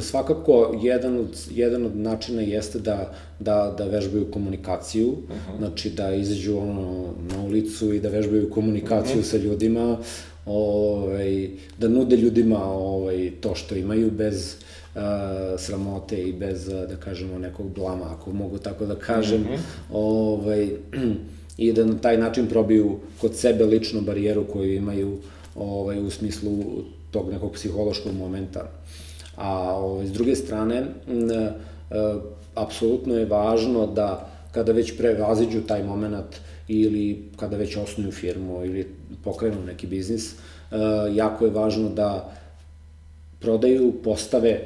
svakako, 0.00 0.78
jedan 0.82 1.18
od, 1.18 1.46
jedan 1.50 1.86
od 1.86 1.96
načina 1.96 2.42
jeste 2.42 2.78
da, 2.78 3.12
da, 3.38 3.74
da 3.78 3.84
vežbaju 3.84 4.30
komunikaciju, 4.30 5.08
uh 5.08 5.16
-huh. 5.28 5.58
znači 5.58 5.90
da 5.90 6.14
izađu 6.14 6.58
ono, 6.58 7.14
na 7.30 7.42
ulicu 7.42 7.92
i 7.92 8.00
da 8.00 8.08
vežbaju 8.08 8.50
komunikaciju 8.50 9.18
uh 9.18 9.24
-huh. 9.24 9.30
sa 9.30 9.36
ljudima, 9.36 9.98
ovaj, 10.46 11.50
da 11.78 11.88
nude 11.88 12.16
ljudima 12.16 12.64
ovaj, 12.64 13.32
to 13.40 13.54
što 13.54 13.74
imaju 13.74 14.10
bez 14.10 14.54
uh, 14.94 15.00
sramote 15.58 16.22
i 16.22 16.32
bez, 16.32 16.66
da 16.66 16.96
kažemo, 17.04 17.38
nekog 17.38 17.74
blama, 17.74 18.04
ako 18.12 18.32
mogu 18.32 18.58
tako 18.58 18.86
da 18.86 18.94
kažem. 18.94 19.40
Uh 19.40 19.48
-huh. 19.48 19.60
ovaj, 19.92 20.68
i 21.56 21.72
da 21.72 21.84
na 21.84 21.98
taj 21.98 22.18
način 22.18 22.46
probiju 22.46 22.98
kod 23.20 23.36
sebe 23.36 23.64
lično 23.64 24.00
barijeru 24.00 24.44
koju 24.52 24.74
imaju 24.74 25.18
ovaj, 25.54 26.00
u 26.06 26.10
smislu 26.10 26.52
tog 27.10 27.32
nekog 27.32 27.52
psihološkog 27.52 28.14
momenta. 28.14 28.79
A 29.40 29.76
ovaj, 29.76 30.06
s 30.06 30.12
druge 30.12 30.36
strane, 30.36 30.76
e, 30.76 30.86
apsolutno 32.54 33.14
je 33.14 33.26
važno 33.26 33.86
da 33.86 34.28
kada 34.52 34.72
već 34.72 34.96
prevaziđu 34.98 35.62
taj 35.66 35.82
moment 35.82 36.36
ili 36.68 37.30
kada 37.36 37.56
već 37.56 37.76
osnuju 37.76 38.12
firmu 38.12 38.64
ili 38.64 38.86
pokrenu 39.24 39.64
neki 39.66 39.86
biznis, 39.86 40.32
e, 40.32 40.36
jako 41.14 41.44
je 41.44 41.50
važno 41.50 41.88
da 41.88 42.32
prodaju, 43.40 43.92
postave 44.04 44.50
e, 44.50 44.62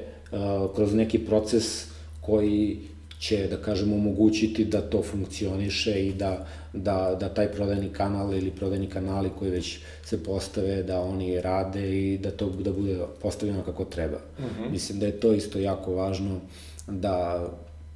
kroz 0.74 0.94
neki 0.94 1.18
proces 1.18 1.86
koji 2.20 2.80
će, 3.24 3.46
da 3.48 3.56
kažemo, 3.56 3.96
omogućiti 3.96 4.64
da 4.64 4.80
to 4.80 5.02
funkcioniše 5.02 6.06
i 6.06 6.12
da, 6.12 6.46
da, 6.72 7.16
da 7.20 7.28
taj 7.28 7.52
prodajni 7.52 7.88
kanal 7.88 8.34
ili 8.34 8.50
prodajni 8.50 8.86
kanali 8.86 9.30
koji 9.38 9.50
već 9.50 9.78
se 10.04 10.22
postave, 10.24 10.82
da 10.82 11.00
oni 11.00 11.40
rade 11.40 12.12
i 12.12 12.18
da 12.18 12.30
to 12.30 12.50
da 12.50 12.72
bude 12.72 12.98
postavljeno 13.22 13.62
kako 13.62 13.84
treba. 13.84 14.18
Mhm. 14.38 14.46
-huh. 14.46 14.70
Mislim 14.70 14.98
da 14.98 15.06
je 15.06 15.20
to 15.20 15.32
isto 15.32 15.58
jako 15.58 15.94
važno 15.94 16.40
da 16.86 17.46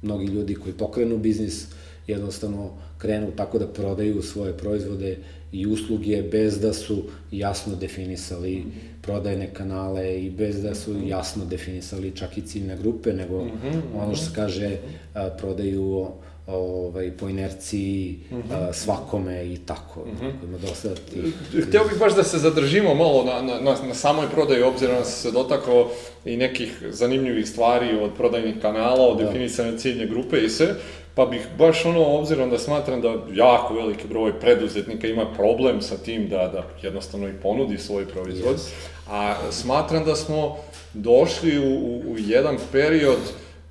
mnogi 0.01 0.25
ljudi 0.25 0.55
koji 0.55 0.73
pokrenu 0.73 1.17
biznis 1.17 1.67
jednostavno 2.07 2.69
krenu 2.97 3.31
tako 3.35 3.59
da 3.59 3.67
prodaju 3.67 4.21
svoje 4.21 4.57
proizvode 4.57 5.17
i 5.51 5.67
usluge 5.67 6.21
bez 6.21 6.59
da 6.59 6.73
su 6.73 7.03
jasno 7.31 7.75
definisali 7.75 8.55
mm 8.55 8.63
-hmm. 8.63 9.01
prodajne 9.01 9.53
kanale 9.53 10.21
i 10.21 10.29
bez 10.29 10.61
da 10.61 10.75
su 10.75 10.93
mhm. 10.93 11.07
jasno 11.07 11.45
definisali 11.45 12.15
čak 12.15 12.37
i 12.37 12.41
ciljne 12.41 12.77
grupe, 12.77 13.13
nego 13.13 13.43
mm 13.43 13.47
-hmm. 13.47 13.81
ono 13.95 14.15
što 14.15 14.25
se 14.25 14.31
kaže 14.35 14.77
a, 15.13 15.29
prodaju 15.29 16.07
ovaj, 16.47 17.11
po 17.11 17.29
inerciji 17.29 18.19
mm 18.31 18.35
-hmm. 18.35 18.69
a, 18.69 18.73
svakome 18.73 19.53
i 19.53 19.57
tako. 19.57 19.99
Mm 19.99 20.25
-hmm. 20.25 20.31
ima 20.43 20.57
dosta 20.57 20.89
tih... 20.95 21.33
Hteo 21.67 21.83
bih 21.83 21.99
baš 21.99 22.15
da 22.15 22.23
se 22.23 22.37
zadržimo 22.37 22.95
malo 22.95 23.23
na, 23.23 23.41
na, 23.41 23.59
na, 23.61 23.75
na 23.87 23.93
samoj 23.93 24.25
prodaji, 24.29 24.63
obzirom 24.63 24.95
da 24.95 25.05
se 25.05 25.31
dotakao 25.31 25.89
i 26.25 26.37
nekih 26.37 26.83
zanimljivih 26.89 27.47
stvari 27.47 27.99
od 28.01 28.11
prodajnih 28.17 28.55
kanala, 28.61 29.07
od 29.07 29.17
da. 29.17 29.23
definisane 29.23 29.77
ciljne 29.77 30.07
grupe 30.07 30.37
i 30.37 30.49
sve. 30.49 30.75
Pa 31.15 31.25
bih 31.25 31.47
baš 31.57 31.85
ono, 31.85 32.03
obzirom 32.03 32.49
da 32.49 32.57
smatram 32.57 33.01
da 33.01 33.15
jako 33.33 33.73
veliki 33.73 34.07
broj 34.07 34.39
preduzetnika 34.39 35.07
ima 35.07 35.25
problem 35.33 35.81
sa 35.81 35.97
tim 35.97 36.29
da, 36.29 36.37
da 36.37 36.63
jednostavno 36.81 37.27
i 37.27 37.33
ponudi 37.41 37.77
svoj 37.77 38.05
proizvod, 38.05 38.55
yes. 38.55 38.69
a 39.09 39.35
smatram 39.51 40.05
da 40.05 40.15
smo 40.15 40.57
došli 40.93 41.59
u, 41.59 41.63
u, 41.63 42.11
u 42.11 42.15
jedan 42.17 42.57
period 42.71 43.19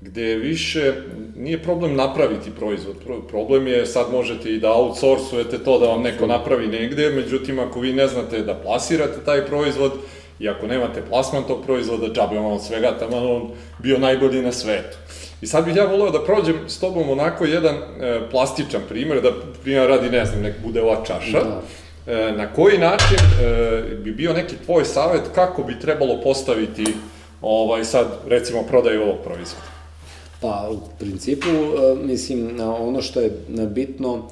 gde 0.01 0.35
više 0.35 0.95
nije 1.37 1.63
problem 1.63 1.97
napraviti 1.97 2.51
proizvod, 2.51 2.97
problem 3.29 3.67
je 3.67 3.87
sad 3.87 4.13
možete 4.13 4.51
i 4.51 4.59
da 4.59 4.73
outsourcujete 4.73 5.59
to 5.59 5.79
da 5.79 5.87
vam 5.87 6.03
neko 6.03 6.27
napravi 6.27 6.67
negde, 6.67 7.11
međutim 7.11 7.59
ako 7.59 7.81
vi 7.81 7.93
ne 7.93 8.07
znate 8.07 8.43
da 8.43 8.55
plasirate 8.55 9.25
taj 9.25 9.47
proizvod 9.47 9.93
i 10.41 10.49
ako 10.49 10.67
nemate 10.67 11.03
plasman 11.09 11.43
tog 11.43 11.65
proizvoda, 11.65 12.13
džabe 12.13 12.37
vam 12.37 12.53
od 12.53 12.65
svega 12.65 12.99
tamo 12.99 13.17
on 13.17 13.51
bio 13.79 13.99
najbolji 13.99 14.43
na 14.43 14.53
svetu. 14.53 14.97
I 15.41 15.47
sad 15.47 15.65
bih 15.65 15.77
ja 15.77 15.85
voleo 15.85 16.11
da 16.11 16.25
prođem 16.25 16.57
s 16.67 16.81
tobom 16.81 17.11
onako 17.11 17.45
jedan 17.45 17.75
e, 17.75 18.21
plastičan 18.31 18.81
primer, 18.89 19.23
da 19.23 19.31
primjer 19.63 19.89
radi, 19.89 20.11
ne 20.11 20.25
znam, 20.25 20.43
nek 20.43 20.55
bude 20.65 20.83
ova 20.83 21.05
čaša. 21.05 21.45
Da. 21.45 21.63
E, 22.13 22.33
na 22.33 22.53
koji 22.53 22.79
način 22.79 23.19
e, 23.19 23.83
bi 24.05 24.13
bio 24.13 24.33
neki 24.33 24.55
tvoj 24.65 24.85
savet 24.85 25.23
kako 25.35 25.63
bi 25.63 25.81
trebalo 25.81 26.21
postaviti 26.21 26.85
ovaj 27.43 27.85
sad 27.85 28.07
recimo 28.27 28.63
prodaju 28.63 29.03
ovog 29.03 29.17
proizvoda? 29.25 29.67
Pa, 30.41 30.69
u 30.73 30.79
principu, 30.99 31.49
e, 31.49 32.07
mislim, 32.07 32.61
ono 32.61 33.03
što 33.03 33.21
je 33.21 33.31
bitno, 33.71 34.29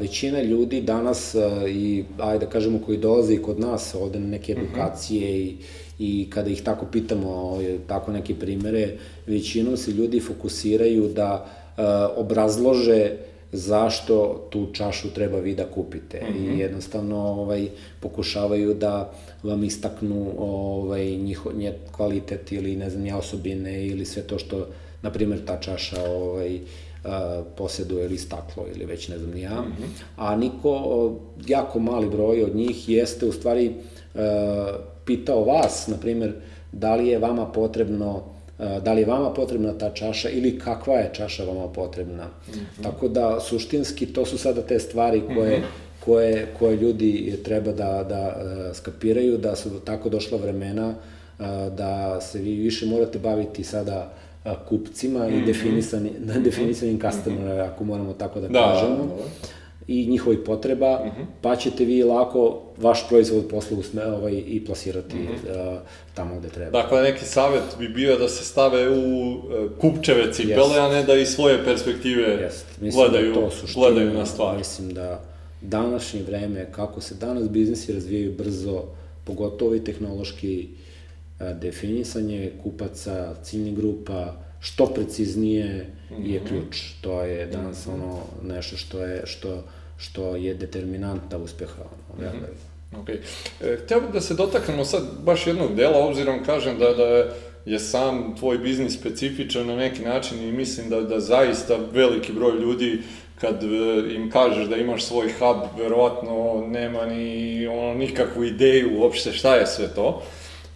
većina 0.00 0.42
ljudi 0.42 0.80
danas 0.80 1.34
e, 1.34 1.70
i, 1.70 2.04
ajde 2.18 2.44
da 2.44 2.50
kažemo, 2.50 2.78
koji 2.86 2.98
dolaze 2.98 3.42
kod 3.42 3.60
nas 3.60 3.94
ovde 3.94 4.18
na 4.20 4.26
neke 4.26 4.54
mhm. 4.54 4.64
edukacije 4.64 5.30
mm 5.30 5.34
-hmm. 5.34 5.46
i, 5.46 5.56
i 5.98 6.30
kada 6.30 6.50
ih 6.50 6.62
tako 6.62 6.86
pitamo, 6.86 7.58
tako 7.86 8.12
neke 8.12 8.34
primere, 8.34 8.96
većinom 9.26 9.76
se 9.76 9.90
ljudi 9.90 10.20
fokusiraju 10.20 11.08
da 11.08 11.46
e, 11.46 11.82
obrazlože 12.16 13.16
zašto 13.52 14.46
tu 14.50 14.66
čašu 14.72 15.10
treba 15.10 15.38
vi 15.38 15.54
da 15.54 15.66
kupite. 15.66 16.20
Mm 16.20 16.32
-hmm. 16.32 16.36
I 16.36 16.48
mhm. 16.48 16.60
jednostavno 16.60 17.16
ovaj, 17.16 17.68
pokušavaju 18.00 18.74
da 18.74 19.12
vam 19.42 19.64
istaknu 19.64 20.34
ovaj, 20.38 21.16
njiho, 21.16 21.52
nje 21.52 21.72
kvalitet 21.92 22.52
ili 22.52 22.76
ne 22.76 22.90
znam 22.90 23.06
ja 23.06 23.16
osobine 23.16 23.86
ili 23.86 24.04
sve 24.04 24.22
to 24.22 24.38
što 24.38 24.66
na 25.02 25.10
primjer, 25.10 25.44
ta 25.44 25.60
čaša 25.60 26.10
ovaj, 26.10 26.60
a, 27.04 27.42
posjeduje 27.56 28.04
ili 28.04 28.18
staklo 28.18 28.66
ili 28.74 28.84
već 28.84 29.08
ne 29.08 29.18
znam 29.18 29.30
ni 29.30 29.40
ja, 29.40 29.60
mm 29.60 29.64
-hmm. 29.64 30.02
a 30.16 30.36
niko, 30.36 31.12
jako 31.46 31.78
mali 31.78 32.08
broj 32.08 32.44
od 32.44 32.56
njih 32.56 32.88
jeste 32.88 33.26
u 33.26 33.32
stvari 33.32 33.74
a, 34.14 34.78
pitao 35.08 35.44
vas, 35.44 35.86
na 35.88 35.96
primjer, 35.96 36.32
da 36.72 36.94
li 36.94 37.08
je 37.08 37.18
vama 37.18 37.46
potrebno 37.46 38.22
da 38.58 38.92
li 38.92 39.00
je 39.00 39.06
vama 39.06 39.30
potrebna 39.34 39.72
ta 39.72 39.90
čaša 39.90 40.28
ili 40.28 40.58
kakva 40.58 40.94
je 40.94 41.10
čaša 41.12 41.44
vama 41.44 41.68
potrebna. 41.68 42.24
Mm 42.24 42.52
-hmm. 42.52 42.82
Tako 42.82 43.08
da, 43.08 43.40
suštinski, 43.40 44.06
to 44.06 44.26
su 44.26 44.38
sada 44.38 44.62
te 44.62 44.78
stvari 44.78 45.22
koje, 45.34 45.58
mm 45.58 45.62
-hmm. 45.62 46.04
koje, 46.04 46.46
koje 46.58 46.76
ljudi 46.76 47.38
treba 47.44 47.72
da, 47.72 48.04
da 48.08 48.34
skapiraju, 48.74 49.38
da 49.38 49.56
su 49.56 49.70
tako 49.80 50.08
došla 50.08 50.38
vremena 50.38 50.94
da 51.76 52.20
se 52.20 52.38
vi 52.38 52.56
više 52.56 52.86
morate 52.86 53.18
baviti 53.18 53.64
sada 53.64 54.12
kupcima 54.68 55.18
mm 55.18 55.32
-hmm. 55.32 55.42
i 55.42 55.46
definisani, 55.46 56.10
mm 56.10 56.28
-hmm. 56.28 56.42
definisanim 56.42 57.00
customer, 57.00 57.40
mm 57.40 57.48
-hmm. 57.48 57.72
ako 57.72 57.84
moramo 57.84 58.12
tako 58.12 58.40
da, 58.40 58.48
da 58.48 58.58
kažemo. 58.58 58.96
Da, 58.96 59.04
da. 59.04 59.57
I 59.88 60.06
njihovih 60.06 60.38
potreba, 60.46 61.04
mm 61.04 61.08
-hmm. 61.08 61.24
pa 61.42 61.56
ćete 61.56 61.84
vi 61.84 62.02
lako 62.02 62.62
vaš 62.76 63.08
proizvod 63.08 63.48
posle 63.50 63.76
usme, 63.76 64.04
ovaj, 64.04 64.42
i 64.46 64.64
plasirati 64.64 65.16
mm 65.16 65.28
-hmm. 65.28 65.72
uh, 65.72 65.78
tamo 66.14 66.38
gde 66.38 66.48
treba. 66.48 66.82
Dakle, 66.82 67.02
neki 67.02 67.24
savet 67.24 67.62
bi 67.78 67.88
bio 67.88 68.18
da 68.18 68.28
se 68.28 68.44
stave 68.44 68.90
u 68.90 69.30
uh, 69.30 69.42
kupčeve 69.80 70.32
cipele, 70.32 70.76
yes. 70.76 70.86
a 70.86 70.92
ne 70.92 71.02
da 71.02 71.14
iz 71.14 71.28
svoje 71.28 71.64
perspektive 71.64 72.22
yes. 72.22 72.82
Mislim 72.82 73.04
da 73.04 73.08
gledaju, 73.10 73.34
da 73.34 73.40
to 73.40 73.50
suština, 73.50 73.86
gledaju 73.86 74.12
na 74.12 74.26
stvar. 74.26 74.58
Mislim 74.58 74.94
da 74.94 75.24
današnje 75.60 76.22
vreme, 76.22 76.72
kako 76.72 77.00
se 77.00 77.14
danas 77.14 77.48
biznisi 77.48 77.92
razvijaju 77.92 78.32
brzo, 78.32 78.82
pogotovo 79.24 79.74
i 79.74 79.84
tehnološki, 79.84 80.68
uh, 81.40 81.46
definisanje 81.60 82.50
kupaca, 82.62 83.34
ciljnih 83.42 83.76
grupa, 83.76 84.34
što 84.60 84.86
preciznije 84.86 85.90
je 86.24 86.40
mhm. 86.40 86.48
ključ. 86.48 86.82
To 87.00 87.22
je 87.22 87.46
danas 87.46 87.86
mhm. 87.86 87.94
ono 87.94 88.18
nešto 88.42 88.76
što 88.76 89.02
je, 89.02 89.22
što, 89.26 89.62
što 89.98 90.36
je 90.36 90.54
determinanta 90.54 91.38
uspeha. 91.38 91.82
Ono, 92.14 92.24
ja, 92.24 92.32
mm 92.32 92.68
Ok. 92.96 93.08
E, 93.08 93.20
htio 93.84 94.00
bih 94.00 94.10
da 94.12 94.20
se 94.20 94.34
dotaknemo 94.34 94.84
sad 94.84 95.02
baš 95.24 95.46
jednog 95.46 95.74
dela, 95.74 96.06
obzirom 96.06 96.44
kažem 96.44 96.78
da, 96.78 96.94
da 96.94 97.24
je 97.64 97.78
sam 97.78 98.36
tvoj 98.38 98.58
biznis 98.58 98.98
specifičan 98.98 99.66
na 99.66 99.76
neki 99.76 100.02
način 100.02 100.48
i 100.48 100.52
mislim 100.52 100.88
da, 100.88 101.00
da 101.00 101.20
zaista 101.20 101.78
veliki 101.92 102.32
broj 102.32 102.58
ljudi 102.58 103.02
kad 103.40 103.62
e, 103.62 103.66
im 104.14 104.30
kažeš 104.30 104.66
da 104.66 104.76
imaš 104.76 105.04
svoj 105.04 105.32
hub, 105.38 105.56
verovatno 105.78 106.64
nema 106.66 107.06
ni 107.06 107.66
ono, 107.66 107.94
nikakvu 107.94 108.44
ideju 108.44 109.00
uopšte 109.00 109.32
šta 109.32 109.54
je 109.54 109.66
sve 109.66 109.88
to. 109.94 110.22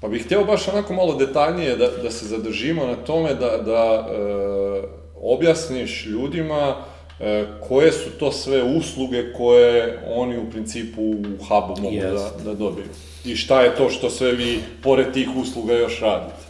Pa 0.00 0.08
bih 0.08 0.24
hteo 0.24 0.44
baš 0.44 0.68
onako 0.68 0.94
malo 0.94 1.14
detaljnije 1.14 1.76
da, 1.76 1.88
da 2.02 2.10
se 2.10 2.26
zadržimo 2.26 2.86
na 2.86 2.96
tome 2.96 3.34
da, 3.34 3.56
da 3.56 4.08
e, 4.10 4.82
objasniš 5.16 6.06
ljudima 6.06 6.84
koje 7.68 7.92
su 7.92 8.10
to 8.18 8.32
sve 8.32 8.62
usluge 8.62 9.32
koje 9.32 9.98
oni 10.14 10.38
u 10.38 10.50
principu 10.50 11.02
u 11.02 11.22
hubu 11.22 11.80
mogu 11.82 11.96
yes. 11.96 12.12
da, 12.12 12.44
da 12.44 12.54
dobiju. 12.54 12.86
I 13.24 13.36
šta 13.36 13.62
je 13.62 13.76
to 13.76 13.90
što 13.90 14.10
sve 14.10 14.32
vi 14.32 14.58
pored 14.82 15.12
tih 15.12 15.28
usluga 15.36 15.74
još 15.74 16.00
radite? 16.00 16.42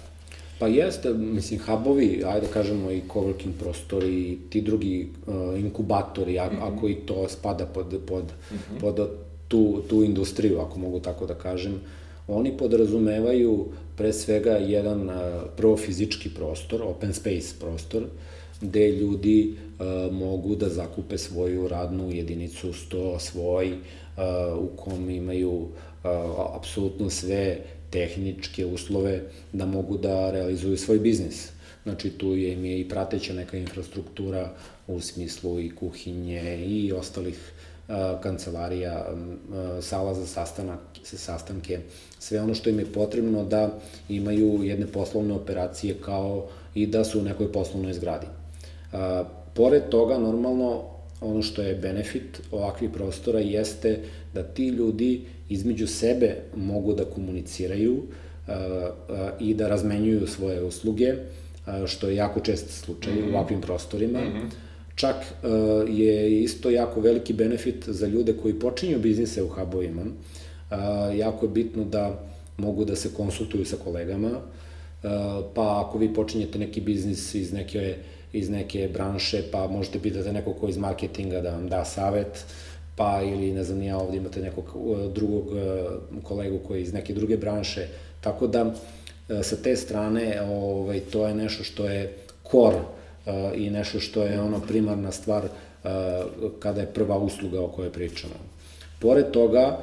Pa 0.59 0.67
jeste, 0.67 1.11
mislim, 1.11 1.61
hubovi, 1.61 2.23
ajde 2.27 2.47
da 2.47 2.53
kažemo 2.53 2.91
i 2.91 3.03
coworking 3.09 3.53
prostori, 3.61 4.09
i 4.09 4.39
ti 4.51 4.61
drugi 4.61 5.09
uh, 5.27 5.61
inkubatori, 5.61 6.39
a, 6.39 6.47
mm 6.47 6.51
-hmm. 6.51 6.77
ako 6.77 6.89
i 6.89 6.95
to 6.95 7.29
spada 7.29 7.67
pod, 7.67 8.01
pod, 8.07 8.25
mm 8.25 8.55
-hmm. 8.55 8.81
pod 8.81 9.09
tu, 9.49 9.83
tu 9.89 10.05
industriju, 10.05 10.61
ako 10.61 10.79
mogu 10.79 11.01
tako 11.01 11.27
da 11.27 11.35
kažem, 11.35 11.73
uh, 11.73 11.81
Oni 12.29 12.57
podrazumevaju 12.57 13.67
pre 13.97 14.13
svega 14.13 14.51
jedan 14.51 15.11
prvo 15.57 15.77
fizički 15.77 16.31
prostor, 16.31 16.83
open 16.83 17.15
space 17.15 17.55
prostor, 17.61 18.03
gde 18.61 18.89
ljudi 18.89 19.55
uh, 19.55 19.72
mogu 20.11 20.57
da 20.57 20.69
zakupe 20.69 21.19
svoju 21.19 21.69
radnu 21.69 22.11
jedinicu, 22.11 22.73
sto 22.73 23.19
svoj, 23.19 23.73
uh, 23.73 24.59
u 24.59 24.77
kom 24.77 25.11
imaju 25.11 25.53
uh, 25.53 25.69
apsolutno 26.57 27.11
sve 27.11 27.59
tehničke 27.91 28.67
uslove 28.67 29.21
da 29.53 29.67
mogu 29.67 29.99
da 29.99 30.31
realizuju 30.31 30.77
svoj 30.77 30.99
biznis. 30.99 31.51
Znači 31.83 32.11
tu 32.11 32.37
je 32.37 32.53
im 32.53 32.65
je 32.65 32.81
i 32.81 32.89
prateća 32.89 33.35
neka 33.35 33.57
infrastruktura 33.57 34.51
u 34.87 35.01
smislu 35.01 35.61
i 35.61 35.75
kuhinje 35.75 36.67
i 36.67 36.93
ostalih 36.93 37.53
kancelarija, 38.23 39.07
sala 39.81 40.15
za 40.15 40.27
sastanak, 40.27 40.79
sastanke, 41.03 41.79
sve 42.19 42.41
ono 42.41 42.55
što 42.55 42.71
im 42.71 42.79
je 42.79 42.93
potrebno 42.93 43.45
da 43.45 43.79
imaju 44.09 44.63
jedne 44.63 44.87
poslovne 44.87 45.35
operacije 45.35 45.95
kao 46.05 46.47
i 46.75 46.87
da 46.87 47.05
su 47.05 47.21
u 47.21 47.23
nekoj 47.23 47.53
poslovnoj 47.53 47.93
zgradi. 47.93 48.27
Pored 49.55 49.89
toga, 49.89 50.19
normalno, 50.19 50.83
ono 51.21 51.43
što 51.43 51.63
je 51.63 51.75
benefit 51.75 52.41
ovakvih 52.51 52.91
prostora 52.91 53.39
jeste 53.39 53.99
da 54.35 54.43
ti 54.43 54.69
ljudi 54.69 55.25
između 55.49 55.87
sebe 55.87 56.37
mogu 56.57 56.95
da 56.95 57.05
komuniciraju 57.05 58.03
i 59.41 59.55
da 59.55 59.69
razmenjuju 59.69 60.27
svoje 60.27 60.63
usluge, 60.63 61.15
što 61.87 62.09
je 62.09 62.17
jako 62.17 62.41
čest 62.41 62.71
slučaj 62.71 63.13
mm 63.13 63.17
-hmm. 63.17 63.33
u 63.33 63.37
ovakvim 63.37 63.61
prostorima. 63.61 64.21
Mm 64.21 64.33
-hmm 64.33 64.73
Čak 64.95 65.17
uh, 65.17 65.51
je 65.99 66.43
isto 66.43 66.71
jako 66.71 67.01
veliki 67.01 67.33
benefit 67.33 67.89
za 67.89 68.07
ljude 68.07 68.33
koji 68.43 68.59
počinju 68.59 68.99
biznise 68.99 69.43
u 69.43 69.49
hubovima. 69.49 70.03
Uh, 70.03 70.77
jako 71.19 71.47
je 71.47 71.51
bitno 71.51 71.85
da 71.85 72.25
mogu 72.57 72.85
da 72.85 72.97
se 72.97 73.15
konsultuju 73.15 73.65
sa 73.65 73.77
kolegama, 73.77 74.31
uh, 74.31 75.11
pa 75.55 75.85
ako 75.87 75.99
vi 75.99 76.15
počinjete 76.15 76.59
neki 76.59 76.81
biznis 76.81 77.35
iz 77.35 77.53
neke, 77.53 77.97
iz 78.33 78.51
neke 78.51 78.89
branše, 78.93 79.43
pa 79.53 79.67
možete 79.67 79.99
pitati 79.99 80.33
nekog 80.33 80.61
ko 80.61 80.69
iz 80.69 80.77
marketinga 80.77 81.41
da 81.41 81.51
vam 81.51 81.69
da 81.69 81.85
savet, 81.85 82.45
pa 82.97 83.23
ili 83.23 83.53
ne 83.53 83.65
znam 83.65 83.83
ja 83.83 83.99
ovde 83.99 84.17
imate 84.17 84.41
nekog 84.41 84.65
drugog 85.15 85.45
kolegu 86.23 86.59
koji 86.69 86.83
iz 86.83 86.93
neke 86.93 87.15
druge 87.15 87.37
branše, 87.37 87.87
tako 88.21 88.47
da 88.47 88.75
sa 89.43 89.57
te 89.57 89.77
strane 89.77 90.43
ovaj, 90.43 91.01
to 91.01 91.27
je 91.27 91.35
nešto 91.35 91.65
što 91.65 91.87
je 91.87 92.17
core 92.51 92.79
i 93.55 93.71
nešto 93.71 94.01
što 94.01 94.23
je 94.23 94.41
ono 94.41 94.61
primarna 94.61 95.13
stvar 95.13 95.43
kada 96.59 96.81
je 96.81 96.93
prva 96.95 97.19
usluga 97.19 97.61
o 97.61 97.69
kojoj 97.69 97.93
pričamo. 97.93 98.35
Pored 99.01 99.31
toga, 99.31 99.79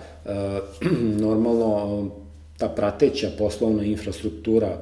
normalno, 1.25 2.07
ta 2.57 2.69
prateća 2.69 3.29
poslovna 3.37 3.83
infrastruktura 3.83 4.77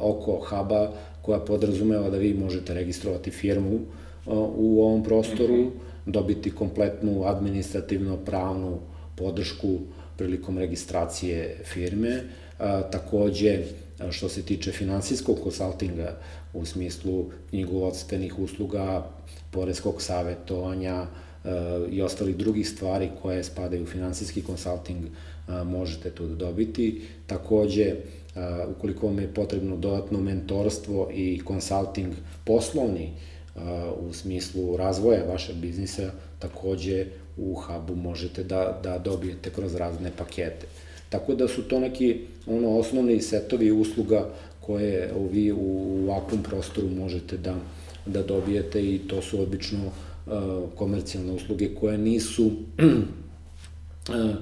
oko 0.00 0.46
huba 0.48 0.90
koja 1.22 1.40
podrazumeva 1.40 2.10
da 2.10 2.18
vi 2.18 2.34
možete 2.34 2.74
registrovati 2.74 3.30
firmu 3.30 3.80
u 4.56 4.82
ovom 4.82 5.04
prostoru, 5.04 5.54
-hmm. 5.54 5.70
dobiti 6.06 6.50
kompletnu 6.50 7.24
administrativno-pravnu 7.24 8.78
podršku 9.16 9.78
prilikom 10.16 10.58
registracije 10.58 11.56
firme, 11.64 12.22
takođe 12.90 13.64
što 14.10 14.28
se 14.28 14.42
tiče 14.42 14.72
finansijskog 14.72 15.38
konsultinga 15.42 16.16
u 16.54 16.64
smislu 16.64 17.24
knjigovodstvenih 17.50 18.38
usluga, 18.38 19.06
poreskog 19.50 20.02
savetovanja 20.02 20.94
e, 21.04 21.06
i 21.90 22.02
ostalih 22.02 22.36
drugih 22.36 22.68
stvari 22.68 23.10
koje 23.22 23.44
spadaju 23.44 23.82
u 23.82 23.86
finansijski 23.86 24.42
konsulting 24.42 25.04
e, 25.48 25.64
možete 25.64 26.10
tu 26.10 26.26
dobiti. 26.26 27.02
Takođe, 27.26 27.94
ukoliko 28.76 29.06
vam 29.06 29.18
je 29.18 29.34
potrebno 29.34 29.76
dodatno 29.76 30.20
mentorstvo 30.20 31.10
i 31.14 31.40
konsulting 31.44 32.12
poslovni 32.44 33.10
u 34.08 34.12
smislu 34.12 34.76
razvoja 34.76 35.24
vašeg 35.24 35.56
biznisa, 35.56 36.10
takođe 36.38 37.06
u 37.36 37.54
Hubu 37.54 37.96
možete 37.96 38.44
da, 38.44 38.80
da 38.82 38.98
dobijete 38.98 39.50
kroz 39.50 39.74
razne 39.74 40.10
pakete. 40.18 40.66
Tako 41.08 41.34
da 41.34 41.48
su 41.48 41.62
to 41.62 41.80
neki 41.80 42.20
ono, 42.46 42.78
osnovni 42.78 43.20
setovi 43.20 43.70
usluga 43.70 44.28
koje 44.60 45.12
vi 45.32 45.52
u 45.52 45.98
ovakvom 46.08 46.42
prostoru 46.42 46.88
možete 46.88 47.36
da, 47.36 47.54
da 48.06 48.22
dobijete 48.22 48.82
i 48.82 48.98
to 48.98 49.22
su 49.22 49.42
obično 49.42 49.78
uh, 49.86 50.32
komercijalne 50.74 51.32
usluge 51.32 51.74
koje 51.74 51.98
nisu, 51.98 52.46
uh, 54.08 54.34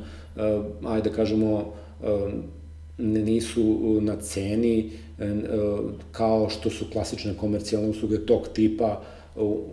ajde 0.84 1.11
da 1.11 1.16
kažemo, 1.16 1.53
uh, 1.55 2.32
nisu 2.99 3.99
na 4.01 4.16
ceni 4.16 4.91
kao 6.12 6.49
što 6.51 6.70
su 6.70 6.84
klasične 6.93 7.34
komercijalne 7.37 7.89
usluge 7.89 8.26
tog 8.26 8.49
tipa 8.49 9.03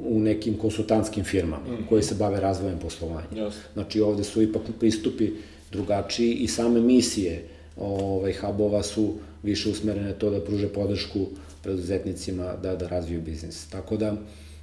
u, 0.09 0.19
nekim 0.19 0.57
konsultantskim 0.57 1.23
firmama 1.23 1.63
mm 1.63 1.71
-hmm. 1.71 1.89
koji 1.89 2.03
se 2.03 2.15
bave 2.15 2.39
razvojem 2.39 2.79
poslovanja. 2.79 3.27
Yes. 3.35 3.51
Znači 3.73 4.01
ovde 4.01 4.23
su 4.23 4.41
ipak 4.41 4.61
pristupi 4.79 5.31
drugačiji 5.71 6.33
i 6.33 6.47
same 6.47 6.81
misije 6.81 7.43
ovaj, 7.77 8.33
hubova 8.33 8.83
su 8.83 9.13
više 9.43 9.69
usmerene 9.69 10.13
to 10.13 10.29
da 10.29 10.41
pruže 10.41 10.67
podršku 10.67 11.19
preduzetnicima 11.63 12.53
da, 12.63 12.75
da 12.75 12.87
razviju 12.87 13.21
biznis. 13.21 13.69
Tako 13.69 13.97
da, 13.97 14.15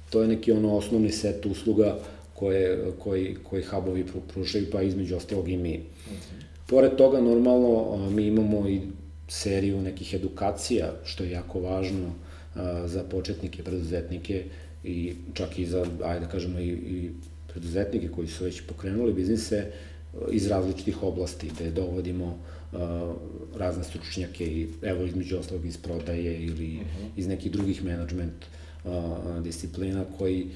to 0.09 0.21
je 0.21 0.27
neki 0.27 0.51
ono 0.51 0.75
osnovni 0.75 1.11
set 1.11 1.45
usluga 1.45 1.97
koje, 2.41 2.91
koji, 2.99 3.35
koji 3.43 3.63
hubovi 3.63 4.05
pružaju, 4.33 4.67
pa 4.71 4.81
između 4.81 5.15
ostalog 5.15 5.49
i 5.49 5.57
mi. 5.57 5.73
-hmm. 5.77 6.43
Pored 6.67 6.95
toga, 6.95 7.21
normalno, 7.21 8.09
mi 8.09 8.25
imamo 8.27 8.69
i 8.69 8.81
seriju 9.27 9.81
nekih 9.81 10.13
edukacija, 10.13 10.93
što 11.03 11.23
je 11.23 11.31
jako 11.31 11.59
važno 11.59 12.13
za 12.85 13.03
početnike, 13.03 13.63
preduzetnike 13.63 14.43
i 14.83 15.13
čak 15.33 15.59
i 15.59 15.65
za, 15.65 15.85
ajde 16.03 16.25
da 16.25 16.31
kažemo, 16.31 16.59
i, 16.59 16.69
i 16.69 17.11
preduzetnike 17.47 18.07
koji 18.07 18.27
su 18.27 18.43
već 18.43 18.61
pokrenuli 18.67 19.13
biznise 19.13 19.65
iz 20.31 20.47
različitih 20.47 21.03
oblasti, 21.03 21.51
gde 21.55 21.71
dovodimo 21.71 22.39
razne 23.57 23.83
stručnjake 23.83 24.45
i 24.45 24.67
evo 24.81 25.05
između 25.05 25.37
ostalog 25.37 25.65
iz 25.65 25.77
prodaje 25.77 26.41
ili 26.41 26.75
uh 26.75 26.81
mhm. 26.81 27.05
-huh. 27.05 27.09
iz 27.17 27.27
nekih 27.27 27.51
drugih 27.51 27.85
management 27.85 28.33
uh, 28.41 28.60
disciplina 29.43 30.03
koji 30.17 30.47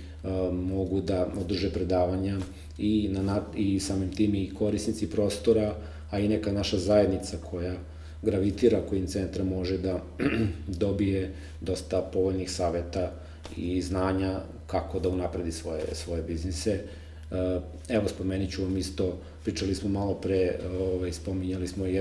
mogu 0.51 1.01
da 1.01 1.27
održe 1.41 1.69
predavanja 1.69 2.39
i, 2.77 3.09
na, 3.11 3.41
i 3.55 3.79
samim 3.79 4.15
tim 4.15 4.35
i 4.35 4.53
korisnici 4.59 5.09
prostora, 5.09 5.75
a 6.11 6.19
i 6.19 6.27
neka 6.27 6.51
naša 6.51 6.77
zajednica 6.77 7.37
koja 7.49 7.73
gravitira 8.21 8.81
kojim 8.89 9.07
centra 9.07 9.43
može 9.43 9.77
da 9.77 10.01
dobije 10.67 11.33
dosta 11.61 12.01
povoljnih 12.01 12.51
saveta 12.51 13.11
i 13.57 13.81
znanja 13.81 14.39
kako 14.67 14.99
da 14.99 15.09
unapredi 15.09 15.51
svoje, 15.51 15.83
svoje 15.93 16.23
biznise. 16.23 16.79
Evo, 17.89 18.07
spomenit 18.07 18.51
ću 18.51 18.63
vam 18.63 18.77
isto, 18.77 19.17
pričali 19.43 19.75
smo 19.75 19.89
malo 19.89 20.13
pre, 20.13 20.59
ovaj, 20.79 21.11
spominjali 21.13 21.67
smo 21.67 21.87
i 21.87 21.95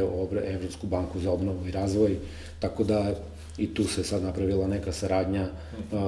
Evropsku 0.47 0.87
banku 0.87 1.21
za 1.21 1.31
obnovu 1.33 1.69
i 1.69 1.71
razvoj, 1.71 2.17
tako 2.61 2.85
da 2.85 3.15
i 3.59 3.75
tu 3.75 3.85
se 3.85 4.05
sad 4.05 4.23
napravila 4.23 4.67
neka 4.67 4.93
saradnja, 4.93 5.49
uh, 5.93 6.01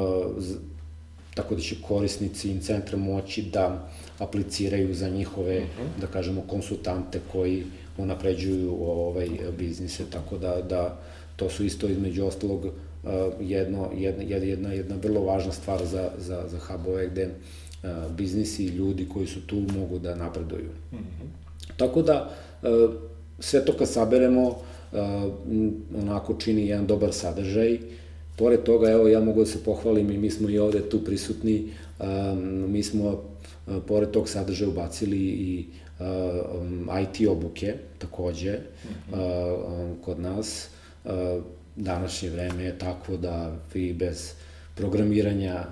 tako 1.34 1.55
da 1.55 1.61
će 1.61 1.76
korisnici 1.82 2.51
in 2.51 2.61
centra 2.61 2.99
moći 2.99 3.42
da 3.42 3.88
apliciraju 4.18 4.94
za 4.94 5.09
njihove, 5.09 5.61
mhm. 5.61 6.01
da 6.01 6.07
kažemo, 6.07 6.42
konsultante 6.49 7.20
koji 7.32 7.64
unapređuju 7.99 8.76
ovaj 8.80 9.28
biznise, 9.59 10.05
tako 10.11 10.38
da, 10.38 10.62
da 10.62 10.99
to 11.36 11.51
su 11.51 11.64
isto 11.64 11.88
između 11.88 12.26
ostalog 12.26 12.64
uh, 12.64 12.70
jedno, 13.40 13.90
jedna, 13.94 14.22
jedna, 14.22 14.72
jedna 14.72 14.97
vrlo 15.03 15.20
važna 15.20 15.53
stvar 15.53 15.86
za, 15.86 16.11
za, 16.18 16.44
za 16.49 16.59
hubove 16.59 17.09
gde 17.09 17.26
uh, 17.26 17.90
biznisi 18.16 18.64
i 18.64 18.68
ljudi 18.68 19.09
koji 19.09 19.26
su 19.26 19.47
tu 19.47 19.57
mogu 19.57 19.99
da 19.99 20.14
napreduju. 20.14 20.70
Mm 20.92 20.97
-hmm. 20.97 21.28
Tako 21.76 22.03
da, 22.03 22.30
uh, 22.62 22.94
sve 23.38 23.64
to 23.64 23.72
kad 23.72 23.88
saberemo, 23.88 24.59
onako 26.03 26.34
čini 26.34 26.66
jedan 26.66 26.87
dobar 26.87 27.12
sadržaj. 27.12 27.78
Pored 28.37 28.62
toga, 28.62 28.91
evo, 28.91 29.09
ja 29.09 29.20
mogu 29.20 29.41
da 29.41 29.47
se 29.47 29.64
pohvalim 29.64 30.11
i 30.11 30.18
mi 30.18 30.30
smo 30.30 30.49
i 30.49 30.59
ovde 30.59 30.89
tu 30.89 31.05
prisutni, 31.05 31.72
mi 32.68 32.82
smo 32.82 33.22
pored 33.87 34.11
tog 34.11 34.28
sadržaja 34.28 34.70
ubacili 34.70 35.18
i 35.18 35.66
IT 37.03 37.28
obuke 37.28 37.74
takođe 37.99 38.59
uh, 39.12 39.18
kod 40.05 40.20
nas. 40.20 40.68
Uh, 41.05 41.11
današnje 41.76 42.30
vreme 42.30 42.64
je 42.64 42.78
takvo 42.78 43.16
da 43.16 43.57
vi 43.74 43.93
bez 43.93 44.32
programiranja 44.74 45.64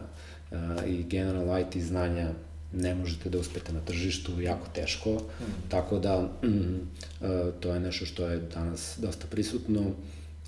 uh, 0.50 0.58
i 0.86 1.02
generalno 1.02 1.58
IT 1.58 1.82
znanja 1.82 2.30
ne 2.76 2.94
možete 2.94 3.30
da 3.30 3.38
uspete 3.38 3.72
na 3.72 3.80
tržištu, 3.80 4.40
jako 4.40 4.66
teško, 4.74 5.10
mm. 5.10 5.44
tako 5.68 5.98
da 5.98 6.20
mm, 6.42 6.48
uh, 6.48 7.28
to 7.60 7.74
je 7.74 7.80
nešto 7.80 8.06
što 8.06 8.26
je 8.26 8.40
danas 8.54 8.98
dosta 9.02 9.26
prisutno 9.30 9.82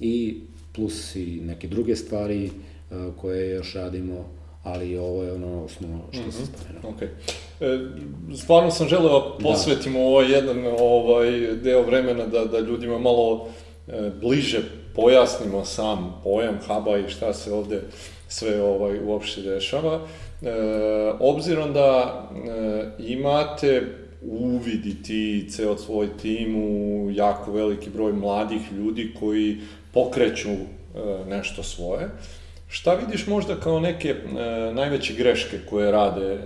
i 0.00 0.40
plus 0.72 1.16
i 1.16 1.40
neke 1.42 1.68
druge 1.68 1.96
stvari 1.96 2.50
uh, 2.50 3.14
koje 3.16 3.50
još 3.50 3.74
radimo 3.74 4.36
ali 4.66 4.98
ovo 4.98 5.22
je 5.22 5.32
ono 5.32 5.64
osnovno 5.64 6.00
što 6.12 6.20
mm 6.20 6.24
-hmm. 6.24 6.32
se 6.32 6.42
mhm. 6.42 6.52
spomenuo. 6.52 6.92
Okay. 6.92 7.08
E, 7.60 8.36
stvarno 8.36 8.70
sam 8.70 8.88
želeo 8.88 9.20
da 9.20 9.42
posvetimo 9.42 9.98
da. 9.98 10.04
ovaj 10.04 10.32
jedan 10.32 10.66
ovaj 10.78 11.30
deo 11.62 11.82
vremena 11.82 12.26
da, 12.26 12.44
da 12.44 12.60
ljudima 12.60 12.98
malo 12.98 13.48
e, 13.88 14.10
bliže 14.20 14.60
pojasnimo 14.94 15.64
sam 15.64 16.20
pojam 16.24 16.58
huba 16.66 16.98
i 16.98 17.08
šta 17.08 17.34
se 17.34 17.52
ovde 17.52 17.82
sve 18.28 18.62
ovaj 18.62 18.98
uopšte 19.04 19.42
dešava. 19.42 19.94
E, 19.94 20.00
obzirom 21.20 21.72
da 21.72 22.22
e, 22.32 23.03
imate 23.03 23.82
uvid 24.22 24.87
i 24.87 25.03
ti 25.03 25.49
ceo 25.51 25.78
svoj 25.78 26.09
tim 26.22 26.57
u 26.57 27.11
jako 27.11 27.53
veliki 27.53 27.91
broj 27.91 28.12
mladih 28.12 28.72
ljudi 28.72 29.14
koji 29.20 29.59
pokreću 29.93 30.51
e, 30.51 30.59
nešto 31.28 31.62
svoje. 31.62 32.05
E, 32.05 32.09
Šta 32.68 32.95
vidiš 32.95 33.26
možda 33.26 33.61
kao 33.61 33.80
neke 33.80 34.09
e, 34.09 34.14
najveće 34.74 35.14
greške 35.14 35.59
koje 35.70 35.91
rade 35.91 36.32
e, 36.32 36.39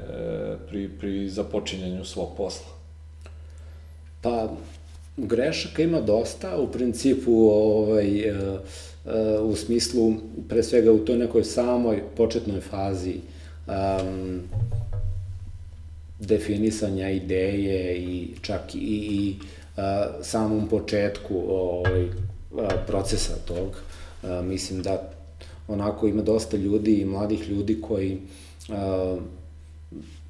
pri, 0.69 0.89
pri 1.01 1.29
započinjanju 1.29 2.05
svog 2.05 2.29
posla? 2.37 2.67
Pa, 4.21 4.49
grešaka 5.17 5.83
ima 5.83 6.01
dosta, 6.01 6.57
u 6.59 6.73
principu, 6.73 7.33
ovaj, 7.51 8.21
e, 8.21 8.33
e, 8.33 9.39
u 9.41 9.57
smislu, 9.57 10.15
pre 10.49 10.63
svega 10.63 10.93
u 10.93 10.99
toj 10.99 11.17
nekoj 11.17 11.45
samoj 11.45 12.03
početnoj 12.17 12.61
fazi 12.61 13.15
um, 13.67 14.43
definisanja 16.21 17.11
ideje 17.11 17.99
i 17.99 18.29
čak 18.43 18.75
i, 18.75 18.79
i 18.79 19.37
a, 19.77 20.07
samom 20.23 20.69
početku 20.69 21.43
ovaj, 21.49 22.09
procesa 22.87 23.35
tog, 23.47 23.83
a, 24.23 24.43
mislim 24.43 24.83
da 24.83 25.11
onako 25.69 26.09
ima 26.09 26.23
dosta 26.23 26.57
ljudi 26.57 27.01
i 27.01 27.05
mladih 27.05 27.49
ljudi 27.49 27.81
koji 27.81 28.19
a, 28.69 29.17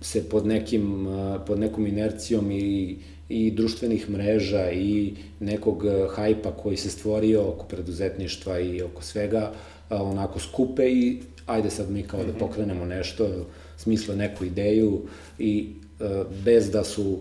se 0.01 0.28
pod 0.28 0.47
nekim, 0.47 1.07
a, 1.07 1.39
pod 1.47 1.59
nekom 1.59 1.87
inercijom 1.87 2.51
i, 2.51 2.97
i 3.28 3.51
društvenih 3.51 4.11
mreža 4.11 4.70
i 4.70 5.14
nekog 5.41 5.85
hajpa 6.14 6.51
koji 6.51 6.76
se 6.76 6.91
stvorio 6.91 7.49
oko 7.49 7.64
preduzetništva 7.64 8.61
i 8.61 8.83
oko 8.83 9.03
svega, 9.03 9.53
a, 9.89 10.03
onako 10.03 10.39
skupe 10.39 10.91
i 10.91 11.20
ajde 11.51 11.70
sad 11.70 11.90
mi 11.90 12.03
kao 12.03 12.20
da 12.20 12.28
mhm. 12.28 12.38
pokrenemo 12.38 12.84
nešto, 12.84 13.28
smisle 13.76 14.16
neku 14.16 14.44
ideju 14.44 15.03
i 15.38 15.72
a, 16.01 16.24
bez 16.44 16.70
da 16.70 16.84
su 16.84 17.18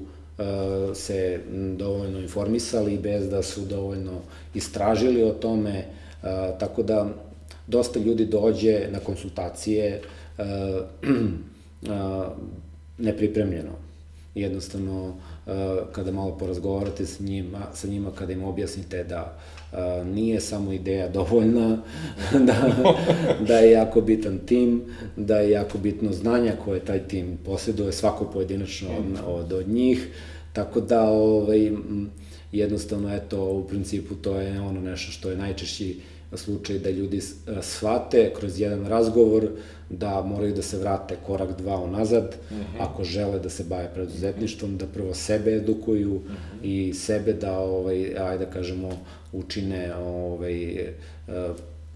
se 0.93 1.39
dovoljno 1.77 2.19
informisali, 2.19 2.97
bez 2.97 3.29
da 3.29 3.43
su 3.43 3.65
dovoljno 3.65 4.21
istražili 4.53 5.23
o 5.23 5.31
tome, 5.31 5.85
a, 6.23 6.51
tako 6.59 6.83
da 6.83 7.09
dosta 7.67 7.99
ljudi 7.99 8.25
dođe 8.25 8.87
na 8.91 8.99
konsultacije 8.99 10.01
nepripremljeno. 12.97 13.71
Jednostavno, 14.35 15.15
kada 15.91 16.11
malo 16.11 16.37
porazgovarate 16.37 17.05
sa 17.05 17.23
njima, 17.23 17.59
sa 17.73 17.87
njima 17.87 18.11
kada 18.11 18.33
im 18.33 18.43
objasnite 18.43 19.03
da 19.03 19.39
uh, 19.71 20.07
nije 20.07 20.39
samo 20.39 20.73
ideja 20.73 21.07
dovoljna, 21.07 21.81
da, 22.47 22.71
da 23.47 23.57
je 23.57 23.71
jako 23.71 24.01
bitan 24.01 24.39
tim, 24.45 24.81
da 25.15 25.39
je 25.39 25.51
jako 25.51 25.77
bitno 25.77 26.13
znanja 26.13 26.53
koje 26.65 26.79
taj 26.79 27.07
tim 27.07 27.37
posjeduje, 27.45 27.91
svako 27.91 28.25
pojedinačno 28.25 28.89
od, 28.97 29.19
od, 29.27 29.53
od 29.53 29.69
njih, 29.69 30.07
tako 30.53 30.81
da 30.81 31.09
ovaj, 31.09 31.71
jednostavno, 32.51 33.15
eto, 33.15 33.43
u 33.43 33.67
principu 33.67 34.15
to 34.15 34.35
je 34.35 34.61
ono 34.61 34.81
nešto 34.81 35.11
što 35.11 35.29
je 35.29 35.37
najčešći 35.37 35.99
slučaj 36.37 36.79
da 36.79 36.89
ljudi 36.89 37.17
e, 37.17 37.21
shvate 37.61 38.31
kroz 38.39 38.59
jedan 38.59 38.85
razgovor 38.85 39.49
da 39.89 40.21
moraju 40.21 40.53
da 40.53 40.61
se 40.61 40.77
vrate 40.77 41.15
korak 41.25 41.57
dva 41.57 41.81
unazad, 41.83 42.35
uh 42.51 42.57
mhm. 42.57 42.61
-huh. 42.61 42.79
ako 42.79 43.03
žele 43.03 43.39
da 43.39 43.49
se 43.49 43.63
bave 43.63 43.89
preduzetništvom, 43.93 44.77
da 44.77 44.85
prvo 44.85 45.13
sebe 45.13 45.55
edukuju 45.55 46.15
uh 46.15 46.21
mhm. 46.21 46.33
-huh. 46.33 46.89
i 46.89 46.93
sebe 46.93 47.33
da, 47.33 47.59
ovaj, 47.59 48.17
ajde 48.17 48.45
da 48.45 48.51
kažemo, 48.51 48.89
učine, 49.31 49.95
ovaj, 49.95 50.71
e, 50.71 50.93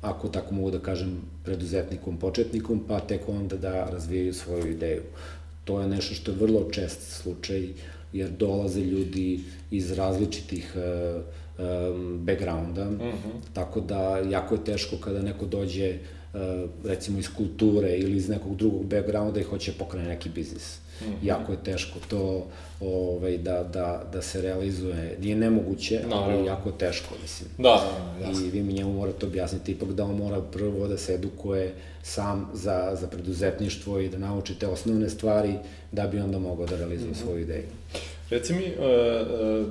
ako 0.01 0.27
tako 0.27 0.53
mogu 0.53 0.71
da 0.71 0.79
kažem, 0.79 1.21
preduzetnikom, 1.43 2.17
početnikom, 2.17 2.83
pa 2.87 2.99
tek 2.99 3.29
onda 3.29 3.57
da 3.57 3.89
razvijaju 3.89 4.33
svoju 4.33 4.71
ideju. 4.71 5.01
To 5.63 5.81
je 5.81 5.87
nešto 5.87 6.15
što 6.15 6.31
je 6.31 6.37
vrlo 6.37 6.71
čest 6.71 7.21
slučaj, 7.21 7.67
jer 8.13 8.29
dolaze 8.29 8.79
ljudi 8.79 9.39
iz 9.71 9.91
različitih 9.91 10.73
uh, 10.75 11.23
um, 11.57 12.19
backgrounda, 12.25 12.81
uh 12.81 12.91
mhm. 12.91 13.03
-huh. 13.03 13.53
tako 13.53 13.81
da 13.81 14.17
jako 14.17 14.55
je 14.55 14.63
teško 14.63 14.97
kada 14.97 15.21
neko 15.21 15.45
dođe 15.45 15.97
recimo 16.85 17.19
iz 17.19 17.29
kulture 17.37 17.97
ili 17.97 18.17
iz 18.17 18.29
nekog 18.29 18.55
drugog 18.55 18.85
backgrounda 18.85 19.39
i 19.39 19.43
hoće 19.43 19.71
pokrene 19.79 20.07
neki 20.07 20.29
biznis. 20.29 20.77
Mm 21.01 21.05
-hmm. 21.05 21.27
Jako 21.27 21.51
je 21.51 21.63
teško 21.63 21.99
to 22.07 22.47
ovaj, 22.81 23.37
da, 23.37 23.63
da, 23.63 24.03
da 24.13 24.21
se 24.21 24.41
realizuje. 24.41 25.17
Nije 25.21 25.35
nemoguće, 25.35 26.01
no, 26.09 26.15
ali 26.15 26.45
jako 26.45 26.69
je 26.69 26.77
teško, 26.77 27.15
mislim. 27.21 27.49
Da, 27.57 27.83
jasno. 28.21 28.45
I 28.45 28.49
vi 28.49 28.63
mi 28.63 28.73
njemu 28.73 28.93
morate 28.93 29.25
objasniti 29.25 29.71
ipak 29.71 29.89
da 29.89 30.03
on 30.03 30.15
mora 30.17 30.41
prvo 30.41 30.87
da 30.87 30.97
se 30.97 31.13
edukuje 31.13 31.73
sam 32.03 32.49
za, 32.53 32.95
za 33.01 33.07
preduzetništvo 33.07 33.99
i 33.99 34.09
da 34.09 34.17
nauči 34.17 34.59
te 34.59 34.67
osnovne 34.67 35.09
stvari 35.09 35.53
da 35.91 36.07
bi 36.07 36.19
onda 36.19 36.39
mogao 36.39 36.65
da 36.65 36.77
realizuje 36.77 37.11
mm 37.11 37.13
-hmm. 37.13 37.23
svoju 37.23 37.39
ideju. 37.39 37.67
Reci 38.29 38.53
mi, 38.53 38.65
uh, 38.65 38.83
uh, 39.61 39.67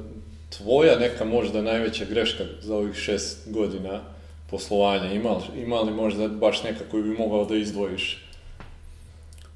tvoja 0.57 0.98
neka 0.98 1.24
možda 1.24 1.62
najveća 1.62 2.05
greška 2.05 2.44
za 2.61 2.76
ovih 2.76 2.94
šest 2.94 3.38
godina 3.46 4.00
poslovanja, 4.50 5.12
ima 5.12 5.40
ima 5.57 5.80
li 5.80 5.92
možda 5.92 6.28
baš 6.28 6.62
neka 6.62 6.84
koju 6.90 7.03
bi 7.03 7.18
mogao 7.18 7.44
da 7.44 7.57
izdvojiš? 7.57 8.24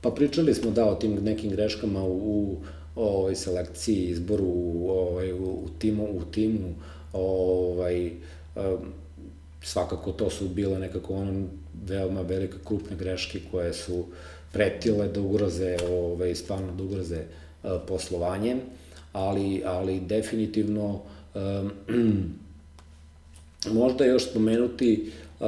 Pa 0.01 0.11
pričali 0.11 0.55
smo 0.55 0.71
da 0.71 0.85
o 0.87 0.95
tim 0.95 1.15
nekim 1.25 1.51
greškama 1.51 2.05
u, 2.05 2.57
u 2.97 3.03
ovoj 3.03 3.35
selekciji, 3.35 4.09
izboru 4.09 4.53
ovaj, 4.89 5.33
u, 5.33 5.45
u 5.45 5.69
timu, 5.79 6.05
u 6.05 6.25
timu 6.25 6.75
ovaj, 7.13 8.07
um, 8.07 8.93
svakako 9.63 10.13
to 10.13 10.31
su 10.31 10.49
bile 10.49 10.79
nekako 10.79 11.15
ono 11.15 11.47
veoma 11.87 12.21
velike 12.21 12.57
krupne 12.65 12.97
greške 12.97 13.41
koje 13.51 13.73
su 13.73 14.05
pretile 14.53 15.09
da 15.09 15.21
ugroze, 15.21 15.77
ovaj, 15.91 16.35
stvarno 16.35 16.73
da 16.73 16.83
ugroze 16.83 17.23
uh, 17.63 17.71
poslovanje, 17.89 18.57
ali, 19.17 19.63
ali 19.65 20.01
definitivno 20.01 21.01
um, 21.35 21.71
možda 23.81 24.05
još 24.05 24.31
spomenuti 24.31 25.11
uh, 25.41 25.47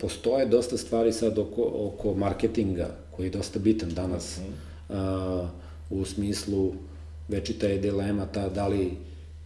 postoje 0.00 0.46
dosta 0.46 0.76
stvari 0.76 1.12
sad 1.12 1.38
oko, 1.38 1.72
oko 1.74 2.14
marketinga 2.14 2.88
koji 3.16 3.26
je 3.26 3.30
dosta 3.30 3.58
bitan 3.58 3.90
danas 3.90 4.38
uh, 4.88 4.96
u 5.90 6.04
smislu 6.04 6.72
večita 7.28 7.66
je 7.66 7.78
dilema 7.78 8.26
ta 8.26 8.48
da 8.48 8.68
li 8.68 8.90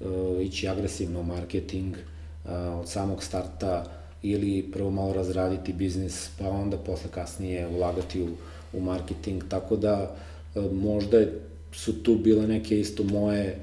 uh, 0.00 0.42
ići 0.42 0.68
agresivno 0.68 1.20
u 1.20 1.24
marketing 1.24 1.94
uh, 1.94 2.50
od 2.80 2.88
samog 2.88 3.22
starta 3.22 3.84
ili 4.22 4.70
prvo 4.72 4.90
malo 4.90 5.12
razraditi 5.12 5.72
biznis 5.72 6.30
pa 6.38 6.48
onda 6.48 6.76
posle 6.76 7.10
kasnije 7.10 7.68
ulagati 7.68 8.22
u, 8.22 8.28
u 8.72 8.80
marketing. 8.80 9.42
Tako 9.48 9.76
da 9.76 10.16
uh, 10.54 10.72
možda 10.72 11.24
su 11.72 12.02
tu 12.02 12.14
bile 12.14 12.46
neke 12.46 12.80
isto 12.80 13.04
moje 13.04 13.58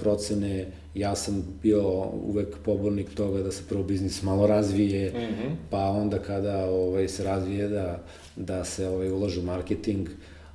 procene 0.00 0.66
ja 0.94 1.16
sam 1.16 1.58
bio 1.62 1.82
uvek 2.26 2.56
pobornik 2.64 3.14
toga 3.14 3.42
da 3.42 3.52
se 3.52 3.62
prvo 3.68 3.82
biznis 3.82 4.22
malo 4.22 4.46
razvije, 4.46 5.10
mm 5.10 5.16
-hmm. 5.16 5.54
pa 5.70 5.90
onda 5.90 6.18
kada 6.18 6.70
ovaj, 6.70 7.08
se 7.08 7.24
razvije 7.24 7.68
da, 7.68 8.04
da 8.36 8.64
se 8.64 8.88
ovaj, 8.88 9.10
ulaže 9.10 9.40
u 9.40 9.42
marketing, 9.42 10.08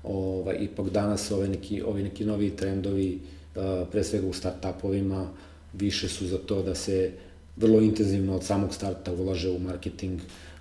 ovaj, 0.03 0.58
ipak 0.60 0.89
danas 0.89 1.32
ove 1.32 1.47
neki, 1.47 1.82
ovi 1.82 2.03
neki 2.03 2.26
novi 2.26 2.49
trendovi, 2.49 3.20
uh, 3.56 3.88
pre 3.91 4.03
svega 4.03 4.28
u 4.28 4.34
start-upovima, 4.34 5.28
više 5.74 6.10
su 6.10 6.28
za 6.28 6.38
to 6.38 6.62
da 6.62 6.76
se 6.76 7.12
vrlo 7.56 7.82
intenzivno 7.82 8.36
od 8.36 8.43
samog 8.43 8.74
starta 8.74 9.14
ulaže 9.14 9.49
u 9.49 9.60
marketing, 9.60 10.20
uh, 10.20 10.55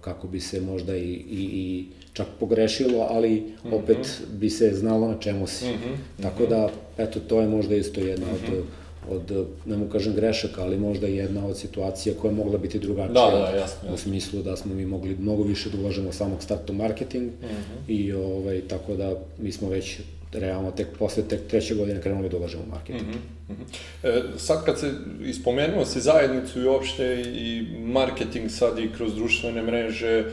kako 0.00 0.28
bi 0.28 0.40
se 0.40 0.60
možda 0.60 0.96
i, 0.96 1.12
i, 1.12 1.42
i 1.52 1.84
čak 2.12 2.26
pogrešilo, 2.40 3.06
ali 3.10 3.30
mm 3.30 3.68
-hmm. 3.68 3.74
opet 3.74 4.22
bi 4.32 4.50
se 4.50 4.70
znalo 4.74 5.08
na 5.08 5.18
čemu 5.20 5.46
si. 5.46 5.64
Mm 5.64 5.68
-hmm. 5.68 6.22
Tako 6.22 6.46
da, 6.46 6.68
eto, 6.98 7.20
to 7.20 7.40
je 7.40 7.48
možda 7.48 7.76
isto 7.76 8.00
jedna 8.00 8.26
mm 8.26 8.52
-hmm. 8.52 8.58
od 8.58 8.64
od, 9.10 9.46
ne 9.66 9.76
mu 9.76 9.88
kažem 9.88 10.14
grešaka, 10.14 10.62
ali 10.62 10.78
možda 10.78 11.06
jedna 11.06 11.46
od 11.46 11.58
situacija 11.58 12.14
koja 12.20 12.30
je 12.30 12.36
mogla 12.36 12.58
biti 12.58 12.78
drugačija. 12.78 13.30
Da, 13.30 13.36
da, 13.36 13.38
jasno, 13.38 13.58
jasno. 13.58 13.94
U 13.94 13.96
smislu 13.96 14.42
da 14.42 14.56
smo 14.56 14.74
mi 14.74 14.86
mogli 14.86 15.16
mnogo 15.20 15.42
više 15.42 15.70
da 15.70 15.78
ulažemo 15.78 16.12
samog 16.12 16.42
starta 16.42 16.72
u 16.72 16.76
marketing 16.76 17.24
mm 17.24 17.44
-hmm. 17.44 17.92
i 17.92 18.12
ovaj, 18.12 18.60
tako 18.68 18.96
da 18.96 19.14
mi 19.38 19.52
smo 19.52 19.68
već 19.68 19.98
realno 20.38 20.70
tek 20.70 20.86
posle 20.98 21.22
tek 21.28 21.46
treće 21.46 21.74
godine 21.74 22.00
krenuli 22.00 22.28
da 22.28 22.36
ulažemo 22.36 22.62
u 22.62 22.70
marketing. 22.70 23.14
Mm 23.48 23.52
-hmm. 23.52 24.08
e, 24.08 24.22
sad 24.36 24.64
kad 24.64 24.80
se 24.80 24.90
ispomenuo 25.24 25.84
se 25.84 26.00
zajednicu 26.00 26.60
i 26.60 26.66
uopšte 26.66 27.22
i 27.22 27.66
marketing 27.78 28.50
sad 28.50 28.78
i 28.78 28.90
kroz 28.96 29.14
društvene 29.14 29.62
mreže 29.62 30.18
e, 30.18 30.24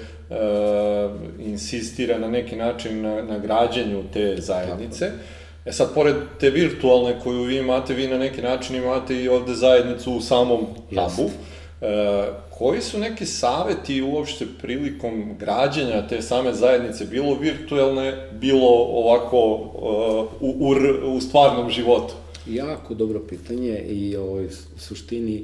insistira 1.39 2.17
na 2.17 2.27
neki 2.27 2.55
način 2.55 3.01
na, 3.01 3.21
na 3.21 3.39
građenju 3.39 4.03
te 4.13 4.35
zajednice. 4.37 5.11
E 5.65 5.71
sad, 5.71 5.93
pored 5.93 6.15
te 6.39 6.49
virtualne 6.49 7.19
koju 7.23 7.43
vi 7.43 7.57
imate, 7.57 7.93
vi 7.93 8.07
na 8.07 8.17
neki 8.17 8.41
način 8.41 8.75
imate 8.75 9.15
i 9.15 9.29
ovde 9.29 9.53
zajednicu 9.53 10.13
u 10.13 10.21
samom 10.21 10.65
hubu. 10.89 11.29
E, 11.81 12.42
koji 12.57 12.81
su 12.81 12.99
neki 12.99 13.25
saveti 13.25 14.01
uopšte 14.01 14.45
prilikom 14.61 15.37
građenja 15.39 16.07
te 16.07 16.21
same 16.21 16.53
zajednice, 16.53 17.05
bilo 17.05 17.35
virtualne, 17.35 18.29
bilo 18.31 18.69
ovako 18.69 19.53
uh, 19.53 20.41
u, 20.41 20.69
u, 20.69 21.15
u 21.15 21.21
stvarnom 21.21 21.69
životu? 21.69 22.13
Jako 22.47 22.93
dobro 22.93 23.19
pitanje 23.29 23.79
i 23.79 24.15
ovoj 24.15 24.49
suštini 24.77 25.43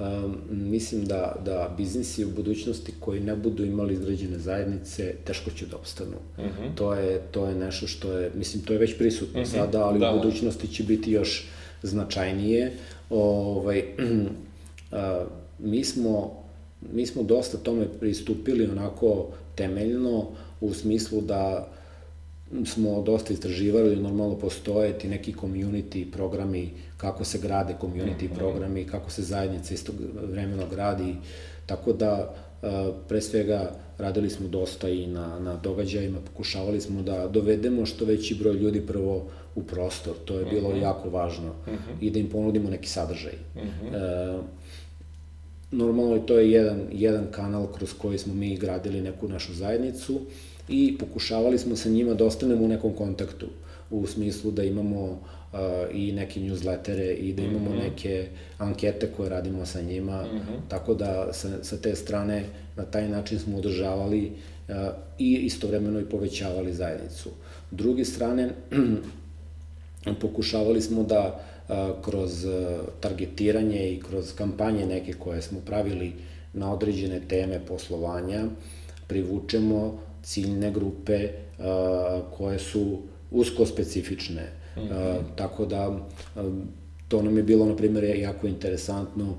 Um, 0.00 0.36
mislim 0.50 1.04
da, 1.04 1.36
da 1.44 1.74
biznisi 1.76 2.24
u 2.24 2.28
budućnosti 2.30 2.92
koji 3.00 3.20
ne 3.20 3.36
budu 3.36 3.64
imali 3.64 3.94
izgrađene 3.94 4.38
zajednice, 4.38 5.14
teško 5.24 5.50
će 5.50 5.66
da 5.66 5.76
obstanu. 5.76 6.16
Uh 6.38 6.44
mhm. 6.44 6.54
-huh. 6.62 6.74
to, 6.74 6.94
je, 6.94 7.20
to 7.30 7.46
je 7.46 7.54
nešto 7.54 7.86
što 7.86 8.12
je, 8.12 8.30
mislim, 8.34 8.62
to 8.62 8.72
je 8.72 8.78
već 8.78 8.98
prisutno 8.98 9.40
uh 9.40 9.46
mhm. 9.46 9.56
-huh. 9.56 9.60
sada, 9.60 9.84
ali 9.84 9.98
da. 9.98 10.12
u 10.12 10.16
budućnosti 10.16 10.68
će 10.68 10.82
biti 10.82 11.12
još 11.12 11.48
značajnije. 11.82 12.72
Ovaj, 13.10 13.84
a, 14.92 15.24
mi, 15.58 15.84
smo, 15.84 16.39
mi 16.92 17.06
smo 17.06 17.22
dosta 17.22 17.58
tome 17.58 17.86
pristupili 18.00 18.66
onako 18.66 19.26
temeljno, 19.54 20.26
u 20.60 20.74
smislu 20.74 21.20
da 21.20 21.68
smo 22.64 23.02
dosta 23.02 23.32
istraživali, 23.32 23.96
normalno 23.96 24.38
postoje 24.38 24.98
ti 24.98 25.08
neki 25.08 25.34
community 25.34 26.10
programi, 26.10 26.70
kako 26.96 27.24
se 27.24 27.38
grade 27.38 27.74
community 27.80 28.24
mm 28.24 28.32
-hmm. 28.32 28.36
programi, 28.36 28.84
kako 28.84 29.10
se 29.10 29.22
zajednica 29.22 29.74
istog 29.74 29.94
vremena 30.30 30.64
gradi, 30.70 31.16
tako 31.66 31.92
da 31.92 32.34
e, 32.62 32.66
pre 33.08 33.20
svega 33.20 33.70
radili 33.98 34.30
smo 34.30 34.48
dosta 34.48 34.88
i 34.88 35.06
na, 35.06 35.38
na 35.38 35.56
događajima, 35.56 36.18
pokušavali 36.20 36.80
smo 36.80 37.02
da 37.02 37.28
dovedemo 37.28 37.86
što 37.86 38.04
veći 38.04 38.34
broj 38.34 38.54
ljudi 38.54 38.86
prvo 38.86 39.26
u 39.54 39.62
prostor, 39.62 40.14
to 40.24 40.38
je 40.38 40.44
bilo 40.44 40.68
mm 40.68 40.72
-hmm. 40.72 40.82
jako 40.82 41.10
važno, 41.10 41.48
mm 41.48 41.70
-hmm. 41.70 41.94
i 42.00 42.10
da 42.10 42.18
im 42.18 42.28
ponudimo 42.28 42.70
neki 42.70 42.88
sadržaj. 42.88 43.34
Mm 43.56 43.58
-hmm. 43.58 43.94
e, 43.94 44.38
normalno 45.70 46.18
to 46.18 46.38
je 46.38 46.50
jedan, 46.50 46.80
jedan 46.92 47.26
kanal 47.30 47.66
kroz 47.66 47.92
koji 47.98 48.18
smo 48.18 48.34
mi 48.34 48.56
gradili 48.56 49.00
neku 49.00 49.28
našu 49.28 49.54
zajednicu, 49.54 50.20
i 50.68 50.98
pokušavali 50.98 51.58
smo 51.58 51.76
sa 51.76 51.88
njima 51.88 52.14
da 52.14 52.24
ostanemo 52.24 52.64
u 52.64 52.68
nekom 52.68 52.94
kontaktu, 52.94 53.46
u 53.90 54.06
smislu 54.06 54.50
da 54.50 54.62
imamo 54.62 55.02
uh, 55.02 55.58
i 55.92 56.12
neke 56.12 56.40
newslettere 56.40 57.14
i 57.14 57.32
da 57.32 57.42
imamo 57.42 57.70
mm 57.70 57.72
-hmm. 57.72 57.82
neke 57.82 58.28
ankete 58.58 59.10
koje 59.16 59.28
radimo 59.30 59.66
sa 59.66 59.80
njima, 59.80 60.22
mm 60.22 60.36
-hmm. 60.36 60.68
tako 60.68 60.94
da 60.94 61.32
sa, 61.32 61.64
sa 61.64 61.76
te 61.76 61.96
strane 61.96 62.44
na 62.76 62.84
taj 62.84 63.08
način 63.08 63.38
smo 63.38 63.58
održavali 63.58 64.32
uh, 64.68 64.74
i 65.18 65.34
istovremeno 65.34 66.00
i 66.00 66.04
povećavali 66.04 66.72
zajednicu. 66.72 67.30
Drugi 67.70 68.04
strane, 68.04 68.50
pokušavali 70.20 70.80
smo 70.80 71.02
da 71.02 71.26
uh, 71.26 71.59
kroz 72.04 72.44
uh, 72.44 72.52
targetiranje 73.00 73.92
i 73.92 74.00
kroz 74.00 74.34
kampanje 74.34 74.86
neke 74.86 75.12
koje 75.12 75.42
smo 75.42 75.60
pravili 75.60 76.12
na 76.52 76.72
određene 76.72 77.20
teme 77.28 77.60
poslovanja, 77.66 78.44
privučemo 79.06 79.98
ciljne 80.22 80.70
grupe 80.70 81.28
koje 82.36 82.58
su 82.58 82.98
usko 83.30 83.66
specifične. 83.66 84.42
Mm 84.76 84.80
-hmm. 84.80 85.20
tako 85.36 85.66
da 85.66 86.08
to 87.08 87.22
nam 87.22 87.36
je 87.36 87.42
bilo, 87.42 87.66
na 87.66 87.76
primjer, 87.76 88.04
jako 88.04 88.46
interesantno, 88.46 89.34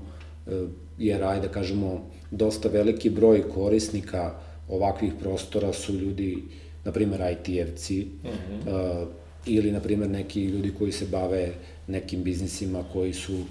jer, 0.98 1.24
ajde 1.24 1.46
da 1.46 1.52
kažemo, 1.52 2.10
dosta 2.30 2.68
veliki 2.68 3.10
broj 3.10 3.48
korisnika 3.48 4.34
ovakvih 4.68 5.12
prostora 5.20 5.72
su 5.72 5.94
ljudi, 5.94 6.42
na 6.84 6.92
primjer, 6.92 7.20
IT-evci, 7.20 8.04
mm 8.04 8.28
-hmm. 8.28 9.06
ili, 9.46 9.72
na 9.72 9.80
primjer, 9.80 10.10
neki 10.10 10.44
ljudi 10.44 10.72
koji 10.78 10.92
se 10.92 11.06
bave 11.06 11.52
nekim 11.86 12.22
biznisima 12.22 12.84
koji 12.92 13.12
su 13.12 13.44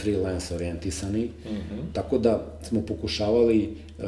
freelance 0.00 0.54
orijentisani. 0.54 1.24
Mm 1.24 1.48
-hmm. 1.48 1.92
Tako 1.92 2.18
da 2.18 2.58
smo 2.62 2.80
pokušavali 2.80 3.68
uh, 3.98 4.04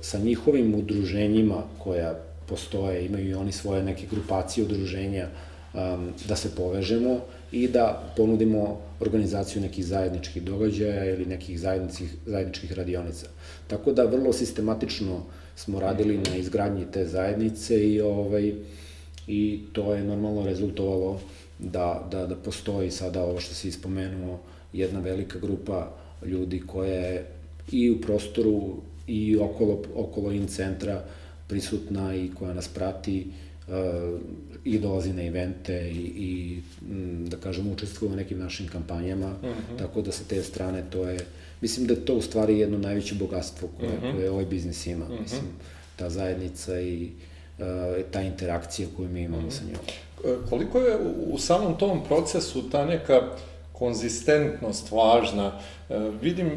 sa 0.00 0.18
njihovim 0.18 0.74
udruženjima 0.74 1.62
koja 1.78 2.20
postoje, 2.48 3.06
imaju 3.06 3.30
i 3.30 3.34
oni 3.34 3.52
svoje 3.52 3.82
neke 3.82 4.06
grupacije 4.10 4.64
udruženja, 4.64 5.28
da 6.28 6.36
se 6.36 6.54
povežemo 6.56 7.20
i 7.52 7.68
da 7.68 8.12
ponudimo 8.16 8.80
organizaciju 9.00 9.62
nekih 9.62 9.86
zajedničkih 9.86 10.42
događaja 10.42 11.04
ili 11.04 11.26
nekih 11.26 11.60
zajedničkih, 11.60 12.14
zajedničkih 12.26 12.72
radionica. 12.72 13.26
Tako 13.66 13.92
da 13.92 14.04
vrlo 14.04 14.32
sistematično 14.32 15.22
smo 15.56 15.80
radili 15.80 16.18
na 16.18 16.36
izgradnji 16.36 16.86
te 16.92 17.06
zajednice 17.06 17.88
i 17.88 18.00
ovaj 18.00 18.54
i 19.26 19.60
to 19.72 19.94
je 19.94 20.04
normalno 20.04 20.44
rezultovalo 20.44 21.20
da, 21.62 22.08
da, 22.10 22.26
da 22.26 22.36
postoji 22.36 22.90
sada 22.90 23.24
ovo 23.24 23.40
što 23.40 23.54
si 23.54 23.68
ispomenuo 23.68 24.38
jedna 24.72 25.00
velika 25.00 25.38
grupa 25.38 25.92
ljudi 26.26 26.62
koja 26.66 26.94
je 26.94 27.26
i 27.72 27.90
u 27.90 28.00
prostoru 28.00 28.76
i 29.06 29.36
okolo, 29.36 29.82
okolo 29.94 30.32
in 30.32 30.46
centra 30.46 31.04
prisutna 31.48 32.14
i 32.14 32.30
koja 32.38 32.54
nas 32.54 32.68
prati 32.68 33.26
uh, 33.68 34.20
i 34.64 34.78
dolazi 34.78 35.12
na 35.12 35.22
evente 35.22 35.90
i, 35.90 36.12
i 36.16 36.62
m, 36.90 37.26
da 37.28 37.36
kažem 37.36 37.72
učestvuje 37.72 38.12
u 38.12 38.16
nekim 38.16 38.38
našim 38.38 38.68
kampanjama, 38.68 39.34
uh 39.42 39.48
mhm. 39.48 39.74
-huh. 39.74 39.78
tako 39.78 40.02
da 40.02 40.12
sa 40.12 40.24
te 40.28 40.42
strane 40.42 40.84
to 40.90 41.08
je, 41.08 41.18
mislim 41.60 41.86
da 41.86 41.94
je 41.94 42.04
to 42.04 42.14
u 42.14 42.22
stvari 42.22 42.58
jedno 42.58 42.78
najveće 42.78 43.14
bogatstvo 43.14 43.68
koje, 43.78 43.92
uh 43.92 43.98
mhm. 43.98 44.06
-huh. 44.06 44.16
koje 44.16 44.30
ovaj 44.30 44.44
biznis 44.44 44.86
ima, 44.86 45.04
uh 45.04 45.10
mhm. 45.10 45.18
-huh. 45.18 45.22
mislim, 45.22 45.42
ta 45.96 46.10
zajednica 46.10 46.80
i 46.80 47.10
ta 48.10 48.20
interakcija 48.20 48.88
koju 48.96 49.08
mi 49.08 49.22
imamo 49.22 49.48
-huh. 49.48 49.50
sa 49.50 49.64
njom. 49.64 49.76
E, 50.24 50.48
koliko 50.48 50.78
je 50.78 50.96
u 51.32 51.38
samom 51.38 51.78
tom 51.78 52.04
procesu 52.04 52.70
ta 52.70 52.84
neka 52.84 53.20
konzistentnost 53.72 54.90
važna. 54.90 55.52
E, 55.90 55.98
vidim 56.22 56.46
e, 56.46 56.56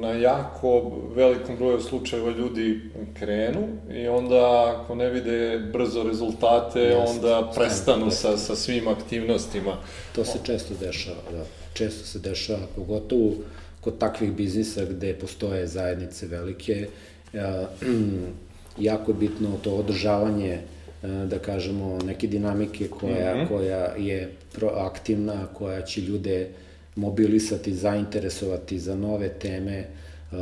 na 0.00 0.12
jako 0.12 0.92
velikom 1.14 1.56
broju 1.56 1.80
slučajeva 1.80 2.30
ljudi 2.30 2.80
krenu 3.18 3.68
i 3.92 4.08
onda 4.08 4.74
ako 4.76 4.94
ne 4.94 5.10
vide 5.10 5.58
brzo 5.72 6.02
rezultate, 6.02 6.80
Jasne, 6.80 7.06
onda 7.06 7.52
prestanu 7.54 8.10
sa, 8.10 8.36
sa 8.36 8.56
svim 8.56 8.88
aktivnostima. 8.88 9.76
To 10.14 10.24
se 10.24 10.38
često 10.42 10.74
dešava, 10.80 11.22
da. 11.32 11.44
Često 11.74 12.06
se 12.06 12.18
dešava, 12.18 12.66
pogotovo 12.76 13.32
kod 13.80 13.98
takvih 13.98 14.32
biznisa 14.32 14.84
gde 14.84 15.14
postoje 15.14 15.66
zajednice 15.66 16.26
velike, 16.26 16.88
jako 18.78 19.10
je 19.10 19.14
bitno 19.14 19.48
to 19.62 19.74
održavanje 19.74 20.58
E, 21.02 21.26
da 21.26 21.38
kažemo, 21.38 21.98
neke 22.04 22.26
dinamike 22.26 22.88
koja, 22.88 23.34
mm 23.34 23.38
-hmm. 23.38 23.48
koja 23.48 23.94
je 23.96 24.32
proaktivna, 24.52 25.46
koja 25.46 25.82
će 25.82 26.00
ljude 26.00 26.48
mobilisati, 26.96 27.74
zainteresovati 27.74 28.78
za 28.78 28.96
nove 28.96 29.28
teme, 29.28 29.72
e, 29.72 29.86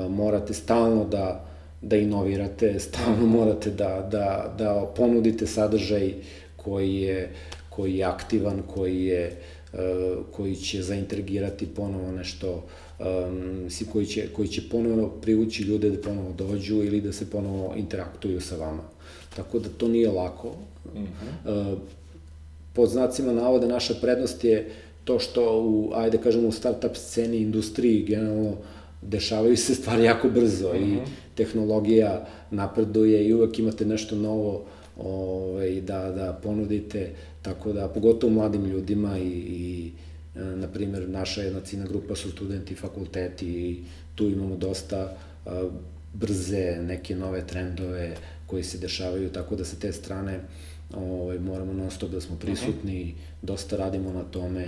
morate 0.09 0.55
stalno 0.55 1.05
da, 1.05 1.47
da 1.83 1.97
inovirate, 1.97 2.79
stalno 2.89 3.27
morate 3.27 3.71
da, 3.71 4.09
da, 4.11 4.55
da 4.59 4.93
ponudite 4.97 5.47
sadržaj 5.47 6.13
koji 6.57 6.97
je, 6.97 7.31
koji 7.71 7.97
je 7.97 8.05
aktivan, 8.05 8.63
koji 8.75 9.05
je 9.05 9.25
e, 9.25 9.33
koji 10.31 10.57
će 10.57 10.83
zaintrigirati 10.83 11.67
ponovo 11.67 12.13
nešto 12.13 12.65
um, 12.99 13.69
koji 13.93 14.07
će, 14.07 14.29
koji 14.33 14.49
će 14.49 14.63
ponovo 14.71 15.09
privući 15.09 15.63
ljude 15.63 15.91
da 15.91 16.01
ponovo 16.01 16.33
dođu 16.39 16.75
ili 16.75 17.01
da 17.01 17.13
se 17.13 17.31
ponovo 17.31 17.75
interaktuju 17.77 18.41
sa 18.41 18.57
vama. 18.57 18.83
Tako 19.37 19.59
da 19.59 19.69
to 19.69 19.89
nije 19.89 20.11
lako. 20.11 20.53
Mm 20.95 20.99
-hmm. 20.99 21.77
Pod 22.73 22.89
znacima 22.89 23.33
navode 23.33 23.67
naša 23.67 23.95
prednost 23.95 24.45
je 24.45 24.71
to 25.05 25.19
što 25.19 25.61
u, 25.61 25.93
ajde 25.95 26.19
kažemo, 26.19 26.49
u 26.49 26.53
start-up 26.53 26.95
sceni, 26.95 27.37
industriji, 27.37 28.05
generalno, 28.05 28.57
dešavaju 29.03 29.57
se 29.57 29.75
stvari 29.75 30.05
jako 30.05 30.29
brzo 30.29 30.73
mm 30.73 30.77
-hmm. 30.77 30.83
i 30.83 30.95
mhm. 30.95 31.05
tehnologija 31.35 32.27
napreduje 32.51 33.29
i 33.29 33.35
uvek 33.35 33.59
imate 33.59 33.85
nešto 33.85 34.17
novo 34.17 34.65
ovaj, 34.97 35.81
da, 35.81 36.11
da 36.11 36.33
ponudite, 36.43 37.11
tako 37.43 37.73
da, 37.73 37.89
pogotovo 37.89 38.33
mladim 38.33 38.65
ljudima 38.65 39.19
i, 39.19 39.29
i 39.29 39.93
e, 40.37 40.41
na 40.41 40.69
primjer, 40.69 41.09
naša 41.09 41.43
jedna 41.43 41.61
cina 41.61 41.87
grupa 41.87 42.15
su 42.15 42.31
studenti 42.31 42.75
fakulteti 42.75 43.47
i 43.47 43.85
tu 44.15 44.29
imamo 44.29 44.57
dosta 44.57 45.17
a, 45.47 45.69
brze 46.15 46.77
neke 46.83 47.17
nove 47.17 47.47
trendove, 47.47 48.17
koji 48.47 48.65
se 48.65 48.79
dešavaju, 48.79 49.33
tako 49.33 49.57
da 49.57 49.65
sa 49.65 49.77
te 49.77 49.93
strane 49.93 50.41
ovaj, 50.97 51.39
moramo 51.39 51.73
non 51.73 51.91
stop 51.91 52.11
da 52.11 52.21
smo 52.21 52.37
prisutni, 52.37 53.05
-huh. 53.05 53.15
dosta 53.43 53.77
radimo 53.77 54.13
na 54.13 54.23
tome 54.23 54.67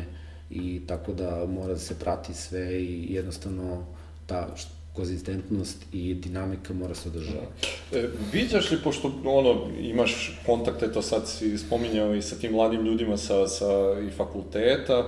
i 0.50 0.80
tako 0.86 1.12
da 1.12 1.46
mora 1.46 1.72
da 1.72 1.78
se 1.78 1.98
prati 1.98 2.34
sve 2.34 2.82
i 2.82 3.14
jednostavno 3.14 3.86
ta 4.26 4.54
konzistentnost 4.96 5.84
i 5.92 6.14
dinamika 6.14 6.74
mora 6.74 6.94
se 6.94 7.08
održavati. 7.08 7.68
E, 7.92 8.08
viđaš 8.32 8.70
li, 8.70 8.78
pošto 8.84 9.12
ono, 9.24 9.66
imaš 9.80 10.38
kontakte, 10.46 10.92
to 10.92 11.02
sad 11.02 11.28
si 11.28 11.58
spominjao 11.58 12.14
i 12.14 12.22
sa 12.22 12.36
tim 12.36 12.52
mladim 12.52 12.86
ljudima 12.86 13.16
sa, 13.16 13.48
sa 13.48 13.66
i 14.08 14.10
fakulteta, 14.10 14.98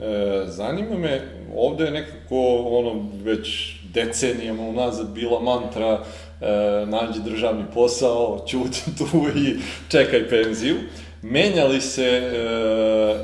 e, 0.00 0.44
zanima 0.46 0.98
me, 0.98 1.20
ovde 1.56 1.84
je 1.84 1.90
nekako 1.90 2.56
ono, 2.56 3.08
već 3.24 3.76
decenijama 3.94 4.62
unazad 4.62 5.14
bila 5.14 5.40
mantra 5.40 6.04
e, 6.40 6.86
nađi 6.86 7.20
državni 7.24 7.64
posao, 7.74 8.44
čuti 8.48 8.82
tu 8.98 9.38
i 9.38 9.56
čekaj 9.88 10.28
penziju. 10.28 10.76
Menjali 11.22 11.80
se 11.80 12.04
e, 12.04 12.30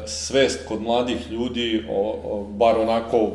svest 0.07 0.69
kod 0.69 0.83
mladih 0.83 1.31
ljudi, 1.31 1.85
o, 1.91 2.21
o, 2.25 2.45
bar 2.45 2.79
onako 2.79 3.17
e, 3.17 3.31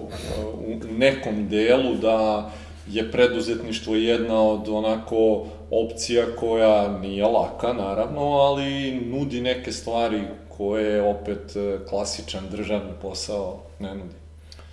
u 0.67 0.79
nekom 0.97 1.49
delu, 1.49 1.95
da 1.95 2.51
je 2.91 3.11
preduzetništvo 3.11 3.95
jedna 3.95 4.41
od 4.41 4.69
onako 4.69 5.45
opcija 5.71 6.25
koja 6.39 6.99
nije 6.99 7.25
laka, 7.25 7.73
naravno, 7.73 8.21
ali 8.21 9.01
nudi 9.05 9.41
neke 9.41 9.71
stvari 9.71 10.21
koje 10.57 11.01
opet 11.01 11.55
e, 11.55 11.77
klasičan 11.89 12.43
državni 12.51 12.91
posao 13.01 13.63
ne 13.79 13.95
nudi. 13.95 14.15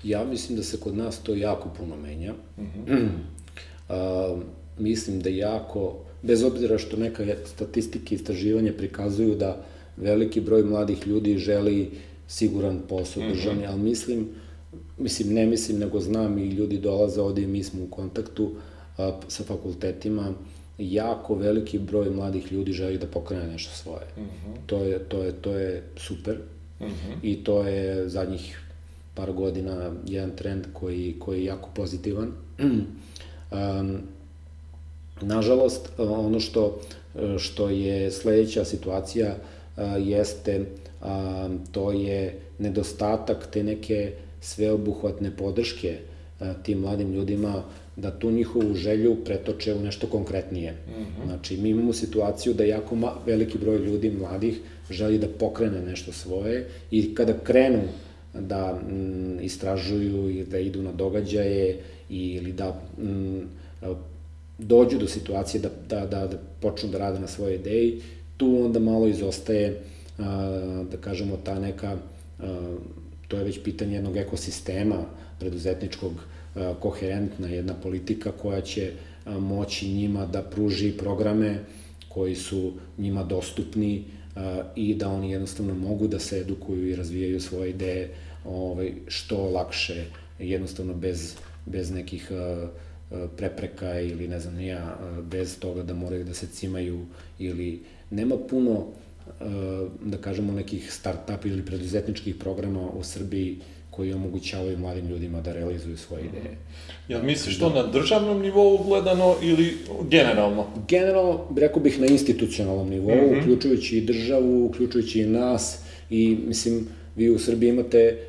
Ja 0.04 0.24
mislim 0.24 0.56
da 0.56 0.64
se 0.64 0.80
kod 0.80 0.96
nas 0.96 1.18
to 1.18 1.34
jako 1.34 1.68
puno 1.78 1.96
menja. 1.96 2.32
Mm 2.58 2.62
-hmm. 2.62 3.08
uh, 3.88 4.38
mislim 4.78 5.20
da 5.20 5.28
jako, 5.28 5.94
bez 6.22 6.42
obzira 6.42 6.78
što 6.78 6.96
neka 6.96 7.24
statistike 7.44 8.14
i 8.14 8.16
istraživanja 8.16 8.72
prikazuju 8.76 9.34
da 9.34 9.64
veliki 9.96 10.40
broj 10.40 10.62
mladih 10.62 11.06
ljudi 11.06 11.38
želi 11.38 11.90
siguran 12.28 12.80
posao 12.88 13.22
mhm. 13.22 13.32
državni, 13.32 13.60
mm 13.60 13.64
-hmm. 13.64 13.72
ali 13.72 13.80
mislim, 13.80 14.28
mislim, 14.98 15.34
ne 15.34 15.46
mislim, 15.46 15.78
nego 15.78 16.00
znam 16.00 16.38
i 16.38 16.48
ljudi 16.48 16.78
dolaze 16.78 17.20
ovde 17.20 17.42
i 17.42 17.46
mi 17.46 17.62
smo 17.62 17.84
u 17.84 17.86
kontaktu 17.86 18.50
a, 18.98 19.20
sa 19.28 19.44
fakultetima, 19.44 20.32
jako 20.78 21.34
veliki 21.34 21.78
broj 21.78 22.10
mladih 22.10 22.52
ljudi 22.52 22.72
želi 22.72 22.98
da 22.98 23.06
pokrene 23.06 23.46
nešto 23.46 23.74
svoje. 23.74 24.06
Mm 24.16 24.20
-hmm. 24.20 24.56
To, 24.66 24.84
je, 24.84 24.98
to, 24.98 25.22
je, 25.22 25.32
to 25.32 25.52
je 25.52 25.82
super 25.96 26.38
mm 26.80 26.84
-hmm. 26.84 27.14
i 27.22 27.44
to 27.44 27.62
je 27.62 28.08
zadnjih 28.08 28.60
par 29.14 29.32
godina 29.32 29.92
jedan 30.06 30.30
trend 30.30 30.64
koji, 30.72 31.16
koji 31.18 31.38
je 31.38 31.44
jako 31.44 31.70
pozitivan. 31.74 32.32
um, 32.62 33.98
Nažalost, 35.20 35.88
ono 35.98 36.40
što, 36.40 36.80
što 37.38 37.68
je 37.68 38.10
sledeća 38.10 38.64
situacija 38.64 39.26
e, 39.26 39.36
jeste, 40.00 40.64
to 41.72 41.92
je 41.92 42.40
nedostatak 42.58 43.48
te 43.52 43.62
neke 43.62 44.12
sveobuhvatne 44.48 45.30
podrške 45.36 45.98
tim 46.62 46.78
mladim 46.78 47.12
ljudima 47.12 47.62
da 47.96 48.10
tu 48.18 48.30
njihovu 48.30 48.74
želju 48.74 49.16
pretoče 49.24 49.74
u 49.74 49.80
nešto 49.80 50.06
konkretnije. 50.06 50.72
Mm 50.72 50.92
-hmm. 50.92 51.26
Znači, 51.26 51.56
mi 51.56 51.68
imamo 51.68 51.92
situaciju 51.92 52.54
da 52.54 52.64
jako 52.64 52.96
ma, 52.96 53.12
veliki 53.26 53.58
broj 53.58 53.78
ljudi 53.78 54.10
mladih 54.10 54.60
želi 54.90 55.18
da 55.18 55.28
pokrene 55.28 55.80
nešto 55.82 56.12
svoje 56.12 56.68
i 56.90 57.14
kada 57.14 57.38
krenu 57.38 57.82
da 58.34 58.80
m, 58.90 59.38
istražuju 59.42 60.30
i 60.30 60.44
da 60.44 60.58
idu 60.58 60.82
na 60.82 60.92
događaje 60.92 61.80
ili 62.08 62.52
da 62.52 62.80
m, 62.98 63.48
dođu 64.58 64.98
do 64.98 65.06
situacije 65.06 65.60
da, 65.60 65.70
da, 65.88 66.06
da, 66.06 66.26
da 66.26 66.38
počnu 66.60 66.88
da 66.88 66.98
rade 66.98 67.20
na 67.20 67.26
svojoj 67.26 67.54
ideji, 67.54 68.00
tu 68.36 68.64
onda 68.64 68.78
malo 68.78 69.06
izostaje, 69.06 69.80
a, 70.18 70.84
da 70.90 70.96
kažemo, 70.96 71.36
ta 71.44 71.58
neka, 71.58 71.96
a, 72.38 72.76
to 73.28 73.36
je 73.36 73.44
već 73.44 73.62
pitanje 73.64 73.94
jednog 73.94 74.16
ekosistema 74.16 75.04
preduzetničkog, 75.38 76.12
a, 76.54 76.74
koherentna 76.80 77.48
jedna 77.48 77.74
politika 77.74 78.32
koja 78.32 78.60
će 78.60 78.92
a, 79.24 79.38
moći 79.38 79.88
njima 79.88 80.26
da 80.26 80.42
pruži 80.42 80.92
programe 80.92 81.58
koji 82.08 82.34
su 82.34 82.72
njima 82.98 83.24
dostupni 83.24 84.04
a, 84.36 84.62
i 84.76 84.94
da 84.94 85.08
oni 85.08 85.30
jednostavno 85.30 85.74
mogu 85.74 86.06
da 86.06 86.18
se 86.18 86.38
edukuju 86.38 86.88
i 86.88 86.96
razvijaju 86.96 87.40
svoje 87.40 87.70
ideje 87.70 88.10
ovaj, 88.44 88.92
što 89.06 89.50
lakše, 89.50 90.04
jednostavno 90.38 90.94
bez, 90.94 91.34
bez 91.66 91.90
nekih 91.90 92.30
prepreka 93.36 94.00
ili 94.00 94.28
ne 94.28 94.40
znam 94.40 94.60
ja, 94.60 94.98
bez 95.22 95.58
toga 95.58 95.82
da 95.82 95.94
moraju 95.94 96.24
da 96.24 96.34
se 96.34 96.46
cimaju 96.46 97.06
ili 97.38 97.82
nema 98.10 98.36
puno 98.36 98.86
da 100.04 100.16
kažemo 100.16 100.52
nekih 100.52 100.92
start-up 100.92 101.46
ili 101.46 101.64
preduzetničkih 101.64 102.34
programa 102.34 102.90
u 102.90 103.02
Srbiji 103.02 103.58
koji 103.90 104.12
omogućavaju 104.12 104.78
mladim 104.78 105.06
ljudima 105.06 105.40
da 105.40 105.52
realizuju 105.52 105.96
svoje 105.96 106.24
mhm. 106.24 106.36
ideje. 106.36 106.56
Jel 107.08 107.22
misliš 107.22 107.58
to 107.58 107.70
na 107.70 107.86
državnom 107.86 108.42
nivou 108.42 108.84
gledano 108.84 109.36
ili 109.42 109.76
generalno? 110.10 110.66
Generalno, 110.88 111.40
rekao 111.56 111.82
bih 111.82 112.00
na 112.00 112.06
institucionalnom 112.06 112.88
nivou, 112.88 113.16
mm 113.16 113.20
-hmm. 113.20 113.40
uključujući 113.40 113.98
i 113.98 114.04
državu, 114.04 114.66
uključujući 114.66 115.20
i 115.20 115.26
nas 115.26 115.78
i 116.10 116.38
mislim, 116.46 116.88
vi 117.16 117.30
u 117.30 117.38
Srbiji 117.38 117.68
imate 117.68 118.27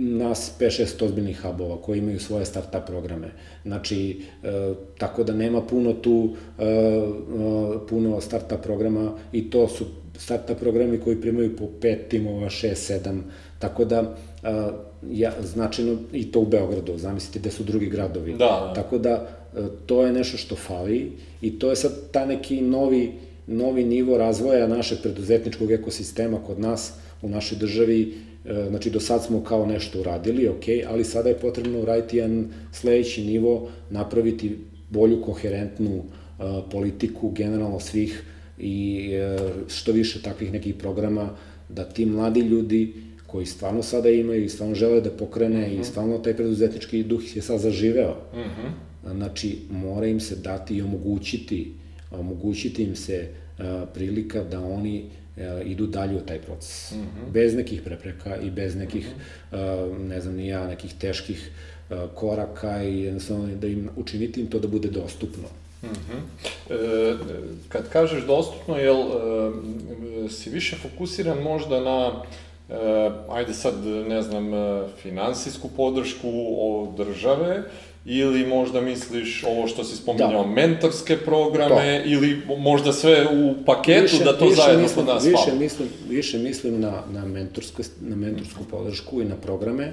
nas 0.00 0.52
5-6 0.60 1.04
ozbiljnih 1.04 1.40
hubova 1.42 1.82
koji 1.82 1.98
imaju 1.98 2.20
svoje 2.20 2.44
startup 2.44 2.86
programe. 2.86 3.30
Znači, 3.62 4.20
e, 4.42 4.72
tako 4.98 5.24
da 5.24 5.32
nema 5.32 5.62
puno 5.62 5.92
tu, 5.92 6.34
e, 6.58 6.64
e, 6.64 7.06
puno 7.88 8.20
startup 8.20 8.62
programa 8.62 9.12
i 9.32 9.50
to 9.50 9.68
su 9.68 9.84
startup 10.18 10.58
programi 10.58 10.98
koji 10.98 11.20
primaju 11.20 11.56
po 11.56 11.64
5 11.80 12.08
timova, 12.08 12.46
6, 12.46 13.00
7, 13.04 13.20
tako 13.58 13.84
da 13.84 14.16
e, 14.42 14.48
ja, 15.10 15.32
značajno, 15.42 15.96
i 16.12 16.32
to 16.32 16.40
u 16.40 16.46
Beogradu, 16.46 16.98
zamislite 16.98 17.38
gde 17.38 17.50
su 17.50 17.62
drugi 17.62 17.88
gradovi. 17.88 18.32
Da, 18.32 18.38
da. 18.38 18.72
Tako 18.74 18.98
da, 18.98 19.28
to 19.86 20.06
je 20.06 20.12
nešto 20.12 20.36
što 20.36 20.56
fali 20.56 21.12
i 21.40 21.58
to 21.58 21.70
je 21.70 21.76
sad 21.76 21.92
ta 22.10 22.26
neki 22.26 22.60
novi, 22.60 23.12
novi 23.46 23.84
nivo 23.84 24.18
razvoja 24.18 24.68
našeg 24.68 24.98
preduzetničkog 25.02 25.70
ekosistema 25.70 26.38
kod 26.46 26.60
nas 26.60 26.92
u 27.22 27.28
našoj 27.28 27.58
državi, 27.58 28.02
e, 28.02 28.29
znači 28.44 28.90
do 28.90 29.00
sad 29.00 29.24
smo 29.24 29.44
kao 29.44 29.66
nešto 29.66 30.00
uradili, 30.00 30.48
ok, 30.48 30.64
ali 30.88 31.04
sada 31.04 31.28
je 31.28 31.38
potrebno 31.38 31.80
uraditi 31.80 32.16
jedan 32.16 32.48
sledeći 32.72 33.24
nivo, 33.24 33.68
napraviti 33.90 34.58
bolju, 34.90 35.22
koherentnu 35.22 35.96
uh, 35.96 36.04
politiku 36.70 37.30
generalno 37.30 37.80
svih 37.80 38.24
i 38.58 39.08
uh, 39.38 39.68
što 39.68 39.92
više 39.92 40.22
takvih 40.22 40.52
nekih 40.52 40.74
programa 40.74 41.30
da 41.68 41.84
ti 41.84 42.06
mladi 42.06 42.40
ljudi 42.40 42.94
koji 43.26 43.46
stvarno 43.46 43.82
sada 43.82 44.08
imaju 44.08 44.44
i 44.44 44.48
stvarno 44.48 44.74
žele 44.74 45.00
da 45.00 45.10
pokrene 45.10 45.60
uh 45.60 45.66
-huh. 45.66 45.72
i 45.72 45.74
mhm. 45.74 45.84
stvarno 45.84 46.18
taj 46.18 46.36
preduzetnički 46.36 47.02
duh 47.02 47.36
je 47.36 47.42
sad 47.42 47.60
zaživeo. 47.60 48.16
Uh 48.32 48.38
mhm. 48.38 48.48
-huh. 48.48 49.16
Znači, 49.16 49.58
mora 49.70 50.06
im 50.06 50.20
se 50.20 50.36
dati 50.36 50.74
i 50.74 50.82
omogućiti, 50.82 51.72
omogućiti 52.10 52.82
im 52.82 52.96
se 52.96 53.28
uh, 53.58 53.64
prilika 53.94 54.44
da 54.44 54.60
oni 54.60 55.04
uh, 55.40 55.66
idu 55.66 55.86
dalje 55.86 56.16
u 56.16 56.20
taj 56.20 56.38
proces. 56.38 56.92
Mhm. 56.92 57.00
-huh. 57.00 57.32
Bez 57.32 57.54
nekih 57.54 57.82
prepreka 57.82 58.36
i 58.36 58.50
bez 58.50 58.76
nekih, 58.76 59.06
-huh. 59.52 59.90
uh, 59.90 59.98
ne 59.98 60.20
znam 60.20 60.34
ni 60.34 60.48
ja, 60.48 60.66
nekih 60.66 60.94
teških 60.94 61.50
uh, 61.90 61.96
koraka 62.14 62.82
i 62.82 63.02
jednostavno 63.02 63.56
da 63.56 63.66
im 63.66 63.90
učiniti 63.96 64.40
im 64.40 64.46
to 64.46 64.58
da 64.58 64.68
bude 64.68 64.88
dostupno. 64.88 65.48
Uh 65.82 65.88
-huh. 65.88 66.20
e, 66.70 67.16
kad 67.68 67.88
kažeš 67.88 68.26
dostupno, 68.26 68.76
jel 68.76 68.96
e, 68.96 70.28
si 70.28 70.50
više 70.50 70.76
fokusiran 70.76 71.38
možda 71.38 71.80
na 71.80 72.12
e, 72.70 73.10
ajde 73.30 73.54
sad, 73.54 73.74
ne 74.08 74.22
znam, 74.22 74.54
e, 74.54 74.82
finansijsku 75.02 75.68
podršku 75.76 76.28
države, 76.96 77.62
ili 78.04 78.46
možda 78.46 78.80
misliš 78.80 79.44
ovo 79.44 79.66
što 79.66 79.84
si 79.84 79.96
spominjao, 79.96 80.44
da. 80.44 80.50
mentorske 80.50 81.16
programe, 81.16 82.02
to. 82.02 82.10
ili 82.10 82.42
možda 82.58 82.92
sve 82.92 83.26
u 83.32 83.54
paketu 83.66 84.02
više, 84.02 84.24
da 84.24 84.38
to 84.38 84.44
više 84.44 84.62
zajedno 84.62 84.82
mislim, 84.82 85.06
kod 85.06 85.14
nas 85.14 85.24
više? 85.24 85.52
Mislim, 85.58 85.88
više 86.08 86.38
mislim 86.38 86.80
na, 86.80 87.02
na, 87.12 87.24
mentorsko, 87.26 87.82
na 88.00 88.16
mentorsku 88.16 88.64
podršku 88.70 89.22
i 89.22 89.24
na 89.24 89.36
programe. 89.36 89.92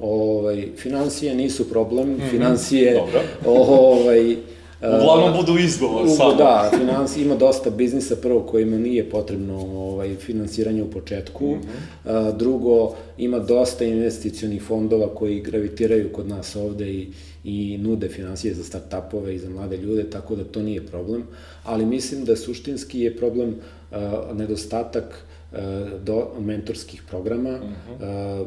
Ovaj, 0.00 0.68
financije 0.76 1.34
nisu 1.34 1.70
problem, 1.70 2.08
mm 2.08 2.20
-hmm. 2.20 2.30
financije... 2.30 2.94
Dobro. 2.94 3.20
Ovaj, 3.46 4.36
Uglavnom 4.80 5.32
budu 5.36 5.58
izgovor 5.58 6.08
samo. 6.16 6.34
Da, 6.34 6.70
finans, 6.78 7.16
ima 7.16 7.34
dosta 7.34 7.70
biznisa, 7.70 8.16
prvo 8.16 8.40
kojima 8.40 8.78
nije 8.78 9.10
potrebno 9.10 9.58
ovaj, 9.60 10.16
finansiranje 10.16 10.82
u 10.82 10.90
početku, 10.90 11.46
mm 11.46 11.60
-hmm. 11.60 12.10
a, 12.10 12.32
drugo, 12.32 12.94
ima 13.16 13.38
dosta 13.38 13.84
investicionih 13.84 14.62
fondova 14.62 15.14
koji 15.14 15.40
gravitiraju 15.40 16.12
kod 16.12 16.28
nas 16.28 16.56
ovde 16.56 16.92
i, 16.92 17.08
i 17.44 17.78
nude 17.78 18.08
financije 18.08 18.54
za 18.54 18.62
start-upove 18.62 19.34
i 19.34 19.38
za 19.38 19.50
mlade 19.50 19.76
ljude, 19.76 20.10
tako 20.10 20.36
da 20.36 20.44
to 20.44 20.62
nije 20.62 20.86
problem, 20.86 21.22
ali 21.64 21.86
mislim 21.86 22.24
da 22.24 22.36
suštinski 22.36 23.00
je 23.00 23.16
problem 23.16 23.54
a, 23.90 24.30
nedostatak 24.34 25.24
a, 25.52 25.88
do 26.04 26.26
mentorskih 26.40 27.02
programa, 27.10 27.50
mm 27.50 27.62
-hmm. 27.62 28.02
a, 28.02 28.44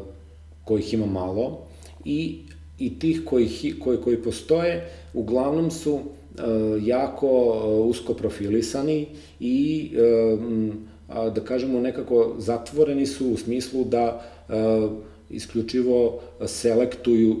kojih 0.64 0.94
ima 0.94 1.06
malo, 1.06 1.58
i 2.04 2.38
i 2.78 2.98
tih 2.98 3.22
koji, 3.24 3.74
koji, 3.84 3.98
koji 3.98 4.16
postoje, 4.16 4.90
uglavnom 5.14 5.70
su 5.70 6.00
E, 6.00 6.21
jako 6.80 7.26
e, 7.26 7.68
usko 7.80 8.14
profilisani 8.14 9.06
i 9.40 9.90
e, 9.94 11.30
da 11.34 11.40
kažemo 11.44 11.80
nekako 11.80 12.34
zatvoreni 12.38 13.06
su 13.06 13.28
u 13.28 13.36
smislu 13.36 13.84
da 13.84 14.22
isključivo 15.30 16.20
selektuju 16.46 17.36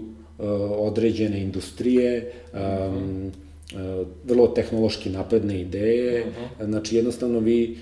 određene 0.78 1.42
industrije, 1.42 2.32
vrlo 4.24 4.48
tehnološki 4.48 5.10
napredne 5.10 5.60
ideje, 5.60 6.20
uh 6.26 6.32
-huh. 6.60 6.66
znači 6.66 6.96
jednostavno 6.96 7.38
vi 7.38 7.76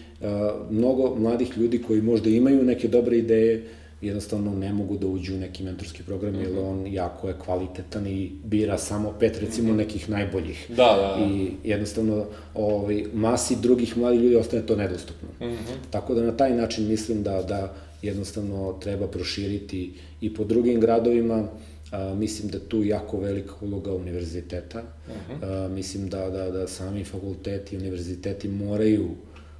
mnogo 0.71 1.15
mladih 1.17 1.59
ljudi 1.59 1.83
koji 1.83 2.03
možda 2.03 2.31
imaju 2.31 2.65
neke 2.65 2.89
dobre 2.89 3.19
ideje, 3.19 3.65
jednostavno 4.03 4.55
ne 4.55 4.73
mogu 4.73 4.99
da 4.99 5.07
uđu 5.07 5.35
u 5.35 5.39
neki 5.39 5.63
mentorski 5.63 6.03
program, 6.03 6.33
mm 6.33 6.37
-hmm. 6.37 6.43
jer 6.43 6.53
mhm. 6.53 6.65
on 6.65 6.87
jako 6.87 7.29
je 7.29 7.35
kvalitetan 7.45 8.07
i 8.07 8.31
bira 8.45 8.79
samo 8.79 9.13
pet, 9.21 9.39
recimo, 9.41 9.69
mm 9.69 9.73
-hmm. 9.73 9.79
nekih 9.79 10.09
najboljih. 10.09 10.67
Da, 10.69 10.75
da, 10.77 11.17
da. 11.19 11.27
I 11.27 11.51
jednostavno, 11.65 12.27
ovaj, 12.55 13.05
masi 13.13 13.57
drugih 13.57 13.97
mladih 13.97 14.21
ljudi 14.21 14.37
ostane 14.37 14.67
to 14.67 14.77
nedostupno. 14.77 15.29
Mm 15.41 15.45
-hmm. 15.45 15.91
Tako 15.91 16.15
da 16.15 16.23
na 16.23 16.37
taj 16.37 16.57
način 16.57 16.89
mislim 16.89 17.23
da, 17.23 17.43
da 17.43 17.75
jednostavno 18.03 18.73
treba 18.73 19.07
proširiti 19.07 19.93
i 20.21 20.35
po 20.35 20.45
drugim 20.45 20.81
gradovima, 20.81 21.49
a, 21.91 22.15
mislim 22.15 22.49
da 22.49 22.59
tu 22.59 22.85
jako 22.85 23.21
velika 23.21 23.53
uloga 23.61 23.95
univerziteta. 23.95 24.79
Uh 24.79 25.15
mhm. 25.15 25.43
-huh. 25.43 25.65
a, 25.65 25.69
mislim 25.69 26.09
da, 26.09 26.31
da, 26.31 26.51
da 26.51 26.69
sami 26.69 27.05
fakulteti 27.05 27.75
i 27.75 27.79
univerziteti 27.79 28.49
moraju 28.49 29.09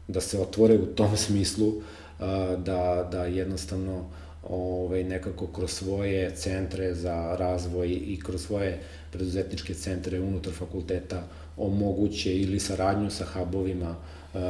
da 0.09 0.21
se 0.21 0.41
otvore 0.41 0.75
u 0.75 0.87
tom 0.87 1.17
smislu, 1.17 1.73
a, 2.19 2.57
da, 2.57 3.09
da 3.13 3.25
jednostavno 3.25 4.05
ovaj, 4.49 5.05
nekako 5.05 5.47
kroz 5.47 5.71
svoje 5.71 6.35
centre 6.35 6.95
za 6.95 7.37
razvoj 7.39 7.89
i 7.89 8.21
kroz 8.25 8.43
svoje 8.47 8.81
preduzetničke 9.13 9.75
centre 9.75 10.21
unutar 10.21 10.53
fakulteta 10.53 11.23
omoguće 11.57 12.37
ili 12.37 12.61
saradnju 12.61 13.11
sa 13.11 13.25
hubovima 13.25 13.97
uh, 14.35 14.41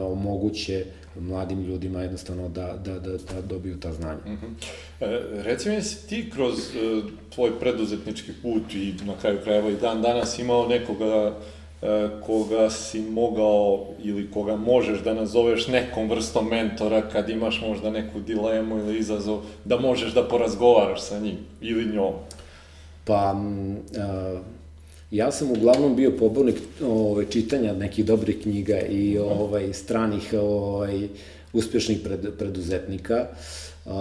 omoguće 0.00 0.84
mladim 1.20 1.62
ljudima 1.62 2.02
jednostavno 2.02 2.48
da, 2.48 2.76
da, 2.84 2.98
da, 2.98 3.10
da 3.10 3.42
dobiju 3.42 3.80
ta 3.80 3.92
znanja. 3.92 4.18
Uh 4.24 4.32
-huh. 4.32 4.52
e, 5.00 5.42
reci 5.42 5.68
mi, 5.68 5.82
si 5.82 6.08
ti 6.08 6.30
kroz 6.34 6.54
uh, 6.58 7.04
tvoj 7.34 7.60
preduzetnički 7.60 8.32
put 8.42 8.74
i 8.74 8.94
na 9.04 9.14
kraju 9.20 9.38
krajeva 9.44 9.70
i 9.70 9.76
dan 9.76 10.02
danas 10.02 10.38
imao 10.38 10.68
nekoga 10.68 11.06
E, 11.06 11.59
koga 12.26 12.70
si 12.70 13.00
mogao 13.00 13.86
ili 14.02 14.30
koga 14.30 14.56
možeš 14.56 15.00
da 15.00 15.14
nazoveš 15.14 15.68
nekom 15.68 16.10
vrstom 16.10 16.48
mentora 16.48 17.08
kad 17.08 17.28
imaš 17.28 17.62
možda 17.68 17.90
neku 17.90 18.20
dilemu 18.20 18.78
ili 18.78 18.98
izazov, 18.98 19.40
da 19.64 19.80
možeš 19.80 20.14
da 20.14 20.28
porazgovaraš 20.28 21.02
sa 21.02 21.18
njim 21.18 21.36
ili 21.60 21.94
njom? 21.94 22.12
Pa, 23.04 23.32
uh, 23.32 24.40
ja 25.10 25.32
sam 25.32 25.50
uglavnom 25.50 25.96
bio 25.96 26.12
pobornik 26.18 26.56
ovaj, 26.84 27.24
čitanja 27.26 27.72
nekih 27.72 28.04
dobrih 28.04 28.42
knjiga 28.42 28.80
i 28.80 29.18
ovaj, 29.18 29.72
stranih 29.72 30.34
ovaj, 30.40 31.08
uspešnih 31.52 32.00
pred, 32.04 32.38
preduzetnika. 32.38 33.26
Uh, 33.84 33.92
uh, 33.92 33.94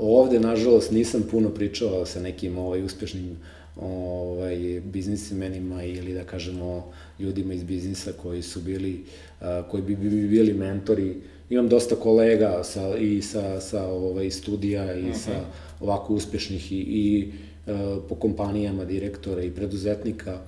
ovde, 0.00 0.40
nažalost, 0.40 0.90
nisam 0.90 1.22
puno 1.30 1.48
pričao 1.48 2.06
sa 2.06 2.20
nekim 2.20 2.58
ovaj, 2.58 2.82
uspešnim 2.82 3.36
ovaj, 3.76 4.80
biznismenima 4.80 5.84
ili 5.84 6.14
da 6.14 6.24
kažemo 6.24 6.92
ljudima 7.18 7.54
iz 7.54 7.64
biznisa 7.64 8.12
koji 8.12 8.42
su 8.42 8.60
bili, 8.60 9.04
koji 9.70 9.82
bi, 9.82 9.96
bi 9.96 10.28
bili 10.28 10.52
mentori. 10.52 11.16
Imam 11.50 11.68
dosta 11.68 11.96
kolega 11.96 12.64
sa, 12.64 12.96
i 12.96 13.22
sa, 13.22 13.60
sa 13.60 13.86
ovaj, 13.86 14.30
studija 14.30 14.94
i 14.94 15.02
uh 15.02 15.08
-huh. 15.08 15.14
sa 15.14 15.30
mhm. 15.30 15.44
ovako 15.80 16.14
uspešnih 16.14 16.72
i, 16.72 16.76
i 16.76 17.32
po 18.08 18.14
kompanijama 18.14 18.84
direktora 18.84 19.42
i 19.42 19.50
preduzetnika, 19.50 20.38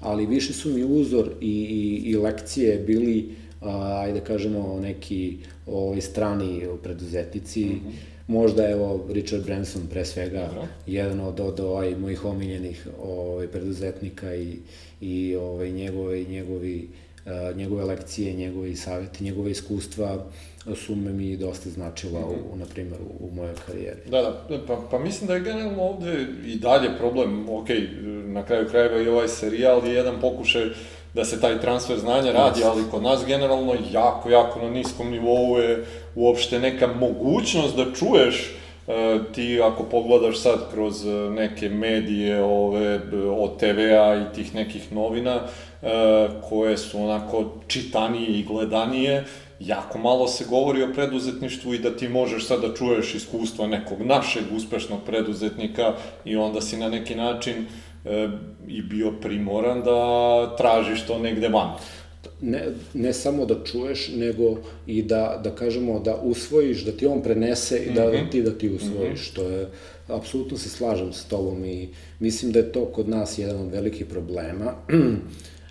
ali 0.00 0.26
više 0.26 0.52
su 0.52 0.70
mi 0.70 0.84
uzor 0.84 1.30
i, 1.40 1.50
i, 1.50 2.10
i 2.10 2.16
lekcije 2.16 2.78
bili, 2.78 3.28
ajde 4.00 4.20
da 4.20 4.26
kažemo, 4.26 4.80
neki 4.82 5.36
ovaj, 5.66 6.00
strani 6.00 6.66
preduzetnici, 6.82 7.64
uh 7.64 7.70
mhm. 7.70 7.88
-huh 8.24 8.34
Možda 8.34 8.70
evo 8.70 9.06
Richard 9.10 9.44
Branson 9.44 9.82
pre 9.90 10.04
svega 10.04 10.40
Aha. 10.40 10.66
jedan 10.86 11.20
od, 11.20 11.40
od 11.40 11.60
ovaj, 11.60 11.96
mojih 11.96 12.24
omiljenih 12.24 12.88
ovaj, 13.02 13.46
preduzetnika 13.48 14.34
i, 14.34 14.56
i 15.00 15.36
ovaj, 15.36 15.70
njegove, 15.70 16.24
njegovi, 16.24 16.88
uh, 17.26 17.56
njegove 17.56 17.84
lekcije, 17.84 18.34
njegovi 18.34 18.76
saveti, 18.76 19.24
njegove 19.24 19.50
iskustva 19.50 20.26
su 20.74 20.96
me 20.96 21.12
mi 21.12 21.36
dosta 21.36 21.70
značila, 21.70 22.20
mm 22.20 22.24
-hmm. 22.24 22.54
u, 22.54 22.56
na 22.56 22.64
primjer, 22.64 23.00
u, 23.00 23.26
u 23.26 23.30
mojoj 23.34 23.54
karijeri. 23.66 24.00
Da, 24.10 24.44
da, 24.48 24.58
pa, 24.66 24.88
pa 24.90 24.98
mislim 24.98 25.28
da 25.28 25.34
je 25.34 25.40
generalno 25.40 25.82
ovde 25.82 26.26
i 26.46 26.56
dalje 26.58 26.88
problem, 26.98 27.48
ok, 27.48 27.68
na 28.24 28.44
kraju 28.46 28.68
krajeva 28.70 29.00
i 29.00 29.08
ovaj 29.08 29.28
serijal 29.28 29.86
je 29.86 29.94
jedan 29.94 30.20
pokušaj 30.20 30.64
da 31.14 31.24
se 31.24 31.40
taj 31.40 31.60
transfer 31.60 31.98
znanja 31.98 32.32
radi, 32.32 32.64
ali 32.64 32.82
kod 32.90 33.02
nas 33.02 33.26
generalno 33.26 33.74
jako, 33.92 34.30
jako 34.30 34.62
na 34.62 34.70
niskom 34.70 35.10
nivou 35.10 35.58
je 35.58 35.84
uopšte 36.14 36.58
neka 36.58 36.86
mogućnost 36.86 37.76
da 37.76 37.84
čuješ 37.92 38.50
e, 38.88 39.18
ti 39.34 39.60
ako 39.62 39.82
pogledaš 39.82 40.38
sad 40.38 40.70
kroz 40.72 41.06
e, 41.06 41.10
neke 41.30 41.68
medije 41.68 42.42
ove 42.42 43.00
od 43.38 43.58
TVA 43.58 44.22
i 44.22 44.34
tih 44.34 44.54
nekih 44.54 44.92
novina 44.92 45.40
e, 45.40 45.88
koje 46.48 46.78
su 46.78 47.02
onako 47.02 47.44
čitanije 47.66 48.28
i 48.28 48.44
gledanije, 48.44 49.24
jako 49.60 49.98
malo 49.98 50.28
se 50.28 50.44
govori 50.44 50.82
o 50.82 50.92
preduzetništvu 50.94 51.74
i 51.74 51.78
da 51.78 51.96
ti 51.96 52.08
možeš 52.08 52.46
sad 52.46 52.60
da 52.60 52.74
čuješ 52.74 53.14
iskustva 53.14 53.66
nekog 53.66 54.00
našeg 54.00 54.42
uspešnog 54.56 55.00
preduzetnika 55.06 55.92
i 56.24 56.36
onda 56.36 56.60
si 56.60 56.76
na 56.76 56.88
neki 56.88 57.14
način 57.14 57.54
e, 57.54 57.66
i 58.68 58.82
bio 58.82 59.12
primoran 59.20 59.82
da 59.82 60.56
tražiš 60.56 61.06
to 61.06 61.18
negde 61.18 61.48
van. 61.48 61.76
ne, 62.40 62.62
ne 62.94 63.12
samo 63.12 63.46
da 63.46 63.64
čuješ, 63.64 64.08
nego 64.16 64.56
i 64.86 65.02
da, 65.02 65.40
da 65.44 65.50
kažemo 65.50 66.00
da 66.00 66.16
usvojiš, 66.22 66.84
da 66.84 66.92
ti 66.92 67.06
on 67.06 67.22
prenese 67.22 67.78
i 67.78 67.94
da, 67.94 68.06
mm 68.06 68.12
-hmm. 68.12 68.30
ti 68.30 68.42
da 68.42 68.50
ti 68.50 68.68
usvojiš, 68.68 69.10
mm 69.10 69.22
-hmm. 69.22 69.30
što 69.30 69.42
je, 69.42 69.68
apsolutno 70.08 70.58
se 70.58 70.68
slažem 70.68 71.12
s 71.12 71.24
tobom 71.24 71.64
i 71.64 71.88
mislim 72.18 72.52
da 72.52 72.58
je 72.58 72.72
to 72.72 72.84
kod 72.84 73.08
nas 73.08 73.38
jedan 73.38 73.60
od 73.60 73.72
velikih 73.72 74.06
problema. 74.06 74.74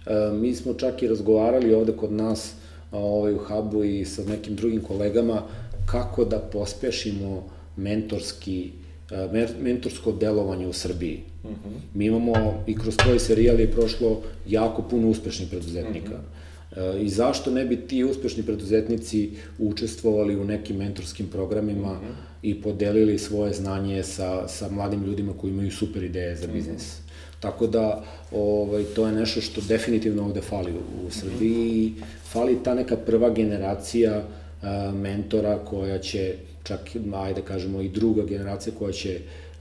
E, 0.05 0.33
mi 0.33 0.55
smo 0.55 0.73
čak 0.73 1.03
i 1.03 1.07
razgovarali 1.07 1.73
ovde 1.73 1.91
kod 1.91 2.11
nas 2.11 2.53
ovaj, 2.91 3.33
u 3.33 3.37
hubu 3.37 3.83
i 3.83 4.05
sa 4.05 4.23
nekim 4.23 4.55
drugim 4.55 4.81
kolegama 4.81 5.41
kako 5.85 6.25
da 6.25 6.39
pospešimo 6.39 7.49
mentorski 7.77 8.71
e, 9.11 9.47
mentorsko 9.61 10.11
delovanje 10.11 10.67
u 10.67 10.73
Srbiji. 10.73 11.23
Uh 11.43 11.49
mhm. 11.51 11.59
-huh. 11.65 11.79
Mi 11.93 12.05
imamo 12.05 12.63
i 12.67 12.75
kroz 12.75 12.97
tvoj 12.97 13.19
serijal 13.19 13.59
je 13.59 13.71
prošlo 13.71 14.21
jako 14.47 14.81
puno 14.81 15.09
uspešnih 15.09 15.49
preduzetnika. 15.49 16.15
Uh 16.15 16.77
-huh. 16.77 17.01
I 17.01 17.09
zašto 17.09 17.51
ne 17.51 17.65
bi 17.65 17.75
ti 17.75 18.03
uspešni 18.03 18.43
preduzetnici 18.43 19.31
učestvovali 19.59 20.35
u 20.35 20.43
nekim 20.43 20.77
mentorskim 20.77 21.27
programima 21.27 21.91
uh 21.91 21.97
mhm. 21.97 22.07
-huh. 22.07 22.15
i 22.41 22.61
podelili 22.61 23.17
svoje 23.19 23.53
znanje 23.53 24.03
sa, 24.03 24.47
sa 24.47 24.69
mladim 24.69 25.03
ljudima 25.03 25.33
koji 25.37 25.51
imaju 25.51 25.71
super 25.71 26.03
ideje 26.03 26.35
za 26.35 26.47
mhm. 26.47 26.53
biznis. 26.53 26.81
Uh 26.81 26.99
-huh. 26.99 27.03
Tako 27.43 27.67
da, 27.67 28.03
ovaj, 28.31 28.83
to 28.95 29.07
je 29.07 29.13
nešto 29.13 29.41
što 29.41 29.61
definitivno 29.61 30.25
ovde 30.25 30.41
fali 30.41 30.71
u, 30.71 31.07
u 31.07 31.11
Srbiji. 31.11 31.89
Mm 31.89 32.01
-hmm. 32.01 32.31
Fali 32.31 32.57
ta 32.63 32.73
neka 32.73 32.97
prva 32.97 33.29
generacija 33.29 34.23
a, 34.61 34.91
mentora 34.95 35.57
koja 35.57 35.99
će, 35.99 36.35
čak, 36.63 36.79
ajde 37.15 37.41
kažemo, 37.41 37.81
i 37.81 37.89
druga 37.89 38.23
generacija 38.25 38.75
koja 38.79 38.91
će 38.91 39.19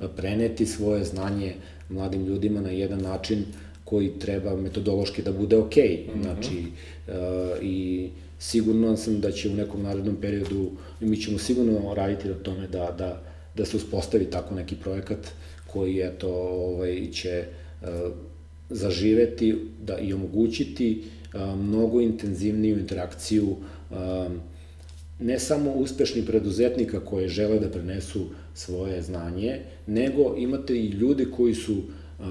preneti 0.09 0.67
svoje 0.67 1.05
znanje 1.05 1.55
mladim 1.89 2.27
ljudima 2.27 2.61
na 2.61 2.71
jedan 2.71 3.01
način 3.01 3.45
koji 3.85 4.19
treba 4.19 4.57
metodološki 4.57 5.23
da 5.23 5.33
bude 5.33 5.57
okej. 5.57 5.85
Okay. 5.85 6.15
Mm 6.15 6.19
-hmm. 6.19 6.23
Znači, 6.23 6.65
a, 7.09 7.57
i 7.63 8.09
sigurno 8.39 8.97
sam 8.97 9.21
da 9.21 9.33
će 9.33 9.49
u 9.49 9.55
nekom 9.55 9.83
narednom 9.83 10.17
periodu, 10.21 10.71
mi 11.01 11.17
ćemo 11.17 11.39
sigurno 11.39 11.95
raditi 11.95 12.29
na 12.29 12.35
tome 12.35 12.67
da, 12.67 12.95
da, 12.99 13.23
da 13.57 13.65
se 13.65 13.77
uspostavi 13.77 14.25
tako 14.25 14.55
neki 14.55 14.77
projekat 14.77 15.19
koji, 15.67 16.01
eto, 16.01 16.29
ovaj, 16.33 17.09
će 17.13 17.45
zaživeti 18.71 19.57
da 19.83 19.99
i 19.99 20.13
omogućiti 20.13 21.03
mnogo 21.57 22.01
intenzivniju 22.01 22.79
interakciju 22.79 23.57
ne 25.21 25.39
samo 25.39 25.73
uspešnih 25.73 26.25
preduzetnika 26.25 27.01
koje 27.01 27.29
žele 27.29 27.59
da 27.59 27.71
prenesu 27.71 28.27
svoje 28.55 29.03
znanje, 29.03 29.61
nego 29.87 30.35
imate 30.39 30.77
i 30.77 30.89
ljudi 30.89 31.27
koji 31.37 31.55
su 31.55 31.83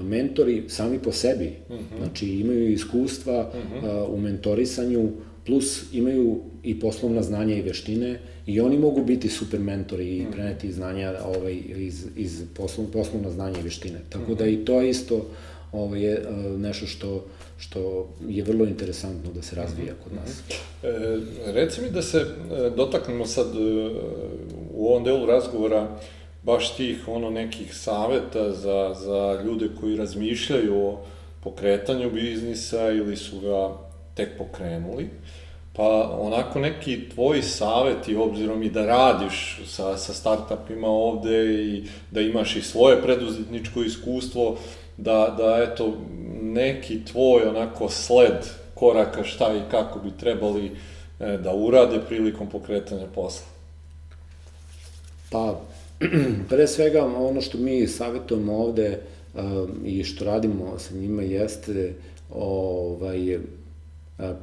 mentori 0.02 0.64
sami 0.68 0.98
po 0.98 1.12
sebi. 1.12 1.52
Uh 1.68 1.76
mhm. 1.76 1.84
-huh. 1.84 1.98
Znači 1.98 2.28
imaju 2.28 2.72
iskustva 2.72 3.52
uh 3.54 3.64
mhm. 3.64 3.86
-huh. 3.86 4.06
u 4.08 4.20
mentorisanju, 4.20 5.10
plus 5.46 5.84
imaju 5.92 6.40
i 6.62 6.80
poslovna 6.80 7.22
znanja 7.22 7.56
i 7.56 7.62
veštine 7.62 8.18
i 8.46 8.60
oni 8.60 8.78
mogu 8.78 9.04
biti 9.04 9.28
super 9.28 9.60
mentori 9.60 10.16
i 10.16 10.22
mhm. 10.22 10.32
preneti 10.32 10.72
znanja 10.72 11.14
ovaj, 11.24 11.58
iz, 11.76 12.06
iz 12.16 12.42
poslov, 12.54 12.86
poslovna 12.86 13.30
znanja 13.30 13.58
i 13.60 13.62
veštine. 13.62 13.98
Tako 14.08 14.34
da 14.34 14.46
i 14.46 14.56
to 14.56 14.82
isto 14.82 15.26
ovo 15.72 15.96
je 15.96 16.22
nešto 16.58 16.86
što, 16.86 17.24
što 17.62 18.08
je 18.28 18.42
vrlo 18.42 18.64
interesantno 18.64 19.32
da 19.32 19.42
se 19.42 19.56
razvija 19.56 19.94
kod 20.04 20.12
nas. 20.12 20.42
E, 20.82 21.18
reci 21.52 21.80
mi 21.80 21.90
da 21.90 22.02
se 22.02 22.18
e, 22.18 22.70
dotaknemo 22.76 23.26
sad 23.26 23.46
e, 23.46 23.90
u 24.74 24.88
ovom 24.88 25.04
delu 25.04 25.26
razgovora 25.26 25.98
baš 26.42 26.76
tih 26.76 27.08
ono 27.08 27.30
nekih 27.30 27.76
saveta 27.76 28.52
za, 28.52 28.94
za 28.94 29.42
ljude 29.44 29.68
koji 29.80 29.96
razmišljaju 29.96 30.86
o 30.86 31.04
pokretanju 31.44 32.10
biznisa 32.10 32.90
ili 32.90 33.16
su 33.16 33.40
ga 33.40 33.76
tek 34.14 34.38
pokrenuli. 34.38 35.08
Pa 35.72 36.18
onako 36.20 36.58
neki 36.58 37.08
tvoji 37.08 37.42
saveti, 37.42 38.16
obzirom 38.16 38.62
i 38.62 38.70
da 38.70 38.86
radiš 38.86 39.60
sa, 39.66 39.96
sa 39.96 40.12
startupima 40.12 40.88
ovde 40.88 41.54
i 41.54 41.84
da 42.10 42.20
imaš 42.20 42.56
i 42.56 42.62
svoje 42.62 43.02
preduzetničko 43.02 43.82
iskustvo, 43.82 44.56
da, 44.96 45.34
da 45.38 45.68
eto, 45.70 45.94
neki 46.52 47.04
tvoj 47.04 47.42
onako 47.42 47.88
sled 47.88 48.46
koraka 48.74 49.24
šta 49.24 49.54
i 49.56 49.70
kako 49.70 49.98
bi 49.98 50.10
trebali 50.20 50.70
e, 51.20 51.36
da 51.36 51.54
urade 51.54 52.00
prilikom 52.08 52.50
pokretanja 52.50 53.06
posla? 53.14 53.46
Pa, 55.30 55.60
pre 56.48 56.66
svega 56.66 57.04
ono 57.04 57.40
što 57.40 57.58
mi 57.58 57.86
savjetujemo 57.86 58.56
ovde 58.56 58.98
um, 59.34 59.42
i 59.84 60.04
što 60.04 60.24
radimo 60.24 60.78
sa 60.78 60.94
njima 60.94 61.22
jeste 61.22 61.94
ovaj, 62.34 63.38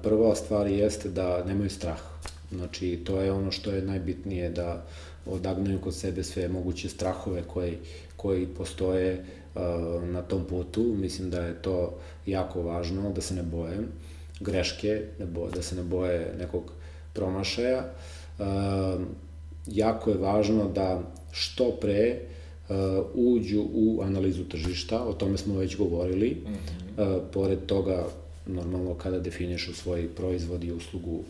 prva 0.03 0.35
stvar 0.35 0.67
jeste 0.67 1.09
da 1.09 1.43
nemaju 1.45 1.69
strah. 1.69 1.99
Znači, 2.51 2.99
to 3.03 3.21
je 3.21 3.31
ono 3.31 3.51
što 3.51 3.71
je 3.71 3.81
najbitnije, 3.81 4.49
da 4.49 4.85
odagnaju 5.25 5.81
kod 5.81 5.95
sebe 5.95 6.23
sve 6.23 6.47
moguće 6.47 6.89
strahove 6.89 7.43
koji, 7.47 7.77
koji 8.15 8.47
postoje 8.47 9.25
na 10.03 10.21
tom 10.21 10.45
putu. 10.45 10.83
Mislim 10.83 11.29
da 11.29 11.41
je 11.41 11.61
to 11.61 11.97
jako 12.25 12.61
važno, 12.61 13.11
da 13.11 13.21
se 13.21 13.35
ne 13.35 13.43
boje 13.43 13.77
greške, 14.39 15.01
da, 15.19 15.25
boje, 15.25 15.51
da 15.51 15.61
se 15.61 15.75
ne 15.75 15.83
boje 15.83 16.33
nekog 16.39 16.71
promašaja. 17.13 17.83
Jako 19.67 20.09
je 20.09 20.17
važno 20.17 20.69
da 20.75 21.01
što 21.31 21.71
pre 21.71 22.19
uđu 23.13 23.65
u 23.73 24.01
analizu 24.03 24.43
tržišta, 24.43 25.03
o 25.03 25.13
tome 25.13 25.37
smo 25.37 25.57
već 25.57 25.77
govorili. 25.77 26.29
Mm 26.29 26.49
-hmm. 26.97 27.19
Pored 27.33 27.65
toga, 27.65 28.07
normalno 28.45 28.93
kada 28.93 29.19
definišu 29.19 29.73
svoj 29.73 30.07
proizvod 30.15 30.63
i 30.63 30.71
uslugu, 30.71 31.23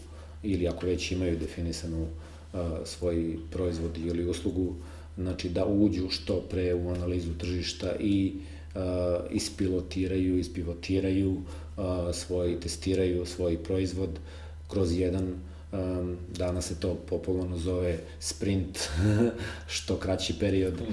ili 0.43 0.67
ako 0.67 0.85
već 0.85 1.11
imaju 1.11 1.37
definisanu 1.37 2.07
svoj 2.85 3.37
proizvod 3.51 3.97
ili 3.97 4.29
uslugu, 4.29 4.75
znači 5.19 5.49
da 5.49 5.65
uđu 5.65 6.09
što 6.09 6.41
pre 6.41 6.73
u 6.73 6.89
analizu 6.89 7.33
tržišta 7.37 7.95
i 7.99 8.33
uh, 8.35 8.81
ispilotiraju, 9.31 10.39
ispivotiraju 10.39 11.31
uh, 11.31 11.83
svoj, 12.13 12.59
testiraju 12.59 13.25
svoj 13.25 13.63
proizvod. 13.63 14.09
Kroz 14.67 14.99
jedan 14.99 15.33
um, 15.71 16.17
danas 16.37 16.67
se 16.67 16.79
to 16.79 16.95
popularno 17.09 17.57
zove 17.57 17.97
sprint, 18.19 18.79
što 19.75 19.95
kraći 19.95 20.35
period 20.39 20.73
uh, 20.73 20.87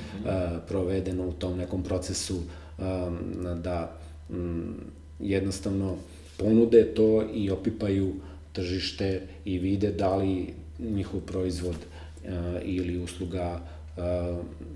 provedeno 0.68 1.28
u 1.28 1.32
tom 1.32 1.58
nekom 1.58 1.82
procesu 1.82 2.36
um, 2.36 3.18
da 3.62 3.98
um, 4.30 4.74
jednostavno 5.20 5.96
ponude 6.36 6.94
to 6.94 7.28
i 7.34 7.50
opipaju 7.50 8.14
tržište 8.52 9.22
i 9.44 9.58
vide 9.58 9.92
da 9.92 10.16
li 10.16 10.54
njihov 10.78 11.20
proizvod 11.20 11.76
uh, 11.76 12.30
ili 12.62 12.98
usluga 12.98 13.75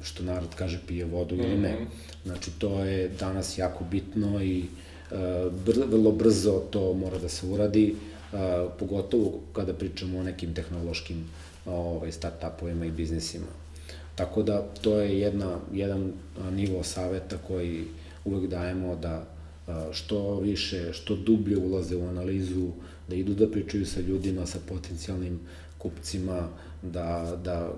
što 0.02 0.22
narod 0.22 0.48
kaže 0.56 0.80
pije 0.86 1.04
vodu 1.04 1.34
ili 1.34 1.58
ne. 1.58 1.74
Mhm. 1.74 1.84
Znači, 2.24 2.50
to 2.58 2.84
je 2.84 3.08
danas 3.08 3.58
jako 3.58 3.84
bitno 3.84 4.42
i 4.42 4.64
br 5.66 5.72
vrlo 5.86 6.12
brzo 6.12 6.62
to 6.70 6.94
mora 6.94 7.18
da 7.18 7.28
se 7.28 7.46
uradi, 7.46 7.94
pogotovo 8.78 9.40
kada 9.52 9.74
pričamo 9.74 10.18
o 10.18 10.22
nekim 10.22 10.54
tehnološkim 10.54 11.24
ovaj, 11.66 12.12
start-upovima 12.12 12.86
i 12.86 12.90
biznisima. 12.90 13.46
Tako 14.14 14.42
da, 14.42 14.62
to 14.80 15.00
je 15.00 15.20
jedna, 15.20 15.58
jedan 15.72 16.12
nivo 16.52 16.82
saveta 16.82 17.36
koji 17.48 17.84
uvek 18.24 18.50
dajemo 18.50 18.96
da 18.96 19.24
što 19.92 20.40
više, 20.40 20.92
što 20.92 21.16
dublje 21.16 21.56
ulaze 21.56 21.96
u 21.96 22.08
analizu, 22.08 22.70
da 23.08 23.14
idu 23.16 23.34
da 23.34 23.50
pričaju 23.50 23.86
sa 23.86 24.00
ljudima, 24.00 24.46
sa 24.46 24.58
potencijalnim 24.68 25.40
kupcima, 25.78 26.48
da, 26.82 27.38
da 27.44 27.72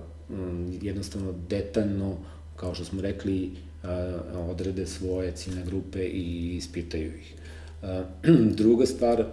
jednostavno 0.83 1.35
detaljno, 1.49 2.17
kao 2.57 2.75
što 2.75 2.85
smo 2.85 3.03
rekli, 3.03 3.51
odrede 4.51 4.87
svoje 4.87 5.33
ciljne 5.33 5.65
grupe 5.65 6.05
i 6.05 6.57
ispitaju 6.57 7.13
ih. 7.19 7.35
Druga 8.61 8.87
stvar 8.87 9.25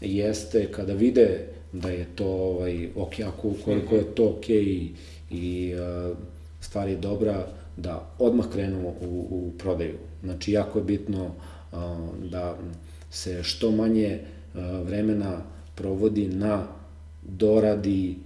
jeste 0.00 0.72
kada 0.72 0.92
vide 0.92 1.46
da 1.72 1.90
je 1.90 2.06
to 2.14 2.26
ovaj, 2.26 2.88
ok, 2.96 3.20
ako 3.26 3.54
koliko 3.64 3.96
je 3.96 4.14
to 4.14 4.28
ok 4.28 4.48
i, 4.48 4.92
i 5.30 5.74
stvar 6.60 6.88
je 6.88 6.96
dobra, 6.96 7.46
da 7.76 8.10
odmah 8.18 8.46
krenu 8.52 8.94
u, 9.00 9.26
u 9.30 9.52
prodaju. 9.58 9.98
Znači, 10.22 10.52
jako 10.52 10.78
je 10.78 10.84
bitno 10.84 11.30
da 12.30 12.58
se 13.10 13.42
što 13.42 13.70
manje 13.70 14.20
vremena 14.84 15.42
provodi 15.74 16.28
na 16.28 16.66
doradi 17.22 18.16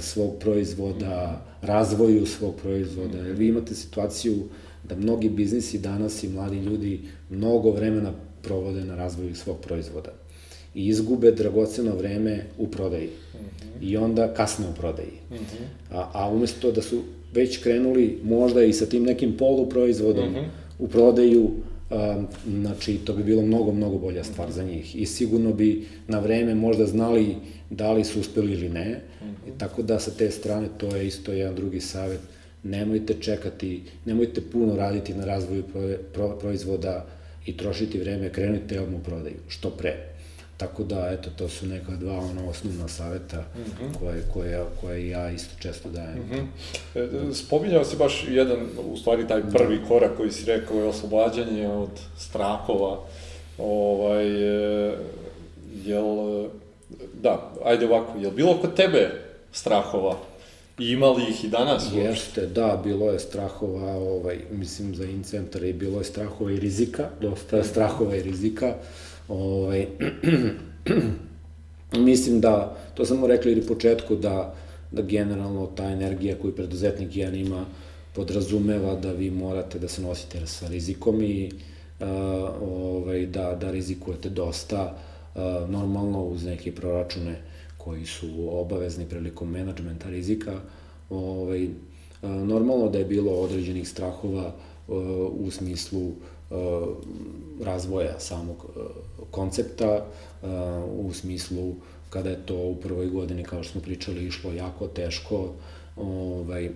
svog 0.00 0.38
proizvoda, 0.40 1.44
razvoju 1.62 2.26
svog 2.26 2.54
proizvoda. 2.62 3.18
Jer 3.18 3.36
vi 3.36 3.48
imate 3.48 3.74
situaciju 3.74 4.34
da 4.88 4.96
mnogi 4.96 5.28
biznisi 5.28 5.78
danas 5.78 6.22
i 6.22 6.28
mladi 6.28 6.58
ljudi 6.58 7.00
mnogo 7.30 7.70
vremena 7.70 8.12
provode 8.42 8.84
na 8.84 8.96
razvoju 8.96 9.34
svog 9.34 9.56
proizvoda 9.60 10.12
i 10.74 10.86
izgube 10.86 11.30
dragoceno 11.30 11.94
vreme 11.94 12.44
u 12.58 12.66
prodaji. 12.66 13.06
Mm 13.06 13.38
-hmm. 13.38 13.90
I 13.90 13.96
onda 13.96 14.34
kasne 14.34 14.66
u 14.68 14.74
prodaji. 14.80 15.12
Mm 15.30 15.34
-hmm. 15.34 15.94
a, 15.96 16.10
a 16.12 16.28
umesto 16.28 16.72
da 16.72 16.82
su 16.82 17.02
već 17.34 17.62
krenuli 17.62 18.18
možda 18.22 18.62
i 18.62 18.72
sa 18.72 18.86
tim 18.86 19.02
nekim 19.02 19.36
poluproizvodom 19.36 20.28
mm 20.28 20.34
-hmm. 20.34 20.44
u 20.78 20.88
prodaju, 20.88 21.50
znači 22.48 22.98
to 23.04 23.12
bi 23.12 23.24
bilo 23.24 23.42
mnogo, 23.42 23.72
mnogo 23.72 23.98
bolja 23.98 24.24
stvar 24.24 24.52
za 24.52 24.62
njih 24.62 24.96
i 24.96 25.06
sigurno 25.06 25.52
bi 25.52 25.86
na 26.08 26.18
vreme 26.18 26.54
možda 26.54 26.86
znali 26.86 27.36
da 27.70 27.92
li 27.92 28.04
su 28.04 28.20
uspeli 28.20 28.52
ili 28.52 28.68
ne, 28.68 29.00
I 29.48 29.58
tako 29.58 29.82
da 29.82 29.98
sa 30.00 30.10
te 30.10 30.30
strane 30.30 30.68
to 30.78 30.96
je 30.96 31.06
isto 31.06 31.32
jedan 31.32 31.54
drugi 31.54 31.80
savet, 31.80 32.20
nemojte 32.62 33.14
čekati, 33.20 33.82
nemojte 34.04 34.40
puno 34.40 34.76
raditi 34.76 35.14
na 35.14 35.24
razvoju 35.24 35.64
proizvoda 36.40 37.06
i 37.46 37.56
trošiti 37.56 37.98
vreme, 37.98 38.32
krenite 38.32 38.80
odmah 38.80 39.00
u 39.00 39.04
prodaju, 39.04 39.36
što 39.48 39.70
pre. 39.70 40.10
Tako 40.56 40.84
da, 40.84 41.10
eto, 41.10 41.30
to 41.36 41.48
su 41.48 41.66
neka 41.66 41.96
dva 41.96 42.18
ono, 42.18 42.48
osnovna 42.48 42.88
saveta 42.88 43.40
mm 43.40 43.60
-hmm. 43.60 43.98
koje, 43.98 44.22
koje, 44.32 44.64
koje 44.80 45.08
ja 45.08 45.30
isto 45.30 45.54
često 45.58 45.88
dajem. 45.90 46.18
Mm 46.18 46.48
-hmm. 46.94 47.34
Spominjao 47.34 47.84
si 47.84 47.96
baš 47.96 48.26
jedan, 48.28 48.58
u 48.92 48.96
stvari 48.96 49.28
taj 49.28 49.42
prvi 49.42 49.78
da. 49.78 49.84
korak 49.84 50.16
koji 50.16 50.30
si 50.30 50.46
rekao 50.46 50.76
je 50.76 50.84
oslobađanje 50.84 51.68
od 51.68 51.90
strahova. 52.18 53.00
Ovaj, 53.58 54.26
e, 54.26 54.96
jel, 55.84 56.04
da, 57.22 57.52
ajde 57.64 57.86
ovako, 57.86 58.18
jel 58.18 58.30
bilo 58.30 58.54
kod 58.54 58.74
tebe 58.74 59.10
strahova? 59.52 60.16
I 60.78 60.90
imali 60.90 61.22
ih 61.30 61.44
i 61.44 61.48
danas? 61.48 61.88
Jeste, 61.94 62.46
da, 62.46 62.80
bilo 62.84 63.10
je 63.10 63.18
strahova, 63.18 63.96
ovaj, 63.96 64.38
mislim, 64.50 64.94
za 64.94 65.04
incentar 65.04 65.64
i 65.64 65.72
bilo 65.72 65.98
je 65.98 66.04
strahova 66.04 66.52
i 66.52 66.60
rizika, 66.60 67.08
dosta 67.20 67.56
je 67.56 67.64
strahova 67.64 68.16
i 68.16 68.22
rizika. 68.22 68.74
Ovaj, 69.28 69.86
mislim 72.10 72.40
da, 72.40 72.76
to 72.94 73.04
smo 73.04 73.26
rekli 73.26 73.52
i 73.52 73.60
u 73.60 73.66
početku, 73.66 74.16
da, 74.16 74.54
da 74.90 75.02
generalno 75.02 75.66
ta 75.66 75.84
energija 75.84 76.38
koju 76.42 76.56
preduzetnik 76.56 77.16
jedan 77.16 77.34
ima 77.34 77.64
podrazumeva 78.14 78.94
da 78.94 79.12
vi 79.12 79.30
morate 79.30 79.78
da 79.78 79.88
se 79.88 80.02
nosite 80.02 80.46
sa 80.46 80.68
rizikom 80.68 81.22
i 81.22 81.50
uh, 82.00 82.06
ovaj, 82.62 83.26
da, 83.26 83.54
da 83.60 83.70
rizikujete 83.70 84.28
dosta, 84.28 84.82
uh, 84.82 85.09
normalno 85.68 86.22
uz 86.24 86.44
neke 86.44 86.74
proračune 86.74 87.42
koji 87.78 88.06
su 88.06 88.48
obavezni 88.50 89.06
prilikom 89.06 89.50
menadžmenta 89.50 90.08
rizika. 90.08 90.60
Ovaj, 91.10 91.68
normalno 92.22 92.88
da 92.88 92.98
je 92.98 93.04
bilo 93.04 93.32
određenih 93.32 93.88
strahova 93.88 94.52
u 95.30 95.50
smislu 95.50 96.12
razvoja 97.60 98.20
samog 98.20 98.66
koncepta 99.30 100.06
u 100.86 101.12
smislu 101.12 101.74
kada 102.10 102.30
je 102.30 102.46
to 102.46 102.56
u 102.56 102.76
prvoj 102.76 103.06
godini, 103.06 103.44
kao 103.44 103.62
što 103.62 103.72
smo 103.72 103.80
pričali, 103.80 104.26
išlo 104.26 104.52
jako 104.52 104.86
teško, 104.86 105.52
ovaj, 105.96 106.70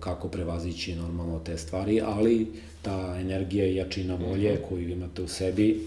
kako 0.00 0.28
prevazići 0.28 0.94
normalno 0.94 1.38
te 1.38 1.58
stvari, 1.58 2.00
ali 2.00 2.52
ta 2.82 3.16
energija 3.20 3.66
i 3.66 3.74
jačina 3.74 4.14
volje 4.14 4.52
mhm. 4.52 4.62
koju 4.68 4.88
imate 4.88 5.22
u 5.22 5.28
sebi 5.28 5.86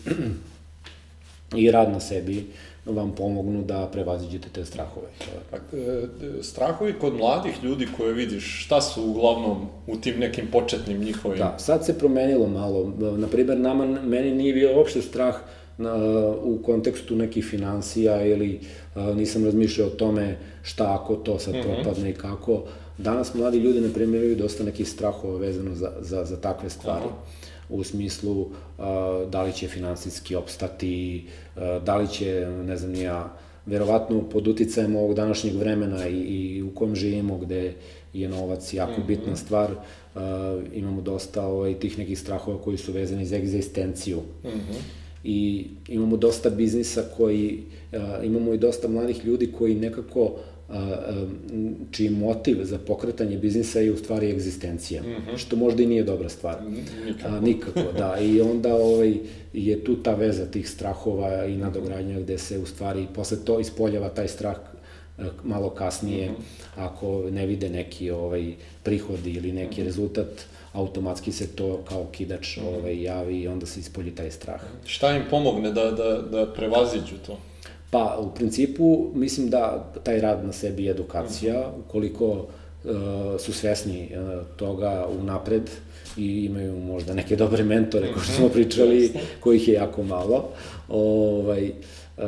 i 1.55 1.71
rad 1.71 1.91
na 1.91 1.99
sebi 1.99 2.45
vam 2.85 3.11
pomognu 3.15 3.63
da 3.63 3.89
prevaziđete 3.91 4.49
te 4.53 4.65
strahove. 4.65 5.07
E, 5.53 6.43
strahovi 6.43 6.93
kod 6.93 7.13
mladih 7.13 7.63
ljudi 7.63 7.87
koje 7.97 8.13
vidiš, 8.13 8.65
šta 8.65 8.81
su 8.81 9.03
uglavnom 9.03 9.67
u 9.87 9.97
tim 9.97 10.19
nekim 10.19 10.47
početnim 10.51 10.97
njihovim? 10.97 11.37
Da, 11.37 11.55
sad 11.59 11.85
se 11.85 11.99
promenilo 11.99 12.47
malo. 12.47 12.93
Naprimer, 13.17 13.59
nama, 13.59 13.85
meni 13.85 14.31
nije 14.31 14.53
bio 14.53 14.77
uopšte 14.77 15.01
strah 15.01 15.35
na, 15.77 15.95
u 16.43 16.59
kontekstu 16.63 17.15
nekih 17.15 17.45
financija 17.45 18.25
ili 18.25 18.59
a, 18.95 19.13
nisam 19.13 19.45
razmišljao 19.45 19.87
o 19.87 19.91
tome 19.91 20.37
šta 20.63 20.97
ako 21.01 21.15
to 21.15 21.39
sad 21.39 21.53
mm 21.53 21.57
-hmm. 21.57 21.83
propadne 21.83 22.09
i 22.09 22.13
kako. 22.13 22.63
Danas 22.97 23.33
mladi 23.33 23.57
ljudi 23.57 23.81
ne 23.81 23.93
primjeraju 23.93 24.35
dosta 24.35 24.63
nekih 24.63 24.89
strahova 24.89 25.37
vezano 25.37 25.75
za, 25.75 25.91
za, 25.99 26.25
za 26.25 26.37
takve 26.37 26.69
stvari. 26.69 27.05
Aha 27.05 27.40
u 27.71 27.83
smislu 27.83 28.47
da 29.29 29.43
li 29.43 29.53
će 29.53 29.67
finansijski 29.67 30.35
opstati, 30.35 31.25
da 31.85 31.97
li 31.97 32.07
će, 32.07 32.47
ne 32.65 32.77
znam 32.77 32.95
ja, 32.95 33.33
verovatno 33.65 34.29
pod 34.29 34.47
uticajem 34.47 34.95
ovog 34.95 35.13
današnjeg 35.15 35.55
vremena 35.55 36.07
i, 36.07 36.17
i 36.17 36.63
u 36.63 36.75
kom 36.75 36.95
živimo, 36.95 37.37
gde 37.37 37.73
je 38.13 38.29
novac 38.29 38.73
jako 38.73 38.91
mm 38.91 39.03
-hmm. 39.03 39.07
bitna 39.07 39.35
stvar, 39.35 39.71
uh, 39.71 40.21
imamo 40.73 41.01
dosta 41.01 41.45
ovaj, 41.45 41.79
tih 41.79 41.97
nekih 41.97 42.19
strahova 42.19 42.61
koji 42.61 42.77
su 42.77 42.91
vezani 42.91 43.25
za 43.25 43.35
egzistenciju. 43.35 44.17
Mm 44.43 44.47
-hmm. 44.47 44.81
I 45.23 45.67
imamo 45.87 46.17
dosta 46.17 46.49
biznisa 46.49 47.03
koji, 47.17 47.63
uh, 47.91 47.99
imamo 48.23 48.53
i 48.53 48.57
dosta 48.57 48.87
mladih 48.87 49.25
ljudi 49.25 49.51
koji 49.51 49.75
nekako 49.75 50.35
čiji 51.91 52.09
motiv 52.09 52.57
za 52.63 52.77
pokretanje 52.77 53.37
biznisa 53.37 53.79
je 53.79 53.91
u 53.91 53.97
stvari 53.97 54.29
egzistencija, 54.31 55.03
mm 55.03 55.05
-hmm. 55.05 55.37
što 55.37 55.55
možda 55.55 55.83
i 55.83 55.85
nije 55.85 56.03
dobra 56.03 56.29
stvar. 56.29 56.57
Nikako. 57.05 57.35
A, 57.35 57.39
nikako, 57.39 57.91
da. 57.97 58.17
I 58.21 58.41
onda 58.41 58.75
ovaj, 58.75 59.15
je 59.53 59.83
tu 59.83 59.95
ta 59.95 60.15
veza 60.15 60.45
tih 60.45 60.69
strahova 60.69 61.45
i 61.45 61.57
nadogradnja 61.57 62.19
gde 62.19 62.37
se 62.37 62.59
u 62.59 62.65
stvari 62.65 63.07
posle 63.15 63.37
to 63.45 63.59
ispoljava 63.59 64.09
taj 64.09 64.27
strah 64.27 64.57
malo 65.43 65.69
kasnije, 65.69 66.29
mm 66.29 66.33
-hmm. 66.33 66.85
ako 66.85 67.29
ne 67.31 67.45
vide 67.45 67.69
neki 67.69 68.11
ovaj 68.11 68.53
prihodi 68.83 69.31
ili 69.31 69.51
neki 69.51 69.81
mm 69.81 69.83
-hmm. 69.83 69.85
rezultat, 69.85 70.45
automatski 70.73 71.31
se 71.31 71.47
to 71.47 71.79
kao 71.89 72.05
kidač 72.11 72.57
mm 72.57 72.61
-hmm. 72.61 72.77
ovaj, 72.77 73.03
javi 73.03 73.41
i 73.41 73.47
onda 73.47 73.65
se 73.65 73.79
ispolji 73.79 74.15
taj 74.15 74.31
strah. 74.31 74.61
Šta 74.85 75.15
im 75.15 75.23
pomogne 75.29 75.71
da, 75.71 75.91
da, 75.91 76.21
da 76.21 76.53
prevaziđu 76.53 77.15
to? 77.25 77.37
Pa, 77.91 78.17
u 78.21 78.35
principu, 78.35 79.11
mislim 79.13 79.49
da 79.49 79.91
taj 80.03 80.21
rad 80.21 80.45
na 80.45 80.53
sebi 80.53 80.85
je 80.85 80.91
edukacija, 80.91 81.71
ukoliko 81.87 82.27
uh, 82.27 82.91
su 83.39 83.53
svesni 83.53 84.09
uh, 84.11 84.45
toga 84.55 85.07
unapred 85.19 85.69
i 86.17 86.45
imaju 86.45 86.79
možda 86.79 87.13
neke 87.13 87.35
dobre 87.35 87.63
mentore, 87.63 88.13
kao 88.13 88.23
što 88.23 88.33
smo 88.33 88.45
mhm. 88.45 88.53
pričali, 88.53 89.11
kojih 89.39 89.67
je 89.67 89.73
jako 89.73 90.03
malo, 90.03 90.49
ovaj, 90.89 91.71
uh, 92.17 92.23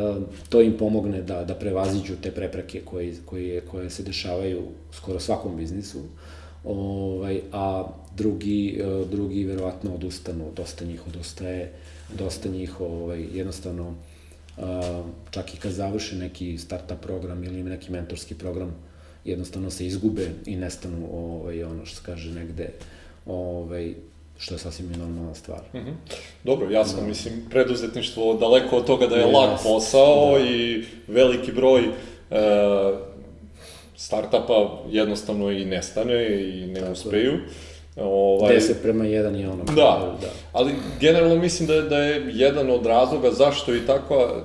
to 0.49 0.61
im 0.61 0.77
pomogne 0.77 1.21
da, 1.21 1.43
da 1.43 1.55
prevaziđu 1.55 2.13
te 2.21 2.31
prepreke 2.31 2.81
koje, 2.85 3.15
koje, 3.25 3.61
koje 3.61 3.89
se 3.89 4.03
dešavaju 4.03 4.61
skoro 4.91 5.19
svakom 5.19 5.57
biznisu, 5.57 5.99
ovaj, 6.63 7.41
a 7.51 7.83
drugi, 8.15 8.81
uh, 8.81 9.09
drugi 9.09 9.45
verovatno 9.45 9.95
odustanu, 9.95 10.45
dosta 10.55 10.85
njih 10.85 11.07
odustaje, 11.07 11.71
dosta 12.17 12.49
njih 12.49 12.81
ovaj, 12.81 13.25
jednostavno 13.33 13.95
čak 15.31 15.53
i 15.53 15.57
kad 15.57 15.71
završe 15.71 16.15
neki 16.15 16.57
startup 16.57 16.99
program 17.01 17.43
ili 17.43 17.63
neki 17.63 17.91
mentorski 17.91 18.35
program, 18.35 18.75
jednostavno 19.25 19.69
se 19.69 19.85
izgube 19.85 20.29
i 20.45 20.55
nestanu 20.55 21.07
ovaj, 21.13 21.63
ono 21.63 21.85
što 21.85 21.95
se 21.95 22.01
kaže 22.05 22.31
negde 22.31 22.69
ovaj, 23.25 23.93
što 24.39 24.55
je 24.55 24.59
sasvim 24.59 24.93
i 24.93 24.97
normalna 24.97 25.35
stvar. 25.35 25.61
Mm 25.73 25.77
-hmm. 25.77 25.93
Dobro, 26.43 26.69
jasno, 26.69 27.01
da. 27.01 27.07
mislim, 27.07 27.33
preduzetništvo 27.49 28.33
daleko 28.33 28.77
od 28.77 28.85
toga 28.85 29.07
da 29.07 29.15
je 29.15 29.25
ne, 29.25 29.31
lak 29.31 29.59
posao 29.63 30.39
da. 30.39 30.45
i 30.45 30.85
veliki 31.07 31.51
broj 31.51 31.81
e, 31.81 31.89
startupa 33.95 34.83
jednostavno 34.89 35.51
i 35.51 35.65
nestane 35.65 36.41
i 36.41 36.67
ne 36.67 36.79
Tako 36.79 36.91
uspeju. 36.91 37.31
Je. 37.31 37.72
Ovaj, 37.95 38.55
10 38.55 38.73
prema 38.81 39.03
1 39.03 39.35
je 39.35 39.49
ono. 39.49 39.63
Da, 39.63 40.15
da, 40.21 40.27
ali 40.51 40.71
generalno 40.99 41.35
mislim 41.35 41.67
da 41.67 41.73
je, 41.73 41.81
da 41.81 41.97
je 41.97 42.25
jedan 42.33 42.71
od 42.71 42.85
razloga 42.85 43.31
zašto 43.31 43.75
i 43.75 43.85
takva, 43.85 44.41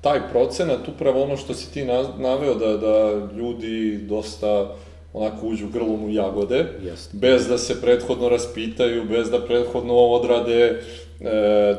taj 0.00 0.20
procenat, 0.30 0.88
upravo 0.88 1.22
ono 1.22 1.36
što 1.36 1.54
si 1.54 1.72
ti 1.72 1.84
naveo, 2.18 2.54
da, 2.54 2.76
da 2.76 3.26
ljudi 3.36 3.98
dosta 4.02 4.74
onako 5.12 5.46
uđu 5.46 5.66
grlom 5.72 6.04
u 6.04 6.10
jagode, 6.10 6.66
Jest. 6.84 7.14
bez 7.14 7.46
da 7.46 7.58
se 7.58 7.80
prethodno 7.80 8.28
raspitaju, 8.28 9.04
bez 9.04 9.30
da 9.30 9.40
prethodno 9.40 9.94
odrade 9.94 10.62
e, 10.62 10.80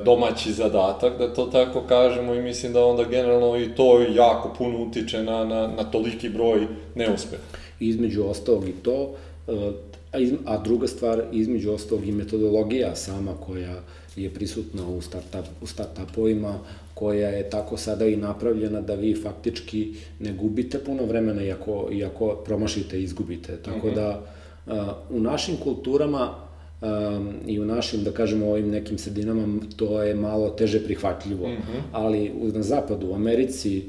domaći 0.06 0.54
zadatak, 0.54 1.18
da 1.18 1.34
to 1.34 1.46
tako 1.46 1.82
kažemo, 1.82 2.34
i 2.34 2.42
mislim 2.42 2.74
da 2.74 2.86
onda 2.86 3.04
generalno 3.04 3.58
i 3.58 3.76
to 3.76 4.02
jako 4.16 4.54
puno 4.58 4.84
utiče 4.84 5.24
na, 5.24 5.46
na, 5.46 5.68
na 5.68 5.84
toliki 5.84 6.30
broj 6.30 6.68
neuspeha. 6.96 7.44
Između 7.80 8.26
ostalog 8.26 8.70
i 8.70 8.74
to, 8.84 9.10
e, 9.48 9.52
A, 10.12 10.20
iz, 10.20 10.34
a 10.46 10.58
druga 10.64 10.88
stvar, 10.88 11.24
između 11.32 11.72
ostalog 11.72 12.08
i 12.08 12.12
metodologija 12.12 12.96
sama 12.96 13.34
koja 13.46 13.82
je 14.16 14.30
prisutna 14.30 14.88
u, 14.88 15.02
startup, 15.02 15.46
u 15.62 15.68
startupovima, 15.68 16.60
koja 16.94 17.30
je 17.30 17.50
tako 17.50 17.78
sada 17.78 18.06
i 18.06 18.16
napravljena 18.16 18.82
da 18.82 18.96
vi 18.96 19.16
faktički 19.16 19.94
ne 20.20 20.34
gubite 20.34 20.80
puno 20.80 21.06
vremena 21.06 21.44
iako, 21.44 21.90
iako 21.92 22.36
promašite 22.46 23.00
i 23.00 23.04
izgubite. 23.04 23.58
Tako 23.58 23.88
mm 23.88 23.92
-hmm. 23.92 23.96
da 23.96 24.26
a, 24.68 24.94
u 25.10 25.20
našim 25.20 25.58
kulturama 25.58 26.36
um, 26.82 27.34
i 27.48 27.60
u 27.60 27.66
našim, 27.66 28.04
da 28.04 28.12
kažemo, 28.12 28.50
ovim 28.50 28.70
nekim 28.70 28.98
sredinama 28.98 29.60
to 29.76 30.04
je 30.04 30.16
malo 30.16 30.50
teže 30.50 30.84
prihvatljivo. 30.84 31.48
Mm 31.48 31.52
-hmm. 31.52 31.82
Ali 31.92 32.32
na 32.54 32.64
zapadu, 32.64 33.08
u 33.08 33.14
Americi, 33.14 33.84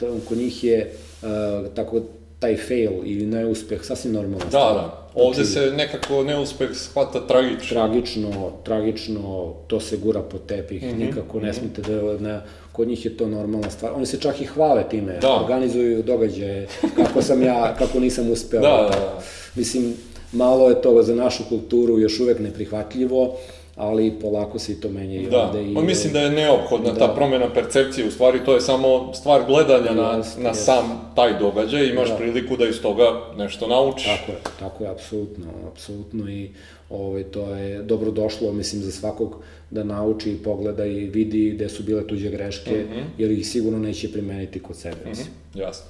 to, 0.00 0.16
kod 0.28 0.38
njih 0.38 0.64
je 0.64 0.92
uh, 1.22 1.28
tako 1.74 2.00
taj 2.38 2.56
fail 2.56 2.92
ili 3.04 3.26
neuspeh 3.26 3.84
sasvim 3.84 4.12
normalno. 4.12 4.46
Da, 4.50 4.58
da. 4.58 4.99
Ovde 5.14 5.44
znači, 5.44 5.50
se 5.50 5.76
nekako 5.76 6.22
neuspeh 6.22 6.70
shvata 6.74 7.26
tragično. 7.26 7.68
Tragično, 7.68 8.52
tragično, 8.64 9.54
to 9.66 9.80
se 9.80 9.96
gura 9.96 10.20
po 10.22 10.38
tepih, 10.38 10.82
mm 10.82 10.86
-hmm. 10.86 11.06
nikako 11.06 11.40
ne 11.40 11.48
mhm. 11.48 11.58
smete 11.58 11.82
da, 11.82 12.18
ne, 12.18 12.40
kod 12.72 12.88
njih 12.88 13.04
je 13.04 13.16
to 13.16 13.26
normalna 13.26 13.70
stvar. 13.70 13.92
Oni 13.92 14.06
se 14.06 14.20
čak 14.20 14.40
i 14.40 14.44
hvale 14.44 14.88
time, 14.90 15.18
da. 15.20 15.34
organizuju 15.34 16.02
događaje, 16.02 16.68
kako 16.96 17.22
sam 17.22 17.42
ja, 17.42 17.74
kako 17.78 18.00
nisam 18.00 18.30
uspeo. 18.30 18.60
Da, 18.60 18.68
da, 18.68 18.88
da. 18.88 19.22
Mislim, 19.54 19.94
malo 20.32 20.68
je 20.68 20.82
to 20.82 21.02
za 21.02 21.14
našu 21.14 21.42
kulturu 21.48 21.98
još 21.98 22.20
uvek 22.20 22.38
neprihvatljivo, 22.38 23.36
ali 23.76 24.12
polako 24.20 24.58
se 24.58 24.72
i 24.72 24.80
to 24.80 24.88
menja 24.88 25.20
i 25.20 25.26
Da, 25.26 25.46
ovde. 25.46 25.70
I, 25.70 25.74
pa 25.74 25.80
mislim 25.80 26.12
da 26.12 26.20
je 26.20 26.30
neophodna 26.30 26.92
Da. 26.92 26.98
ta 26.98 27.14
promena 27.14 27.48
percepcije, 27.54 28.06
u 28.06 28.10
stvari 28.10 28.38
to 28.44 28.54
je 28.54 28.60
samo 28.60 29.14
stvar 29.14 29.42
gledanja 29.46 29.90
na, 29.90 30.16
Jeste, 30.16 30.42
na 30.42 30.48
jeste. 30.48 30.64
sam 30.64 31.12
taj 31.16 31.38
događaj, 31.38 31.86
imaš 31.86 32.08
Da. 32.08 32.16
priliku 32.16 32.56
da 32.56 32.66
iz 32.66 32.82
toga 32.82 33.04
nešto 33.36 33.66
naučiš. 33.68 34.04
Tako 34.04 34.32
je, 34.32 34.38
tako 34.58 34.84
je, 34.84 34.90
apsolutno, 34.90 35.44
apsolutno 35.72 36.30
i 36.30 36.50
ovaj, 36.90 37.22
to 37.22 37.54
je 37.54 37.82
dobro 37.82 38.10
došlo, 38.10 38.52
mislim, 38.52 38.82
za 38.82 38.92
svakog 38.92 39.36
da 39.70 39.84
nauči, 39.84 40.38
pogleda 40.44 40.86
i 40.86 41.04
vidi 41.04 41.50
gde 41.50 41.68
su 41.68 41.82
bile 41.82 42.06
tuđe 42.06 42.30
greške, 42.30 42.70
mm 42.70 42.94
-hmm. 42.94 43.04
jer 43.18 43.30
ih 43.30 43.46
sigurno 43.46 43.78
neće 43.78 44.12
primeniti 44.12 44.62
kod 44.62 44.76
sebe, 44.76 44.96
mislim. 45.08 45.28
Jasno. 45.54 45.86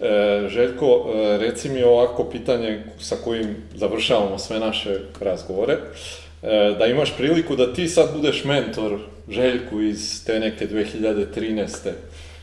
E, 0.00 0.48
Željko, 0.48 1.06
e, 1.14 1.38
reci 1.38 1.68
mi 1.68 1.82
ovako 1.82 2.24
pitanje 2.24 2.84
sa 3.00 3.16
kojim 3.24 3.56
završavamo 3.74 4.38
sve 4.38 4.60
naše 4.60 5.00
razgovore. 5.20 5.72
E, 5.72 5.78
da 6.78 6.86
imaš 6.86 7.16
priliku 7.16 7.56
da 7.56 7.72
ti 7.72 7.88
sad 7.88 8.08
budeš 8.16 8.44
mentor 8.44 8.98
Željku 9.30 9.80
iz 9.80 10.24
te 10.24 10.40
neke 10.40 10.66
2013. 10.66 11.68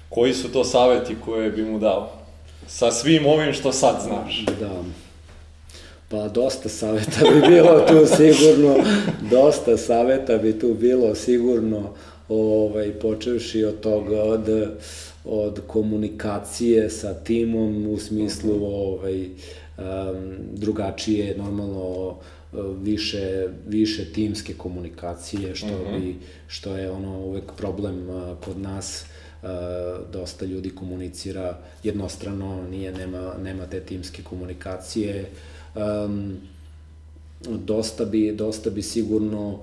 Koji 0.10 0.34
su 0.34 0.52
to 0.52 0.64
saveti 0.64 1.16
koje 1.26 1.52
bi 1.52 1.64
mu 1.64 1.80
dao? 1.80 2.12
Sa 2.68 2.92
svim 2.92 3.26
ovim 3.26 3.54
što 3.54 3.72
sad 3.72 3.96
znaš. 4.04 4.46
Da. 4.60 4.84
Pa 6.10 6.28
dosta 6.28 6.70
saveta 6.70 7.22
bi 7.34 7.48
bilo 7.48 7.80
tu 7.80 8.16
sigurno, 8.16 8.76
dosta 9.32 9.78
saveta 9.78 10.38
bi 10.38 10.60
tu 10.60 10.74
bilo 10.74 11.16
sigurno, 11.16 11.94
ovaj, 12.30 12.92
počevši 12.92 13.64
od 13.64 13.80
toga, 13.80 14.24
od, 14.24 14.50
od 15.26 15.62
komunikacije 15.68 16.90
sa 16.90 17.14
timom 17.14 17.88
u 17.88 17.98
smislu 17.98 18.66
ovaj, 18.66 19.26
um, 19.26 19.36
drugačije, 20.54 21.38
normalno 21.38 22.16
više, 22.82 23.48
više 23.68 24.06
timske 24.06 24.54
komunikacije, 24.54 25.56
što, 25.56 25.86
bi, 25.98 26.16
što 26.48 26.78
je 26.78 26.92
ono 26.92 27.20
uvek 27.20 27.44
problem 27.58 28.10
a, 28.10 28.36
kod 28.46 28.58
nas, 28.58 29.06
a, 29.44 29.98
dosta 30.12 30.46
ljudi 30.46 30.70
komunicira 30.70 31.58
jednostrano, 31.84 32.68
nije, 32.70 32.92
nema, 32.92 33.34
nema 33.44 33.66
te 33.66 33.80
timske 33.80 34.24
komunikacije, 34.24 35.30
um, 35.76 36.38
dosta 37.48 38.06
bi, 38.06 38.32
dosta 38.32 38.70
bi 38.70 38.82
sigurno 38.82 39.50
uh, 39.50 39.60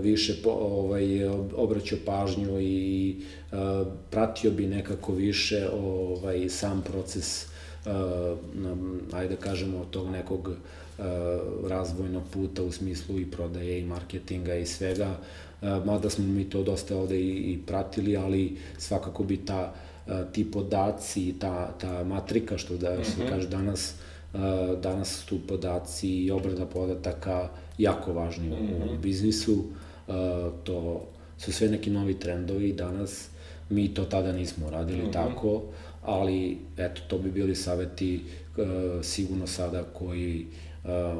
više 0.00 0.42
po, 0.42 0.50
ovaj, 0.50 1.24
obraćao 1.56 1.98
pažnju 2.06 2.60
i 2.60 3.16
uh, 3.52 3.58
pratio 4.10 4.50
bi 4.50 4.66
nekako 4.66 5.12
više 5.12 5.68
ovaj, 5.72 6.48
sam 6.48 6.82
proces 6.82 7.46
uh, 7.86 7.92
ajde 9.12 9.34
da 9.34 9.40
kažemo 9.40 9.84
tog 9.90 10.10
nekog 10.10 10.48
uh, 10.48 10.54
razvojnog 11.68 12.22
puta 12.32 12.62
u 12.62 12.72
smislu 12.72 13.20
i 13.20 13.30
prodaje 13.30 13.80
i 13.80 13.84
marketinga 13.84 14.54
i 14.54 14.66
svega, 14.66 15.16
uh, 15.62 15.86
mada 15.86 16.10
smo 16.10 16.24
mi 16.24 16.50
to 16.50 16.62
dosta 16.62 16.96
ovde 16.96 17.20
i, 17.20 17.52
i 17.52 17.58
pratili, 17.66 18.16
ali 18.16 18.56
svakako 18.78 19.24
bi 19.24 19.36
ta, 19.36 19.74
uh, 20.06 20.12
ti 20.32 20.50
podaci, 20.50 21.34
ta, 21.40 21.72
ta 21.80 22.04
matrika, 22.04 22.58
što 22.58 22.76
da 22.76 23.04
se 23.04 23.10
mm 23.10 23.26
-hmm. 23.26 23.30
kaže 23.30 23.48
danas, 23.48 23.94
Uh, 24.34 24.80
danas 24.80 25.24
su 25.28 25.46
podaci 25.46 26.08
i 26.08 26.30
obrada 26.30 26.66
podataka 26.66 27.48
jako 27.78 28.12
važni 28.12 28.48
mm 28.48 28.52
-hmm. 28.52 28.94
u 28.94 28.98
biznisu. 28.98 29.52
Uh, 29.54 30.14
to 30.64 31.06
su 31.38 31.52
sve 31.52 31.68
neki 31.68 31.90
novi 31.90 32.14
trendovi 32.14 32.72
danas. 32.72 33.28
Mi 33.70 33.94
to 33.94 34.04
tada 34.04 34.32
nismo 34.32 34.70
radili 34.70 35.02
mm 35.02 35.06
-hmm. 35.06 35.12
tako, 35.12 35.62
ali 36.02 36.58
eto, 36.76 37.00
to 37.08 37.18
bi 37.18 37.30
bili 37.30 37.54
saveti 37.54 38.20
uh, 38.56 38.64
sigurno 39.02 39.46
sada 39.46 39.82
koji 39.82 40.46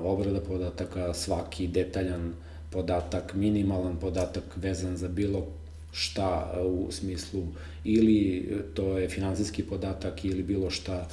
obrada 0.04 0.40
podataka, 0.40 1.14
svaki 1.14 1.66
detaljan 1.66 2.32
podatak, 2.70 3.34
minimalan 3.34 3.96
podatak 3.96 4.44
vezan 4.56 4.96
za 4.96 5.08
bilo 5.08 5.46
šta 5.92 6.60
u 6.64 6.92
smislu 6.92 7.42
ili 7.84 8.48
to 8.74 8.98
je 8.98 9.08
finansijski 9.08 9.62
podatak 9.62 10.24
ili 10.24 10.42
bilo 10.42 10.70
šta 10.70 11.08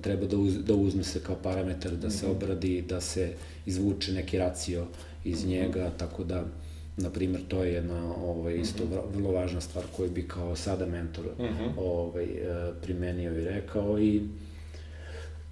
treba 0.00 0.26
da, 0.26 0.36
uz, 0.36 0.64
da 0.64 0.74
uzme 0.74 1.04
se 1.04 1.20
kao 1.20 1.36
parametar, 1.42 1.92
da 1.96 2.10
se 2.10 2.26
obradi, 2.26 2.82
da 2.88 3.00
se 3.00 3.32
izvuče 3.66 4.12
neki 4.12 4.38
racio 4.38 4.86
iz 5.24 5.46
njega, 5.46 5.90
tako 5.98 6.24
da, 6.24 6.44
na 6.96 7.10
primjer, 7.10 7.42
to 7.48 7.64
je 7.64 7.72
jedna 7.72 8.14
ovaj, 8.14 8.56
isto 8.56 8.84
vrlo 9.14 9.32
važna 9.32 9.60
stvar 9.60 9.84
koju 9.96 10.10
bi 10.10 10.28
kao 10.28 10.56
sada 10.56 10.86
mentor 10.86 11.24
ovaj, 11.76 12.26
primenio 12.82 13.38
i 13.38 13.44
rekao 13.44 13.98
i, 13.98 14.22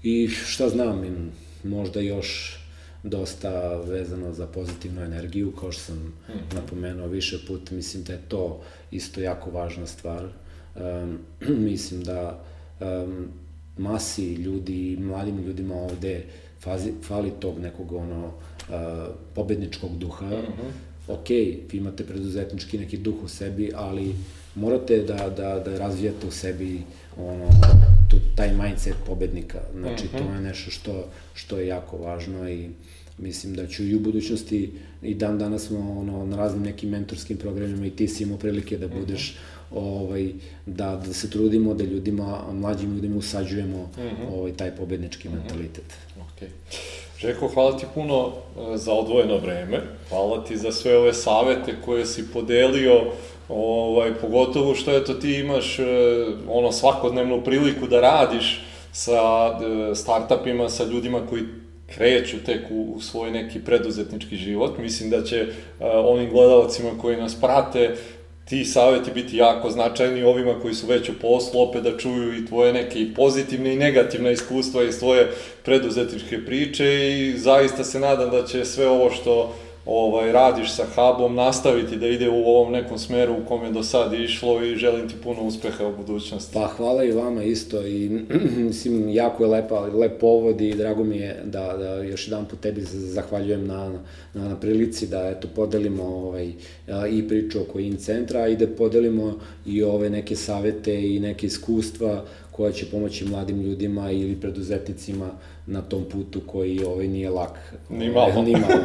i 0.02 0.28
šta 0.28 0.68
znam, 0.68 1.04
im, 1.04 1.30
možda 1.64 2.00
još 2.00 2.58
dosta 3.02 3.76
vezano 3.76 4.32
za 4.32 4.46
pozitivnu 4.46 5.02
energiju, 5.02 5.52
kao 5.52 5.72
što 5.72 5.82
sam 5.82 5.96
mm 5.96 6.12
-hmm. 6.28 6.54
napomenuo 6.54 7.06
više 7.06 7.38
puta, 7.46 7.74
mislim 7.74 8.04
da 8.04 8.12
je 8.12 8.22
to 8.28 8.62
isto 8.90 9.20
jako 9.20 9.50
važna 9.50 9.86
stvar. 9.86 10.28
Um, 10.76 11.18
mislim 11.70 12.04
da 12.04 12.44
um, 12.80 13.28
masi 13.78 14.34
ljudi, 14.34 14.96
mladim 15.00 15.44
ljudima 15.44 15.74
ovde 15.74 16.24
fazi, 16.60 16.92
fali 17.02 17.30
tog 17.40 17.58
nekog 17.58 17.92
ono 17.92 18.26
uh, 18.26 18.34
pobedničkog 19.34 19.98
duha. 19.98 20.26
Mm 20.26 20.30
-hmm. 20.30 20.94
Ok, 21.08 21.28
vi 21.28 21.68
imate 21.72 22.04
preduzetnički 22.04 22.78
neki 22.78 22.96
duh 22.96 23.14
u 23.24 23.28
sebi, 23.28 23.72
ali 23.74 24.14
morate 24.54 24.98
da, 24.98 25.30
da, 25.36 25.58
da 25.58 25.78
razvijate 25.78 26.26
u 26.26 26.30
sebi 26.30 26.82
ono, 27.16 27.48
tu, 28.14 28.36
taj 28.36 28.52
mindset 28.52 28.94
pobednika. 29.06 29.60
Znači, 29.72 30.04
mm 30.04 30.08
-hmm. 30.08 30.18
to 30.18 30.34
je 30.34 30.40
nešto 30.40 30.70
što, 30.70 31.04
što 31.34 31.58
je 31.58 31.66
jako 31.66 31.96
važno 31.96 32.48
i 32.48 32.70
mislim 33.18 33.54
da 33.54 33.66
ću 33.66 33.84
i 33.84 33.94
u 33.94 34.00
budućnosti 34.00 34.72
i 35.02 35.14
dan 35.14 35.38
danas 35.38 35.66
smo 35.66 36.00
ono, 36.00 36.26
na 36.26 36.36
raznim 36.36 36.62
nekim 36.62 36.90
mentorskim 36.90 37.36
programima 37.36 37.86
i 37.86 37.90
ti 37.90 38.08
si 38.08 38.22
imao 38.22 38.38
prilike 38.38 38.78
da 38.78 38.88
budeš 38.88 39.32
mm 39.32 39.74
-hmm. 39.74 39.78
ovaj, 39.78 40.32
da, 40.66 41.02
da 41.06 41.12
se 41.12 41.30
trudimo 41.30 41.74
da 41.74 41.84
ljudima, 41.84 42.42
mlađim 42.52 42.94
ljudima 42.94 43.16
usađujemo 43.16 43.78
mm 43.78 44.00
-hmm. 44.00 44.34
ovaj, 44.34 44.52
taj 44.52 44.76
pobednički 44.76 45.28
mm 45.28 45.32
-hmm. 45.32 45.36
mentalitet. 45.36 45.94
Okay. 46.16 46.48
Žeko, 47.18 47.48
hvala 47.48 47.78
ti 47.78 47.86
puno 47.94 48.32
za 48.74 48.92
odvojeno 48.92 49.38
vreme, 49.38 49.80
hvala 50.08 50.44
ti 50.44 50.56
za 50.56 50.72
sve 50.72 50.98
ove 50.98 51.14
savete 51.14 51.74
koje 51.84 52.06
si 52.06 52.24
podelio, 52.32 53.12
ovaj, 53.48 54.14
pogotovo 54.14 54.74
što 54.74 54.96
eto 54.96 55.14
ti 55.14 55.34
imaš 55.34 55.78
ono 56.48 56.72
svakodnevnu 56.72 57.44
priliku 57.44 57.86
da 57.86 58.00
radiš 58.00 58.64
sa 58.92 59.50
startupima, 59.94 60.68
sa 60.68 60.84
ljudima 60.84 61.26
koji 61.30 61.42
kreću 61.86 62.36
tek 62.46 62.60
u, 62.70 62.92
u 62.96 63.00
svoj 63.00 63.30
neki 63.30 63.64
preduzetnički 63.64 64.36
život. 64.36 64.78
Mislim 64.78 65.10
da 65.10 65.22
će 65.22 65.42
uh, 65.42 65.86
onim 66.04 66.30
gledalcima 66.30 66.90
koji 67.00 67.16
nas 67.16 67.40
prate 67.40 67.96
ti 68.44 68.64
saveti 68.64 69.10
biti 69.14 69.36
jako 69.36 69.70
značajni 69.70 70.22
ovima 70.22 70.60
koji 70.62 70.74
su 70.74 70.86
već 70.86 71.08
u 71.08 71.12
poslu, 71.20 71.60
opet 71.60 71.82
da 71.82 71.98
čuju 71.98 72.38
i 72.38 72.46
tvoje 72.46 72.72
neke 72.72 73.00
i 73.00 73.14
pozitivne 73.14 73.74
i 73.74 73.78
negativne 73.78 74.32
iskustva 74.32 74.82
iz 74.82 74.98
tvoje 74.98 75.30
preduzetničke 75.64 76.44
priče 76.44 77.10
i 77.10 77.38
zaista 77.38 77.84
se 77.84 78.00
nadam 78.00 78.30
da 78.30 78.46
će 78.46 78.64
sve 78.64 78.88
ovo 78.88 79.10
što 79.10 79.54
ovaj, 79.86 80.32
radiš 80.32 80.72
sa 80.72 80.84
hubom 80.94 81.34
nastaviti 81.34 81.96
da 81.96 82.06
ide 82.06 82.28
u 82.28 82.44
ovom 82.44 82.72
nekom 82.72 82.98
smeru 82.98 83.32
u 83.32 83.48
kom 83.48 83.64
je 83.64 83.70
do 83.70 83.82
sad 83.82 84.12
išlo 84.12 84.64
i 84.64 84.76
želim 84.76 85.08
ti 85.08 85.14
puno 85.22 85.42
uspeha 85.42 85.86
u 85.86 85.96
budućnosti. 85.96 86.54
Pa 86.54 86.66
hvala 86.66 87.04
i 87.04 87.12
vama 87.12 87.42
isto 87.42 87.86
i 87.86 88.10
mislim 88.68 89.08
jako 89.08 89.44
je 89.44 89.50
lepa, 89.50 89.80
lep 89.80 90.20
povod 90.20 90.60
i 90.60 90.74
drago 90.74 91.04
mi 91.04 91.16
je 91.16 91.42
da, 91.44 91.76
da 91.76 91.94
još 91.94 92.28
jedan 92.28 92.44
put 92.44 92.60
tebi 92.60 92.80
zahvaljujem 92.84 93.66
na, 93.66 93.88
na, 94.34 94.48
na 94.48 94.60
prilici 94.60 95.06
da 95.06 95.28
eto 95.28 95.48
podelimo 95.54 96.04
ovaj, 96.04 96.52
i 97.10 97.28
priču 97.28 97.60
oko 97.60 97.78
in 97.78 97.96
centra 97.96 98.48
i 98.48 98.56
da 98.56 98.66
podelimo 98.66 99.38
i 99.66 99.82
ove 99.82 100.10
neke 100.10 100.36
savete 100.36 101.14
i 101.14 101.20
neke 101.20 101.46
iskustva 101.46 102.24
koja 102.50 102.72
će 102.72 102.86
pomoći 102.86 103.24
mladim 103.24 103.62
ljudima 103.62 104.10
ili 104.10 104.40
preduzetnicima 104.40 105.30
na 105.66 105.82
tom 105.82 106.04
putu 106.12 106.40
koji 106.46 106.84
ovaj 106.84 107.08
nije 107.08 107.30
lak. 107.30 107.74
Ni 107.88 108.10
malo. 108.10 108.42
Ni 108.42 108.52
malo. 108.52 108.80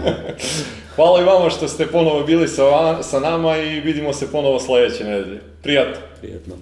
Hvala 0.95 1.22
i 1.22 1.26
vama 1.26 1.49
što 1.49 1.68
ste 1.68 1.88
ponovo 1.88 2.23
bili 2.23 2.47
sa, 2.47 3.03
sa 3.03 3.19
nama 3.19 3.57
i 3.57 3.80
vidimo 3.80 4.14
se 4.14 4.31
ponovo 4.31 4.60
sledeće 4.60 5.03
nedelje. 5.03 5.41
Prijatno. 5.61 6.01
Prijatno. 6.19 6.56